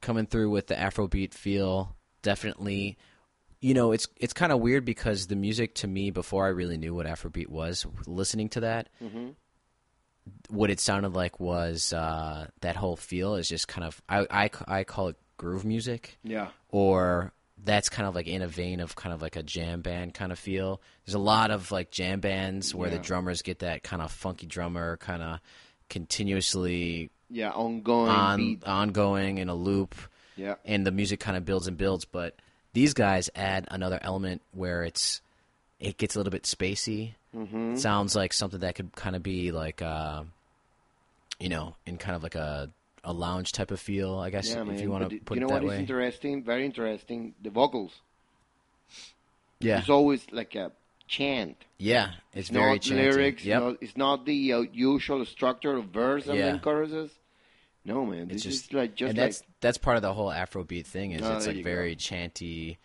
coming 0.00 0.26
through 0.26 0.50
with 0.50 0.66
the 0.68 0.74
Afrobeat 0.74 1.34
feel. 1.34 1.94
Definitely, 2.22 2.96
you 3.60 3.74
know, 3.74 3.92
it's 3.92 4.08
it's 4.16 4.32
kind 4.32 4.50
of 4.50 4.60
weird 4.60 4.84
because 4.86 5.26
the 5.26 5.36
music 5.36 5.74
to 5.76 5.86
me 5.86 6.10
before 6.10 6.46
I 6.46 6.48
really 6.50 6.78
knew 6.78 6.94
what 6.94 7.06
Afrobeat 7.06 7.48
was, 7.48 7.86
listening 8.06 8.48
to 8.50 8.60
that, 8.60 8.88
what 10.48 10.70
it 10.70 10.80
sounded 10.80 11.12
like 11.12 11.38
was 11.38 11.92
uh, 11.92 12.46
that 12.62 12.76
whole 12.76 12.96
feel 12.96 13.34
is 13.34 13.46
just 13.48 13.68
kind 13.68 13.84
of 13.86 14.00
I, 14.08 14.26
I 14.30 14.50
I 14.66 14.84
call 14.84 15.08
it 15.08 15.16
groove 15.36 15.64
music 15.66 16.18
Yeah. 16.24 16.48
or 16.70 17.32
that's 17.64 17.88
kind 17.88 18.06
of 18.06 18.14
like 18.14 18.26
in 18.26 18.42
a 18.42 18.46
vein 18.48 18.80
of 18.80 18.94
kind 18.94 19.12
of 19.14 19.22
like 19.22 19.36
a 19.36 19.42
jam 19.42 19.80
band 19.80 20.12
kind 20.14 20.30
of 20.32 20.38
feel. 20.38 20.80
There's 21.06 21.14
a 21.14 21.18
lot 21.18 21.50
of 21.50 21.70
like 21.72 21.90
jam 21.90 22.20
bands 22.20 22.74
where 22.74 22.90
the 22.90 22.98
drummers 22.98 23.42
get 23.42 23.60
that 23.60 23.82
kind 23.82 24.02
of 24.02 24.12
funky 24.12 24.46
drummer 24.46 24.96
kind 24.98 25.22
of 25.22 25.40
continuously 25.88 27.10
Yeah, 27.30 27.50
ongoing 27.50 28.10
on 28.10 28.36
beat. 28.38 28.64
ongoing 28.64 29.38
in 29.38 29.48
a 29.48 29.54
loop 29.54 29.94
Yeah. 30.36 30.56
and 30.64 30.86
the 30.86 30.90
music 30.92 31.20
kind 31.20 31.36
of 31.36 31.44
builds 31.44 31.66
and 31.66 31.76
builds, 31.76 32.04
but 32.04 32.36
these 32.72 32.92
guys 32.94 33.30
add 33.34 33.66
another 33.70 33.98
element 34.02 34.42
where 34.52 34.84
it's 34.84 35.20
it 35.80 35.96
gets 35.96 36.14
a 36.14 36.18
little 36.18 36.30
bit 36.30 36.42
spacey. 36.44 37.14
Mm-hmm. 37.34 37.76
Sounds 37.76 38.14
like 38.14 38.32
something 38.32 38.60
that 38.60 38.74
could 38.74 38.92
kind 38.94 39.16
of 39.16 39.22
be 39.22 39.50
like 39.52 39.80
uh 39.82 40.22
you 41.40 41.48
know, 41.48 41.74
in 41.86 41.96
kind 41.98 42.14
of 42.14 42.22
like 42.22 42.34
a 42.36 42.70
a 43.04 43.12
lounge 43.12 43.52
type 43.52 43.70
of 43.70 43.78
feel, 43.80 44.18
I 44.18 44.30
guess 44.30 44.48
Yeah, 44.50 44.62
if 44.62 44.66
man. 44.68 44.78
you 44.78 44.90
want 44.90 45.10
to 45.10 45.18
put 45.20 45.34
you 45.36 45.40
know 45.40 45.46
it 45.46 45.50
that 45.50 45.54
what 45.62 45.64
is 45.64 45.68
way. 45.70 45.78
interesting? 45.78 46.42
Very 46.42 46.64
interesting. 46.64 47.34
The 47.42 47.50
vocals. 47.50 47.92
yeah. 49.60 49.78
It's 49.80 49.88
always 49.90 50.26
like 50.32 50.54
a 50.54 50.72
chant. 51.06 51.56
Yeah, 51.78 52.12
it's 52.32 52.48
very 52.50 52.72
not 52.72 52.80
chanty. 52.82 53.02
lyrics. 53.02 53.44
Yep. 53.44 53.60
no- 53.60 53.76
it's 53.80 53.96
not 53.96 54.24
the 54.26 54.52
uh, 54.52 54.60
usual 54.72 55.24
structure 55.24 55.76
of 55.76 55.86
verse 55.86 56.26
and 56.26 56.38
Yeah. 56.38 56.46
then 56.46 56.60
choruses. 56.60 57.10
No, 57.84 58.06
man. 58.06 58.30
It's 58.30 58.42
This 58.44 58.54
just 58.54 58.64
is 58.68 58.72
like 58.72 58.94
just 58.94 59.10
and 59.10 59.18
like 59.18 59.26
that's 59.26 59.42
that's 59.60 59.78
part 59.78 59.96
of 59.96 60.02
the 60.02 60.12
whole 60.14 60.30
Afrobeat 60.30 60.86
thing 60.86 61.12
is 61.12 61.20
Oh, 61.22 61.36
it's 61.36 61.46
like 61.46 61.56
you 61.56 61.62
go. 61.62 61.70
very 61.70 61.94
chanty, 61.96 62.78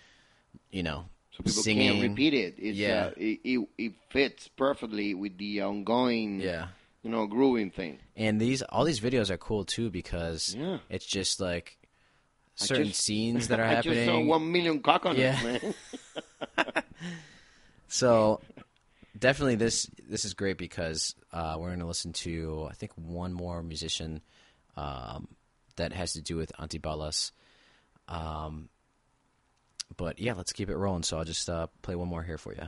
you 0.72 0.84
know, 0.84 1.06
so 1.32 1.38
people 1.38 1.52
singing. 1.64 1.92
can't 1.94 2.10
repeat 2.10 2.34
it. 2.34 2.56
It's, 2.58 2.78
Yeah. 2.78 3.06
uh, 3.06 3.12
it, 3.16 3.40
it 3.46 3.68
it 3.78 3.94
fits 4.10 4.50
perfectly 4.50 5.14
with 5.14 5.38
the 5.38 5.62
ongoing, 5.62 6.42
Yeah, 6.42 6.68
you 7.04 7.10
know, 7.10 7.26
grooving 7.28 7.72
thing. 7.72 8.00
and 8.16 8.40
these 8.42 8.62
all 8.64 8.84
these 8.84 9.00
videos 9.00 9.30
are 9.30 9.38
cool 9.38 9.64
too 9.66 9.90
because 9.90 10.56
Yeah. 10.56 10.80
it's 10.90 11.06
just 11.06 11.40
like 11.40 11.78
certain 12.56 12.88
just- 12.88 13.02
scenes 13.02 13.48
that 13.50 13.60
are 13.60 13.66
I 13.66 13.76
just 13.82 13.86
saw 14.06 14.12
happening. 14.12 14.28
one 14.28 14.52
million 14.52 14.82
coconuts, 14.82 15.20
Yeah. 15.20 15.42
man. 15.44 15.74
So 17.88 18.42
definitely 19.18 19.56
this 19.56 19.90
this 20.08 20.24
is 20.26 20.34
great 20.34 20.58
because 20.58 21.16
uh, 21.34 21.56
we're 21.58 21.68
going 21.70 21.80
to 21.80 21.86
listen 21.88 22.14
to 22.14 22.68
I 22.70 22.74
think 22.74 22.92
one 22.96 23.34
more 23.34 23.64
musician 23.64 24.22
um, 24.78 25.28
that 25.76 25.92
has 25.94 26.14
to 26.14 26.22
do 26.22 26.36
with 26.38 26.52
Antibalas. 26.60 27.32
Um, 28.08 28.70
but 29.98 30.20
yeah, 30.20 30.34
let's 30.34 30.54
keep 30.54 30.70
it 30.70 30.78
rolling. 30.78 31.04
So 31.04 31.18
I'll 31.18 31.26
just 31.26 31.50
uh, 31.50 31.68
play 31.82 31.96
one 31.96 32.08
more 32.08 32.22
here 32.24 32.38
for 32.38 32.54
you. 32.54 32.64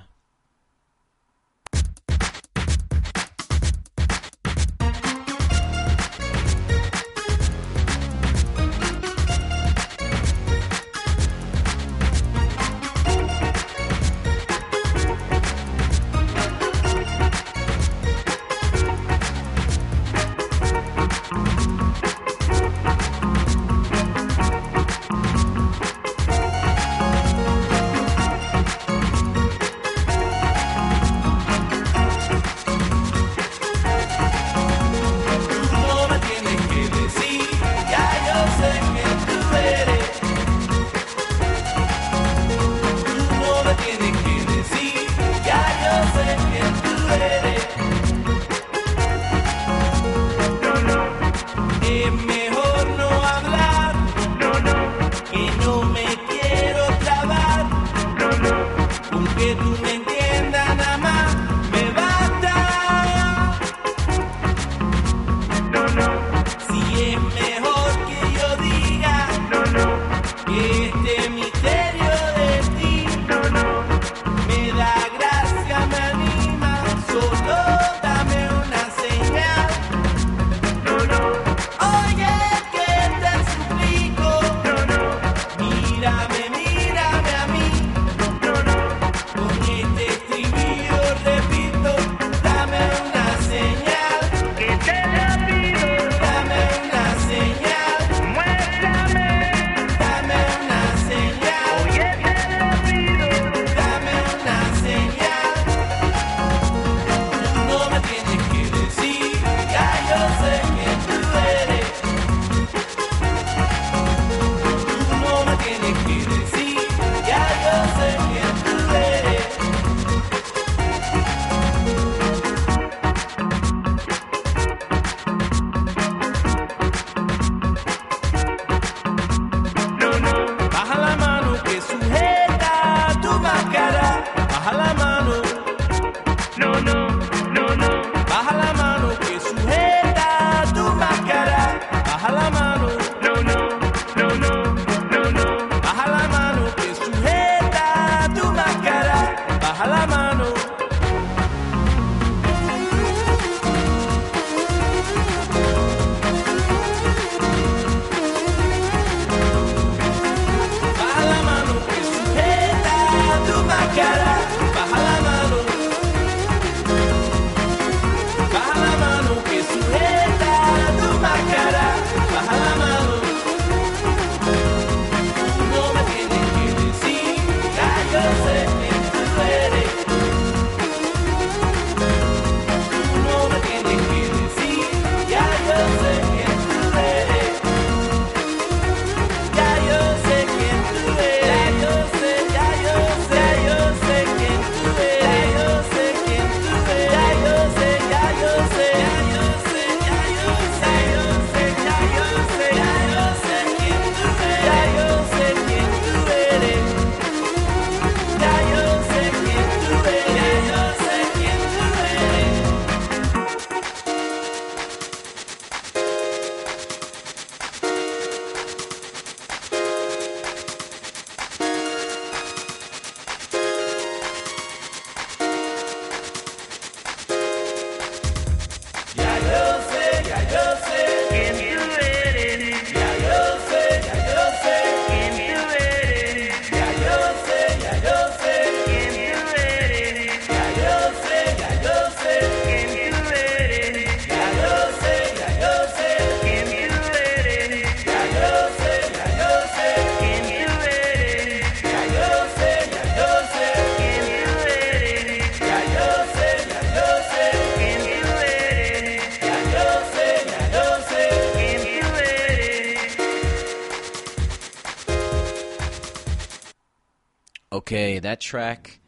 That 268.21 268.39
track 268.39 268.99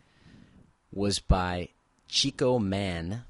was 0.91 1.19
by 1.19 1.69
Chico 2.07 2.59
Mann. 2.59 3.23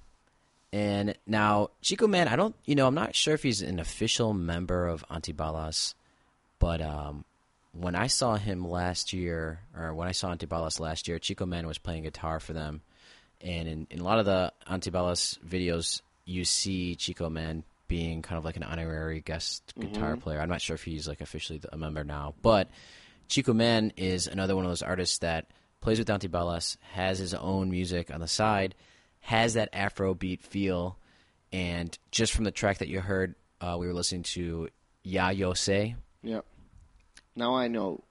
And 0.72 1.16
now, 1.28 1.70
Chico 1.82 2.08
Mann, 2.08 2.28
I 2.28 2.36
don't, 2.36 2.56
you 2.66 2.76
know, 2.76 2.88
I'm 2.88 2.96
not 2.96 3.16
sure 3.16 3.36
if 3.36 3.44
he's 3.44 3.62
an 3.62 3.80
official 3.80 4.34
member 4.34 4.88
of 4.88 5.06
Antibalas, 5.08 5.94
but 6.58 6.82
um, 6.82 7.26
when 7.74 7.96
I 7.96 8.08
saw 8.08 8.36
him 8.36 8.68
last 8.68 9.14
year, 9.14 9.60
or 9.78 9.94
when 9.94 10.08
I 10.08 10.14
saw 10.14 10.34
Antibalas 10.34 10.80
last 10.80 11.08
year, 11.08 11.20
Chico 11.20 11.46
Mann 11.46 11.68
was 11.68 11.78
playing 11.78 12.04
guitar 12.04 12.40
for 12.40 12.54
them. 12.54 12.82
And 13.42 13.68
in, 13.68 13.88
in 13.92 14.00
a 14.00 14.04
lot 14.04 14.20
of 14.20 14.26
the 14.26 14.52
Antibalas 14.68 15.38
videos, 15.40 16.02
you 16.26 16.46
see 16.46 16.96
Chico 16.96 17.30
Mann 17.30 17.64
being 17.88 18.22
kind 18.22 18.38
of 18.38 18.46
like 18.46 18.56
an 18.56 18.64
honorary 18.64 19.22
guest 19.22 19.74
guitar 19.80 20.16
player. 20.18 20.40
I'm 20.40 20.50
not 20.50 20.62
sure 20.62 20.74
if 20.76 20.84
he's 20.84 21.08
like 21.08 21.22
officially 21.22 21.62
a 21.72 21.78
member 21.78 22.04
now, 22.04 22.34
but 22.42 22.70
Chico 23.28 23.54
Mann 23.54 23.92
is 23.98 24.28
another 24.28 24.56
one 24.56 24.66
of 24.66 24.72
those 24.72 24.82
artists 24.82 25.20
that 25.20 25.46
plays 25.84 26.00
with 26.00 26.08
Antibalas, 26.08 26.78
has 26.94 27.20
his 27.20 27.34
own 27.34 27.70
music 27.70 28.10
on 28.14 28.22
the 28.22 28.28
side, 28.28 28.74
has 29.20 29.54
that 29.56 29.70
Afro 29.74 30.14
beat 30.14 30.42
feel, 30.42 30.98
and 31.52 31.98
just 32.10 32.32
from 32.34 32.46
the 32.46 32.52
track 32.52 32.78
that 32.80 32.88
you 32.88 33.02
heard, 33.02 33.36
uh, 33.62 33.76
we 33.80 33.86
were 33.86 33.94
listening 33.94 34.24
to 34.24 34.70
Ya 35.04 35.30
Yo 35.30 35.54
Say, 35.54 35.96
Yep. 36.24 36.46
Now 37.36 37.56
I 37.56 37.68
know. 37.68 38.02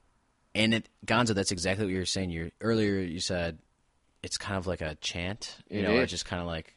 and 0.53 0.73
it, 0.75 0.89
Gonzo, 1.05 1.33
that's 1.33 1.51
exactly 1.51 1.85
what 1.85 1.91
you 1.93 1.99
were 1.99 2.05
saying. 2.05 2.29
You 2.29 2.51
earlier 2.61 2.99
you 2.99 3.19
said 3.19 3.57
it's 4.21 4.37
kind 4.37 4.57
of 4.57 4.67
like 4.67 4.81
a 4.81 4.95
chant, 4.95 5.57
you 5.69 5.79
It 5.79 5.83
know, 5.83 5.95
or 5.97 6.03
is. 6.03 6.11
just 6.11 6.25
kind 6.25 6.41
of 6.41 6.47
like 6.47 6.75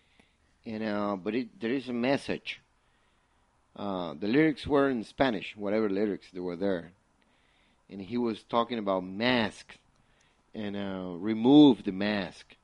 You 0.64 0.78
know, 0.78 1.20
but 1.22 1.34
it, 1.34 1.60
there 1.60 1.72
is 1.72 1.88
a 1.88 1.92
message. 1.92 2.60
Uh, 3.76 4.14
the 4.18 4.26
lyrics 4.28 4.66
were 4.66 4.88
in 4.88 5.04
Spanish, 5.04 5.54
whatever 5.56 5.90
lyrics 5.90 6.26
they 6.32 6.40
were 6.40 6.56
there, 6.56 6.92
and 7.90 8.00
he 8.00 8.16
was 8.16 8.42
talking 8.44 8.78
about 8.78 9.04
masks 9.04 9.76
and 10.56 10.76
uh, 10.76 11.16
remove 11.18 11.84
the 11.84 11.92
mask, 11.92 12.56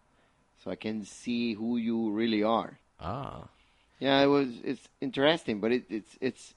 so 0.64 0.70
I 0.70 0.76
can 0.76 1.04
see 1.04 1.52
who 1.54 1.76
you 1.76 2.10
really 2.10 2.42
are. 2.42 2.78
ah, 2.98 3.48
Yeah, 4.00 4.20
it 4.22 4.26
was. 4.26 4.48
It's 4.64 4.88
interesting, 5.00 5.60
but 5.60 5.70
it, 5.72 5.84
it's 5.88 6.16
it's. 6.20 6.54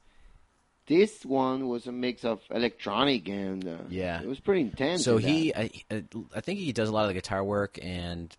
This 0.87 1.25
one 1.25 1.67
was 1.67 1.87
a 1.87 1.91
mix 1.91 2.23
of 2.23 2.41
electronic 2.51 3.27
and 3.27 3.67
uh, 3.67 3.77
Yeah. 3.89 4.21
it 4.21 4.27
was 4.27 4.39
pretty 4.39 4.61
intense. 4.61 5.03
So 5.03 5.17
he, 5.17 5.51
I, 5.55 5.71
I 5.89 6.41
think 6.41 6.59
he 6.59 6.71
does 6.73 6.89
a 6.89 6.91
lot 6.91 7.05
of 7.05 7.07
the 7.07 7.15
guitar 7.15 7.43
work 7.43 7.79
and 7.81 8.29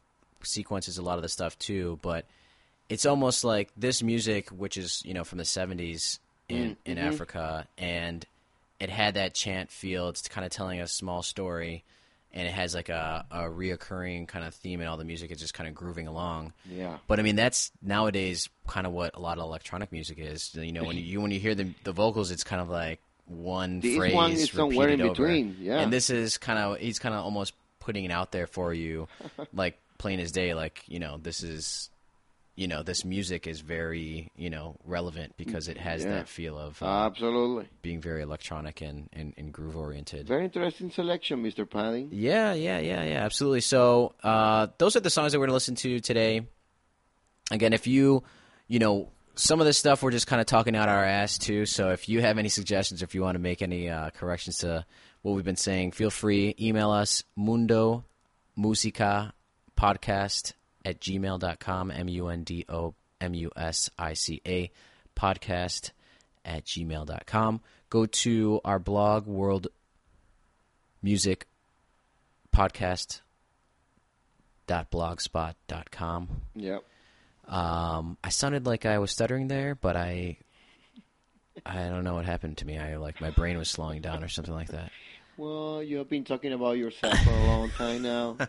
sequences 0.45 0.97
a 0.97 1.03
lot 1.03 1.19
of 1.19 1.23
the 1.23 1.29
stuff 1.29 1.59
too. 1.59 1.99
But 2.03 2.25
it's 2.89 3.05
almost 3.05 3.43
like 3.43 3.71
this 3.77 4.01
music, 4.03 4.51
which 4.51 4.77
is 4.77 5.03
you 5.05 5.13
know 5.13 5.25
from 5.25 5.39
the 5.39 5.45
'70s 5.45 6.21
in 6.49 6.77
in 6.85 6.99
Africa, 6.99 7.67
and 7.77 8.25
it 8.79 8.91
had 8.91 9.15
that 9.15 9.35
chant 9.35 9.71
feel. 9.71 10.09
It's 10.09 10.29
kind 10.29 10.45
of 10.47 10.53
telling 10.53 10.81
a 10.81 10.87
small 10.87 11.23
story, 11.25 11.83
and 12.37 12.47
it 12.47 12.53
has 12.53 12.75
like 12.75 12.91
a 12.91 13.25
a 13.31 13.41
reoccurring 13.45 14.29
kind 14.29 14.45
of 14.45 14.55
theme, 14.55 14.81
and 14.81 14.89
all 14.89 14.99
the 14.99 15.05
music 15.05 15.31
is 15.31 15.41
just 15.41 15.55
kind 15.55 15.67
of 15.69 15.75
grooving 15.75 16.07
along. 16.07 16.53
yeah. 16.71 16.99
But 17.09 17.19
I 17.19 17.23
mean, 17.23 17.35
that's 17.35 17.73
nowadays 17.83 18.49
kind 18.69 18.87
of 18.87 18.93
what 18.93 19.17
a 19.17 19.21
lot 19.21 19.39
of 19.39 19.45
electronic 19.45 19.91
music 19.91 20.19
is. 20.19 20.55
You 20.55 20.73
know, 20.73 20.85
when 20.85 20.99
you 20.99 21.21
when 21.21 21.31
you 21.31 21.41
hear 21.41 21.55
the 21.55 21.69
the 21.85 21.93
vocals, 21.93 22.31
it's 22.31 22.45
kind 22.45 22.61
of 22.61 22.69
like 22.69 23.01
one 23.25 23.81
This 23.81 23.97
phrase 23.97 24.15
one 24.15 24.33
is 24.33 24.51
somewhere 24.51 24.89
in 24.89 25.01
repeated 25.01 25.21
over. 25.21 25.35
yeah. 25.61 25.81
And 25.81 25.93
this 25.93 26.11
is 26.11 26.37
kind 26.39 26.59
of 26.59 26.79
he's 26.79 26.99
kind 26.99 27.15
of 27.15 27.25
almost 27.25 27.55
putting 27.81 28.05
it 28.05 28.11
out 28.11 28.33
there 28.33 28.47
for 28.47 28.75
you, 28.75 29.09
like 29.55 29.79
plain 29.99 30.21
as 30.21 30.31
day. 30.31 30.53
Like 30.55 30.83
you 30.87 30.99
know, 30.99 31.19
this 31.21 31.43
is 31.43 31.89
you 32.57 32.67
know 32.67 32.83
this 32.83 33.05
music 33.05 33.47
is 33.47 33.61
very 33.61 34.31
you 34.37 34.51
know 34.51 34.77
relevant 34.85 35.37
because 35.37 35.69
it 35.69 35.77
has 35.79 36.03
Yeah. 36.03 36.11
that 36.13 36.29
feel 36.29 36.59
of 36.59 36.83
uh, 36.83 36.87
Absolutely. 37.07 37.69
being 37.83 38.01
very 38.01 38.23
electronic 38.23 38.81
and 38.81 39.09
and, 39.13 39.35
and 39.37 39.53
groove 39.53 39.77
oriented. 39.77 40.27
Very 40.27 40.45
interesting 40.47 40.91
selection, 40.91 41.43
Mr. 41.45 41.69
Padin. 41.69 42.09
Yeah, 42.13 42.55
yeah, 42.55 42.79
yeah, 42.79 43.05
yeah, 43.05 43.25
absolutely. 43.25 43.61
So 43.61 44.15
uh, 44.25 44.69
those 44.79 44.97
are 44.97 45.01
the 45.01 45.11
songs 45.11 45.33
that 45.33 45.39
we're 45.39 45.47
going 45.47 45.51
to 45.51 45.55
listen 45.55 45.75
to 45.77 46.01
today. 46.01 46.41
Again, 47.51 47.73
if 47.73 47.87
you, 47.87 48.25
you 48.67 48.79
know, 48.81 49.11
some 49.37 49.61
of 49.61 49.67
this 49.67 49.77
stuff 49.79 50.03
we're 50.03 50.11
just 50.11 50.27
kind 50.27 50.41
of 50.41 50.47
talking 50.47 50.75
out 50.75 50.89
our 50.89 51.05
ass 51.05 51.37
too. 51.39 51.67
So 51.67 51.91
if 51.91 52.09
you 52.09 52.23
have 52.23 52.39
any 52.39 52.49
suggestions, 52.49 53.03
if 53.03 53.15
you 53.15 53.21
want 53.23 53.35
to 53.35 53.39
make 53.39 53.61
any 53.63 53.91
uh, 53.91 54.11
corrections 54.11 54.59
to 54.59 54.85
what 55.23 55.33
we've 55.35 55.45
been 55.45 55.57
saying, 55.57 55.93
feel 55.93 56.11
free. 56.11 56.55
Email 56.59 56.91
us 56.91 57.23
mundo 57.37 58.05
musica 58.57 59.35
podcast 59.77 60.55
at 60.87 61.01
gmail.com, 61.01 61.91
M-U-N-D-O 61.91 62.95
M-U-S-I-C-A 63.21 64.71
podcast 65.17 65.91
at 66.45 66.65
gmail.com. 66.65 67.61
Go 67.91 68.07
to 68.07 68.61
our 68.65 68.79
blog, 68.79 69.27
World 69.27 69.67
Music 71.03 71.47
podcast 72.55 73.21
dot 74.67 74.91
blogspot 74.91 75.55
dot 75.69 75.91
com. 75.91 76.29
Yep. 76.55 76.83
Um, 77.47 78.17
I 78.25 78.31
sounded 78.31 78.67
like 78.67 78.87
I 78.87 78.99
was 78.99 79.11
stuttering 79.11 79.47
there, 79.47 79.75
but 79.75 79.97
I 79.97 80.39
I 81.65 81.89
don't 81.89 82.03
know 82.05 82.15
what 82.15 82.25
happened 82.25 82.59
to 82.59 82.67
me. 82.67 82.79
I 82.79 82.97
like 82.97 83.21
my 83.21 83.31
brain 83.31 83.57
was 83.59 83.69
slowing 83.69 84.03
down 84.03 84.25
or 84.25 84.29
something 84.29 84.55
like 84.55 84.69
that. 84.69 84.91
Well, 85.37 85.83
you 85.83 85.99
have 85.99 86.09
been 86.09 86.25
talking 86.25 86.53
about 86.53 86.79
yourself 86.79 87.17
for 87.23 87.31
a 87.31 87.47
long 87.47 87.71
time 87.71 88.03
now. 88.03 88.37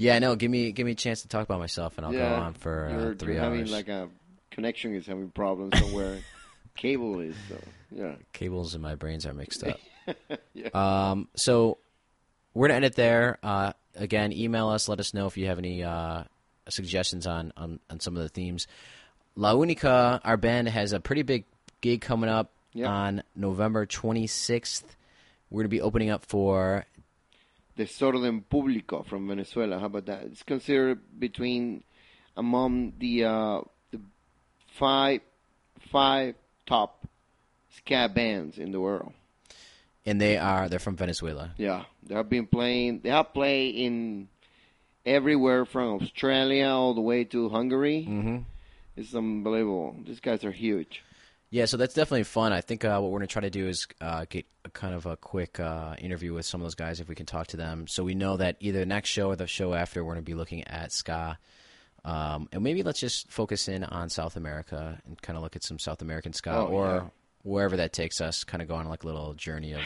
Yeah, 0.00 0.18
no. 0.18 0.34
Give 0.34 0.50
me 0.50 0.72
give 0.72 0.86
me 0.86 0.92
a 0.92 0.96
chance 0.96 1.22
to 1.22 1.28
talk 1.28 1.44
about 1.44 1.58
myself, 1.58 1.98
and 1.98 2.06
I'll 2.06 2.14
yeah. 2.14 2.30
go 2.30 2.34
on 2.36 2.54
for 2.54 2.86
uh, 2.86 3.18
three 3.18 3.34
you're 3.34 3.44
hours. 3.44 3.58
having 3.58 3.70
like 3.72 3.88
a 3.88 4.08
connection 4.50 4.94
is 4.94 5.06
having 5.06 5.30
problems 5.30 5.78
somewhere. 5.78 6.20
Cable 6.76 7.20
is 7.20 7.36
so 7.48 7.56
yeah. 7.92 8.14
Cables 8.32 8.74
in 8.74 8.80
my 8.80 8.94
brains 8.94 9.26
are 9.26 9.34
mixed 9.34 9.62
up. 9.64 9.78
Yeah. 10.54 10.68
Um, 10.74 11.28
so 11.36 11.78
we're 12.54 12.66
gonna 12.68 12.76
end 12.76 12.84
it 12.86 12.96
there. 12.96 13.38
Uh, 13.44 13.74
again, 13.94 14.32
email 14.32 14.68
us. 14.68 14.88
Let 14.88 14.98
us 14.98 15.14
know 15.14 15.26
if 15.26 15.36
you 15.36 15.46
have 15.46 15.58
any 15.58 15.84
uh, 15.84 16.24
suggestions 16.68 17.26
on, 17.28 17.52
on 17.56 17.78
on 17.90 18.00
some 18.00 18.16
of 18.16 18.22
the 18.22 18.28
themes. 18.28 18.66
La 19.36 19.52
Unica, 19.52 20.20
our 20.24 20.36
band 20.36 20.68
has 20.68 20.92
a 20.92 20.98
pretty 20.98 21.22
big 21.22 21.44
gig 21.80 22.00
coming 22.00 22.28
up 22.30 22.50
Yep. 22.72 22.88
on 22.88 23.22
November 23.36 23.84
26th. 23.86 24.84
We're 25.50 25.62
gonna 25.62 25.68
be 25.68 25.80
opening 25.80 26.10
up 26.10 26.24
for 26.24 26.86
Desorden 27.80 28.42
Público 28.50 29.04
from 29.06 29.26
Venezuela. 29.28 29.78
How 29.78 29.86
about 29.86 30.06
that? 30.06 30.22
It's 30.24 30.42
considered 30.42 30.98
between 31.18 31.82
among 32.36 32.92
the 32.98 33.24
uh, 33.24 33.60
the 33.90 34.00
five 34.78 35.20
five 35.90 36.34
top 36.66 37.06
ska 37.76 38.08
bands 38.08 38.58
in 38.58 38.70
the 38.72 38.80
world. 38.80 39.12
and 40.06 40.20
they 40.20 40.36
are 40.36 40.68
they're 40.68 40.78
from 40.78 40.96
Venezuela. 40.96 41.52
Yeah, 41.56 41.84
they 42.06 42.14
have 42.14 42.28
been 42.28 42.46
playing. 42.46 43.00
They 43.02 43.10
have 43.10 43.32
played 43.32 43.74
in 43.76 44.28
everywhere 45.06 45.64
from 45.64 46.00
Australia 46.02 46.68
all 46.68 46.94
the 46.94 47.00
way 47.00 47.24
to 47.24 47.48
Hungary. 47.48 48.06
Mm-hmm. 48.08 48.38
It's 48.96 49.14
unbelievable. 49.14 49.96
These 50.06 50.20
guys 50.20 50.44
are 50.44 50.52
huge. 50.52 51.02
Yeah, 51.52 51.64
so 51.64 51.76
that's 51.76 51.94
definitely 51.94 52.22
fun. 52.22 52.52
I 52.52 52.60
think 52.60 52.84
uh, 52.84 53.00
what 53.00 53.10
we're 53.10 53.18
going 53.18 53.26
to 53.28 53.32
try 53.32 53.42
to 53.42 53.50
do 53.50 53.66
is 53.66 53.88
uh, 54.00 54.24
get 54.28 54.46
a 54.64 54.70
kind 54.70 54.94
of 54.94 55.04
a 55.06 55.16
quick 55.16 55.58
uh, 55.58 55.96
interview 55.98 56.32
with 56.32 56.46
some 56.46 56.60
of 56.60 56.64
those 56.64 56.76
guys 56.76 57.00
if 57.00 57.08
we 57.08 57.16
can 57.16 57.26
talk 57.26 57.48
to 57.48 57.56
them. 57.56 57.88
So 57.88 58.04
we 58.04 58.14
know 58.14 58.36
that 58.36 58.56
either 58.60 58.78
the 58.80 58.86
next 58.86 59.08
show 59.08 59.28
or 59.30 59.36
the 59.36 59.48
show 59.48 59.74
after, 59.74 60.04
we're 60.04 60.14
going 60.14 60.24
to 60.24 60.30
be 60.30 60.34
looking 60.36 60.64
at 60.68 60.92
ska. 60.92 61.38
Um, 62.04 62.48
and 62.52 62.62
maybe 62.62 62.82
let's 62.84 63.00
just 63.00 63.30
focus 63.32 63.66
in 63.68 63.82
on 63.82 64.08
South 64.10 64.36
America 64.36 65.00
and 65.04 65.20
kind 65.20 65.36
of 65.36 65.42
look 65.42 65.56
at 65.56 65.64
some 65.64 65.78
South 65.80 66.02
American 66.02 66.32
ska 66.32 66.52
Oh, 66.54 66.66
or 66.66 66.86
yeah. 66.86 67.02
wherever 67.42 67.76
that 67.78 67.92
takes 67.92 68.20
us, 68.20 68.44
kind 68.44 68.62
of 68.62 68.68
go 68.68 68.76
on 68.76 68.88
like 68.88 69.02
a 69.02 69.06
little 69.06 69.34
journey 69.34 69.72
of 69.74 69.82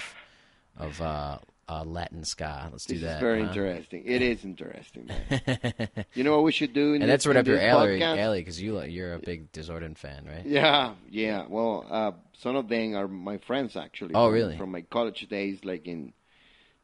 of 0.76 1.00
uh, 1.00 1.38
uh, 1.68 1.84
Latin 1.84 2.24
ska. 2.24 2.68
Let's 2.70 2.84
do 2.84 2.94
This 2.94 3.02
that. 3.04 3.20
very 3.20 3.42
huh? 3.42 3.48
interesting. 3.48 4.02
It 4.04 4.22
is 4.22 4.44
interesting, 4.44 5.06
man. 5.06 5.88
you 6.14 6.24
know 6.24 6.32
what 6.32 6.44
we 6.44 6.52
should 6.52 6.72
do? 6.72 6.94
In 6.94 7.02
and 7.02 7.10
this, 7.10 7.24
that's 7.24 7.26
right 7.26 7.36
up 7.36 7.46
your 7.46 7.60
alley, 7.60 8.00
podcast? 8.00 8.18
alley, 8.18 8.40
because 8.40 8.60
you 8.60 8.80
you're 8.82 9.14
a 9.14 9.18
big 9.18 9.50
Desorden 9.52 9.96
fan, 9.96 10.26
right? 10.26 10.44
Yeah, 10.46 10.94
yeah. 11.10 11.46
Well, 11.48 11.86
uh, 11.88 12.12
some 12.38 12.56
of 12.56 12.68
them 12.68 12.94
are 12.96 13.08
my 13.08 13.38
friends 13.38 13.76
actually. 13.76 14.14
Oh, 14.14 14.26
from, 14.26 14.34
really? 14.34 14.56
From 14.58 14.70
my 14.72 14.82
college 14.82 15.26
days, 15.28 15.64
like 15.64 15.86
in 15.86 16.12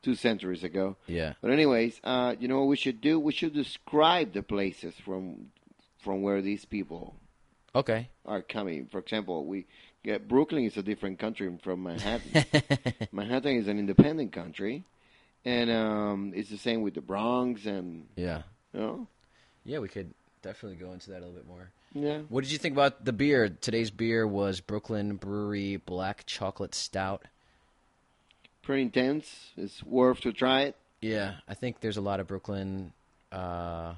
two 0.02 0.14
centuries 0.14 0.64
ago. 0.64 0.96
Yeah. 1.06 1.34
But 1.42 1.50
anyways, 1.50 2.00
uh, 2.04 2.34
you 2.38 2.48
know 2.48 2.58
what 2.60 2.68
we 2.68 2.76
should 2.76 3.00
do? 3.00 3.20
We 3.20 3.32
should 3.32 3.52
describe 3.52 4.32
the 4.32 4.42
places 4.42 4.94
from 5.04 5.48
from 5.98 6.22
where 6.22 6.40
these 6.40 6.64
people 6.64 7.16
Okay. 7.74 8.08
are 8.24 8.40
coming. 8.42 8.86
For 8.90 8.98
example, 8.98 9.44
we 9.44 9.66
get 10.04 10.28
Brooklyn 10.28 10.64
is 10.64 10.76
a 10.76 10.82
different 10.82 11.18
country 11.18 11.50
from 11.62 11.82
Manhattan. 11.82 12.44
Manhattan 13.12 13.56
is 13.56 13.68
an 13.68 13.78
independent 13.78 14.32
country, 14.32 14.84
and 15.44 15.70
um, 15.70 16.32
it's 16.34 16.50
the 16.50 16.58
same 16.58 16.82
with 16.82 16.94
the 16.94 17.00
Bronx 17.00 17.66
and 17.66 18.06
Yeah. 18.16 18.42
you 18.72 18.80
know, 18.80 19.06
Yeah, 19.64 19.78
we 19.80 19.88
could 19.88 20.12
definitely 20.42 20.76
go 20.78 20.92
into 20.92 21.10
that 21.10 21.18
a 21.18 21.26
little 21.26 21.34
bit 21.34 21.46
more. 21.46 21.68
yeah. 21.94 22.18
What 22.28 22.42
did 22.44 22.52
you 22.52 22.58
think 22.58 22.74
about 22.74 23.04
the 23.04 23.12
beer? 23.12 23.48
Today's 23.48 23.90
beer 23.90 24.26
was 24.26 24.60
Brooklyn 24.60 25.16
Brewery 25.16 25.76
Black 25.76 26.24
Chocolate 26.26 26.74
Stout. 26.74 27.24
Pretty 28.62 28.82
intense. 28.82 29.50
It's 29.56 29.82
worth 29.82 30.20
to 30.20 30.32
try 30.32 30.62
it. 30.62 30.76
Yeah, 31.00 31.36
I 31.48 31.54
think 31.54 31.80
there's 31.80 31.96
a 31.96 32.00
lot 32.02 32.20
of 32.20 32.26
Brooklyn, 32.28 32.92
uh, 33.32 33.94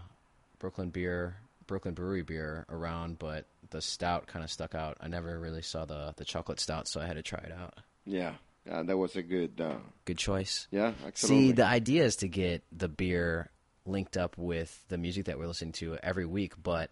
Brooklyn 0.60 0.90
beer, 0.90 1.34
Brooklyn 1.66 1.94
Brewery 1.94 2.22
beer 2.22 2.64
around, 2.70 3.18
but 3.18 3.44
the 3.72 3.82
stout 3.82 4.26
kind 4.28 4.44
of 4.44 4.50
stuck 4.50 4.74
out. 4.76 4.96
I 5.00 5.08
never 5.08 5.38
really 5.40 5.62
saw 5.62 5.84
the 5.84 6.14
the 6.16 6.24
chocolate 6.24 6.60
stout, 6.60 6.86
so 6.86 7.00
I 7.00 7.06
had 7.06 7.16
to 7.16 7.22
try 7.22 7.40
it 7.40 7.52
out. 7.52 7.74
Yeah, 8.06 8.34
Uh, 8.70 8.82
that 8.84 8.96
was 8.96 9.16
a 9.16 9.22
good. 9.22 9.60
Uh, 9.60 9.76
Good 10.04 10.18
choice. 10.18 10.68
yeah, 10.70 10.92
absolutely. 11.06 11.48
See, 11.48 11.52
the 11.52 11.66
idea 11.66 12.04
is 12.04 12.16
to 12.16 12.28
get 12.28 12.62
the 12.70 12.88
beer 12.88 13.50
linked 13.84 14.16
up 14.16 14.38
with 14.38 14.84
the 14.88 14.96
music 14.98 15.24
that 15.26 15.38
we're 15.38 15.46
listening 15.48 15.72
to 15.72 15.96
every 16.02 16.24
week, 16.26 16.54
but 16.62 16.90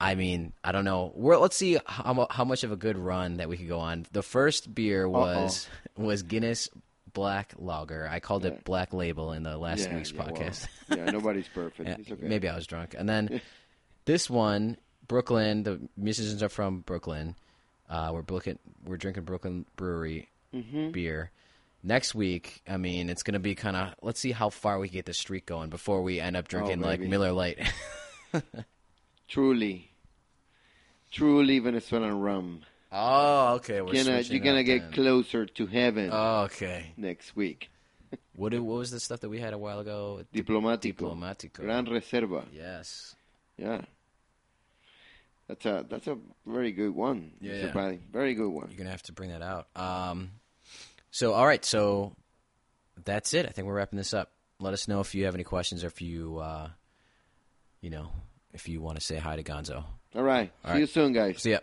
I 0.00 0.14
mean, 0.14 0.52
I 0.62 0.70
don't 0.70 0.84
know. 0.84 1.12
We're, 1.16 1.36
let's 1.38 1.56
see 1.56 1.78
how, 1.86 2.28
how 2.30 2.44
much 2.44 2.62
of 2.62 2.70
a 2.70 2.76
good 2.76 2.96
run 2.96 3.38
that 3.38 3.48
we 3.48 3.56
could 3.56 3.66
go 3.68 3.80
on. 3.80 4.06
The 4.12 4.22
first 4.22 4.72
beer 4.72 5.08
was 5.08 5.68
was 5.96 6.22
Guinness 6.22 6.68
Black 7.12 7.54
Lager. 7.58 8.08
I 8.08 8.20
called 8.20 8.44
Yeah. 8.44 8.50
it 8.52 8.64
Black 8.64 8.92
Label 8.92 9.32
in 9.32 9.42
the 9.42 9.56
last 9.58 9.88
yeah, 9.88 9.96
week's 9.96 10.12
yeah, 10.12 10.22
well, 10.24 10.32
podcast. 10.32 10.66
yeah, 10.88 11.10
nobody's 11.10 11.48
perfect. 11.48 11.88
Yeah, 11.88 11.96
It's 11.98 12.10
okay. 12.12 12.26
Maybe 12.28 12.48
I 12.48 12.54
was 12.54 12.66
drunk. 12.68 12.94
And 12.96 13.08
then 13.08 13.40
this 14.04 14.30
one, 14.30 14.76
Brooklyn. 15.08 15.62
The 15.64 15.80
musicians 15.96 16.42
are 16.42 16.48
from 16.48 16.80
Brooklyn. 16.80 17.34
Uh, 17.90 18.10
we're 18.12 18.22
Brooklyn. 18.22 18.58
We're 18.84 18.96
drinking 18.98 19.24
Brooklyn 19.24 19.64
Brewery 19.76 20.28
Mm-hmm. 20.54 20.92
beer. 20.92 21.30
Next 21.82 22.14
week, 22.14 22.62
I 22.68 22.76
mean, 22.78 23.10
it's 23.10 23.22
gonna 23.22 23.38
be 23.38 23.54
kind 23.54 23.76
of. 23.76 23.94
Let's 24.02 24.18
see 24.18 24.32
how 24.32 24.48
far 24.50 24.78
we 24.78 24.88
get 24.88 25.04
the 25.06 25.12
streak 25.14 25.44
going 25.46 25.68
before 25.70 26.02
we 26.02 26.20
end 26.20 26.36
up 26.36 26.48
drinking 26.48 26.80
like 26.80 26.98
Oh, 27.00 27.02
maybe. 27.02 27.10
Miller 27.10 27.32
Lite. 27.32 27.58
Truly, 29.28 29.90
truly 31.12 31.58
Venezuelan 31.58 32.18
rum. 32.20 32.60
oh, 32.90 33.54
okay. 33.56 33.82
We're 33.82 33.92
Gonna, 34.04 34.20
you're 34.20 34.40
gonna 34.42 34.62
get 34.64 34.80
then. 34.84 34.92
closer 34.92 35.44
to 35.46 35.66
heaven 35.66 36.08
Oh, 36.12 36.42
okay. 36.44 36.92
next 36.96 37.36
week. 37.36 37.70
What 38.36 38.52
did, 38.52 38.60
what 38.60 38.78
was 38.78 38.90
the 38.90 39.00
stuff 39.00 39.20
that 39.20 39.28
we 39.28 39.38
had 39.38 39.52
a 39.52 39.58
while 39.58 39.80
ago? 39.80 40.22
Diplomático. 40.34 40.96
Diplomatico. 40.96 41.52
Gran 41.60 41.84
Reserva. 41.86 42.44
Yes. 42.52 43.14
Yeah. 43.58 43.82
That's 45.48 45.64
a 45.64 45.86
that's 45.88 46.06
a 46.06 46.18
very 46.46 46.72
good 46.72 46.94
one. 46.94 47.32
Yeah, 47.40 47.70
yeah. 47.74 47.96
Very 48.12 48.34
good 48.34 48.50
one. 48.50 48.68
You're 48.68 48.78
gonna 48.78 48.90
have 48.90 49.02
to 49.04 49.12
bring 49.12 49.30
that 49.30 49.42
out. 49.42 49.66
Um, 49.74 50.30
so 51.10 51.32
all 51.32 51.46
right, 51.46 51.64
so 51.64 52.14
that's 53.04 53.32
it. 53.32 53.46
I 53.46 53.48
think 53.48 53.66
we're 53.66 53.74
wrapping 53.74 53.96
this 53.96 54.12
up. 54.12 54.30
Let 54.60 54.74
us 54.74 54.88
know 54.88 55.00
if 55.00 55.14
you 55.14 55.24
have 55.24 55.34
any 55.34 55.44
questions 55.44 55.84
or 55.84 55.86
if 55.86 56.02
you, 56.02 56.38
uh, 56.38 56.68
you 57.80 57.90
know, 57.90 58.10
if 58.52 58.68
you 58.68 58.80
want 58.82 58.98
to 58.98 59.04
say 59.04 59.16
hi 59.16 59.36
to 59.36 59.42
Gonzo. 59.42 59.84
All 60.14 60.22
right. 60.22 60.50
All 60.64 60.70
See 60.70 60.72
right. 60.72 60.80
you 60.80 60.86
soon, 60.86 61.12
guys. 61.12 61.40
See 61.40 61.52
ya. 61.52 61.58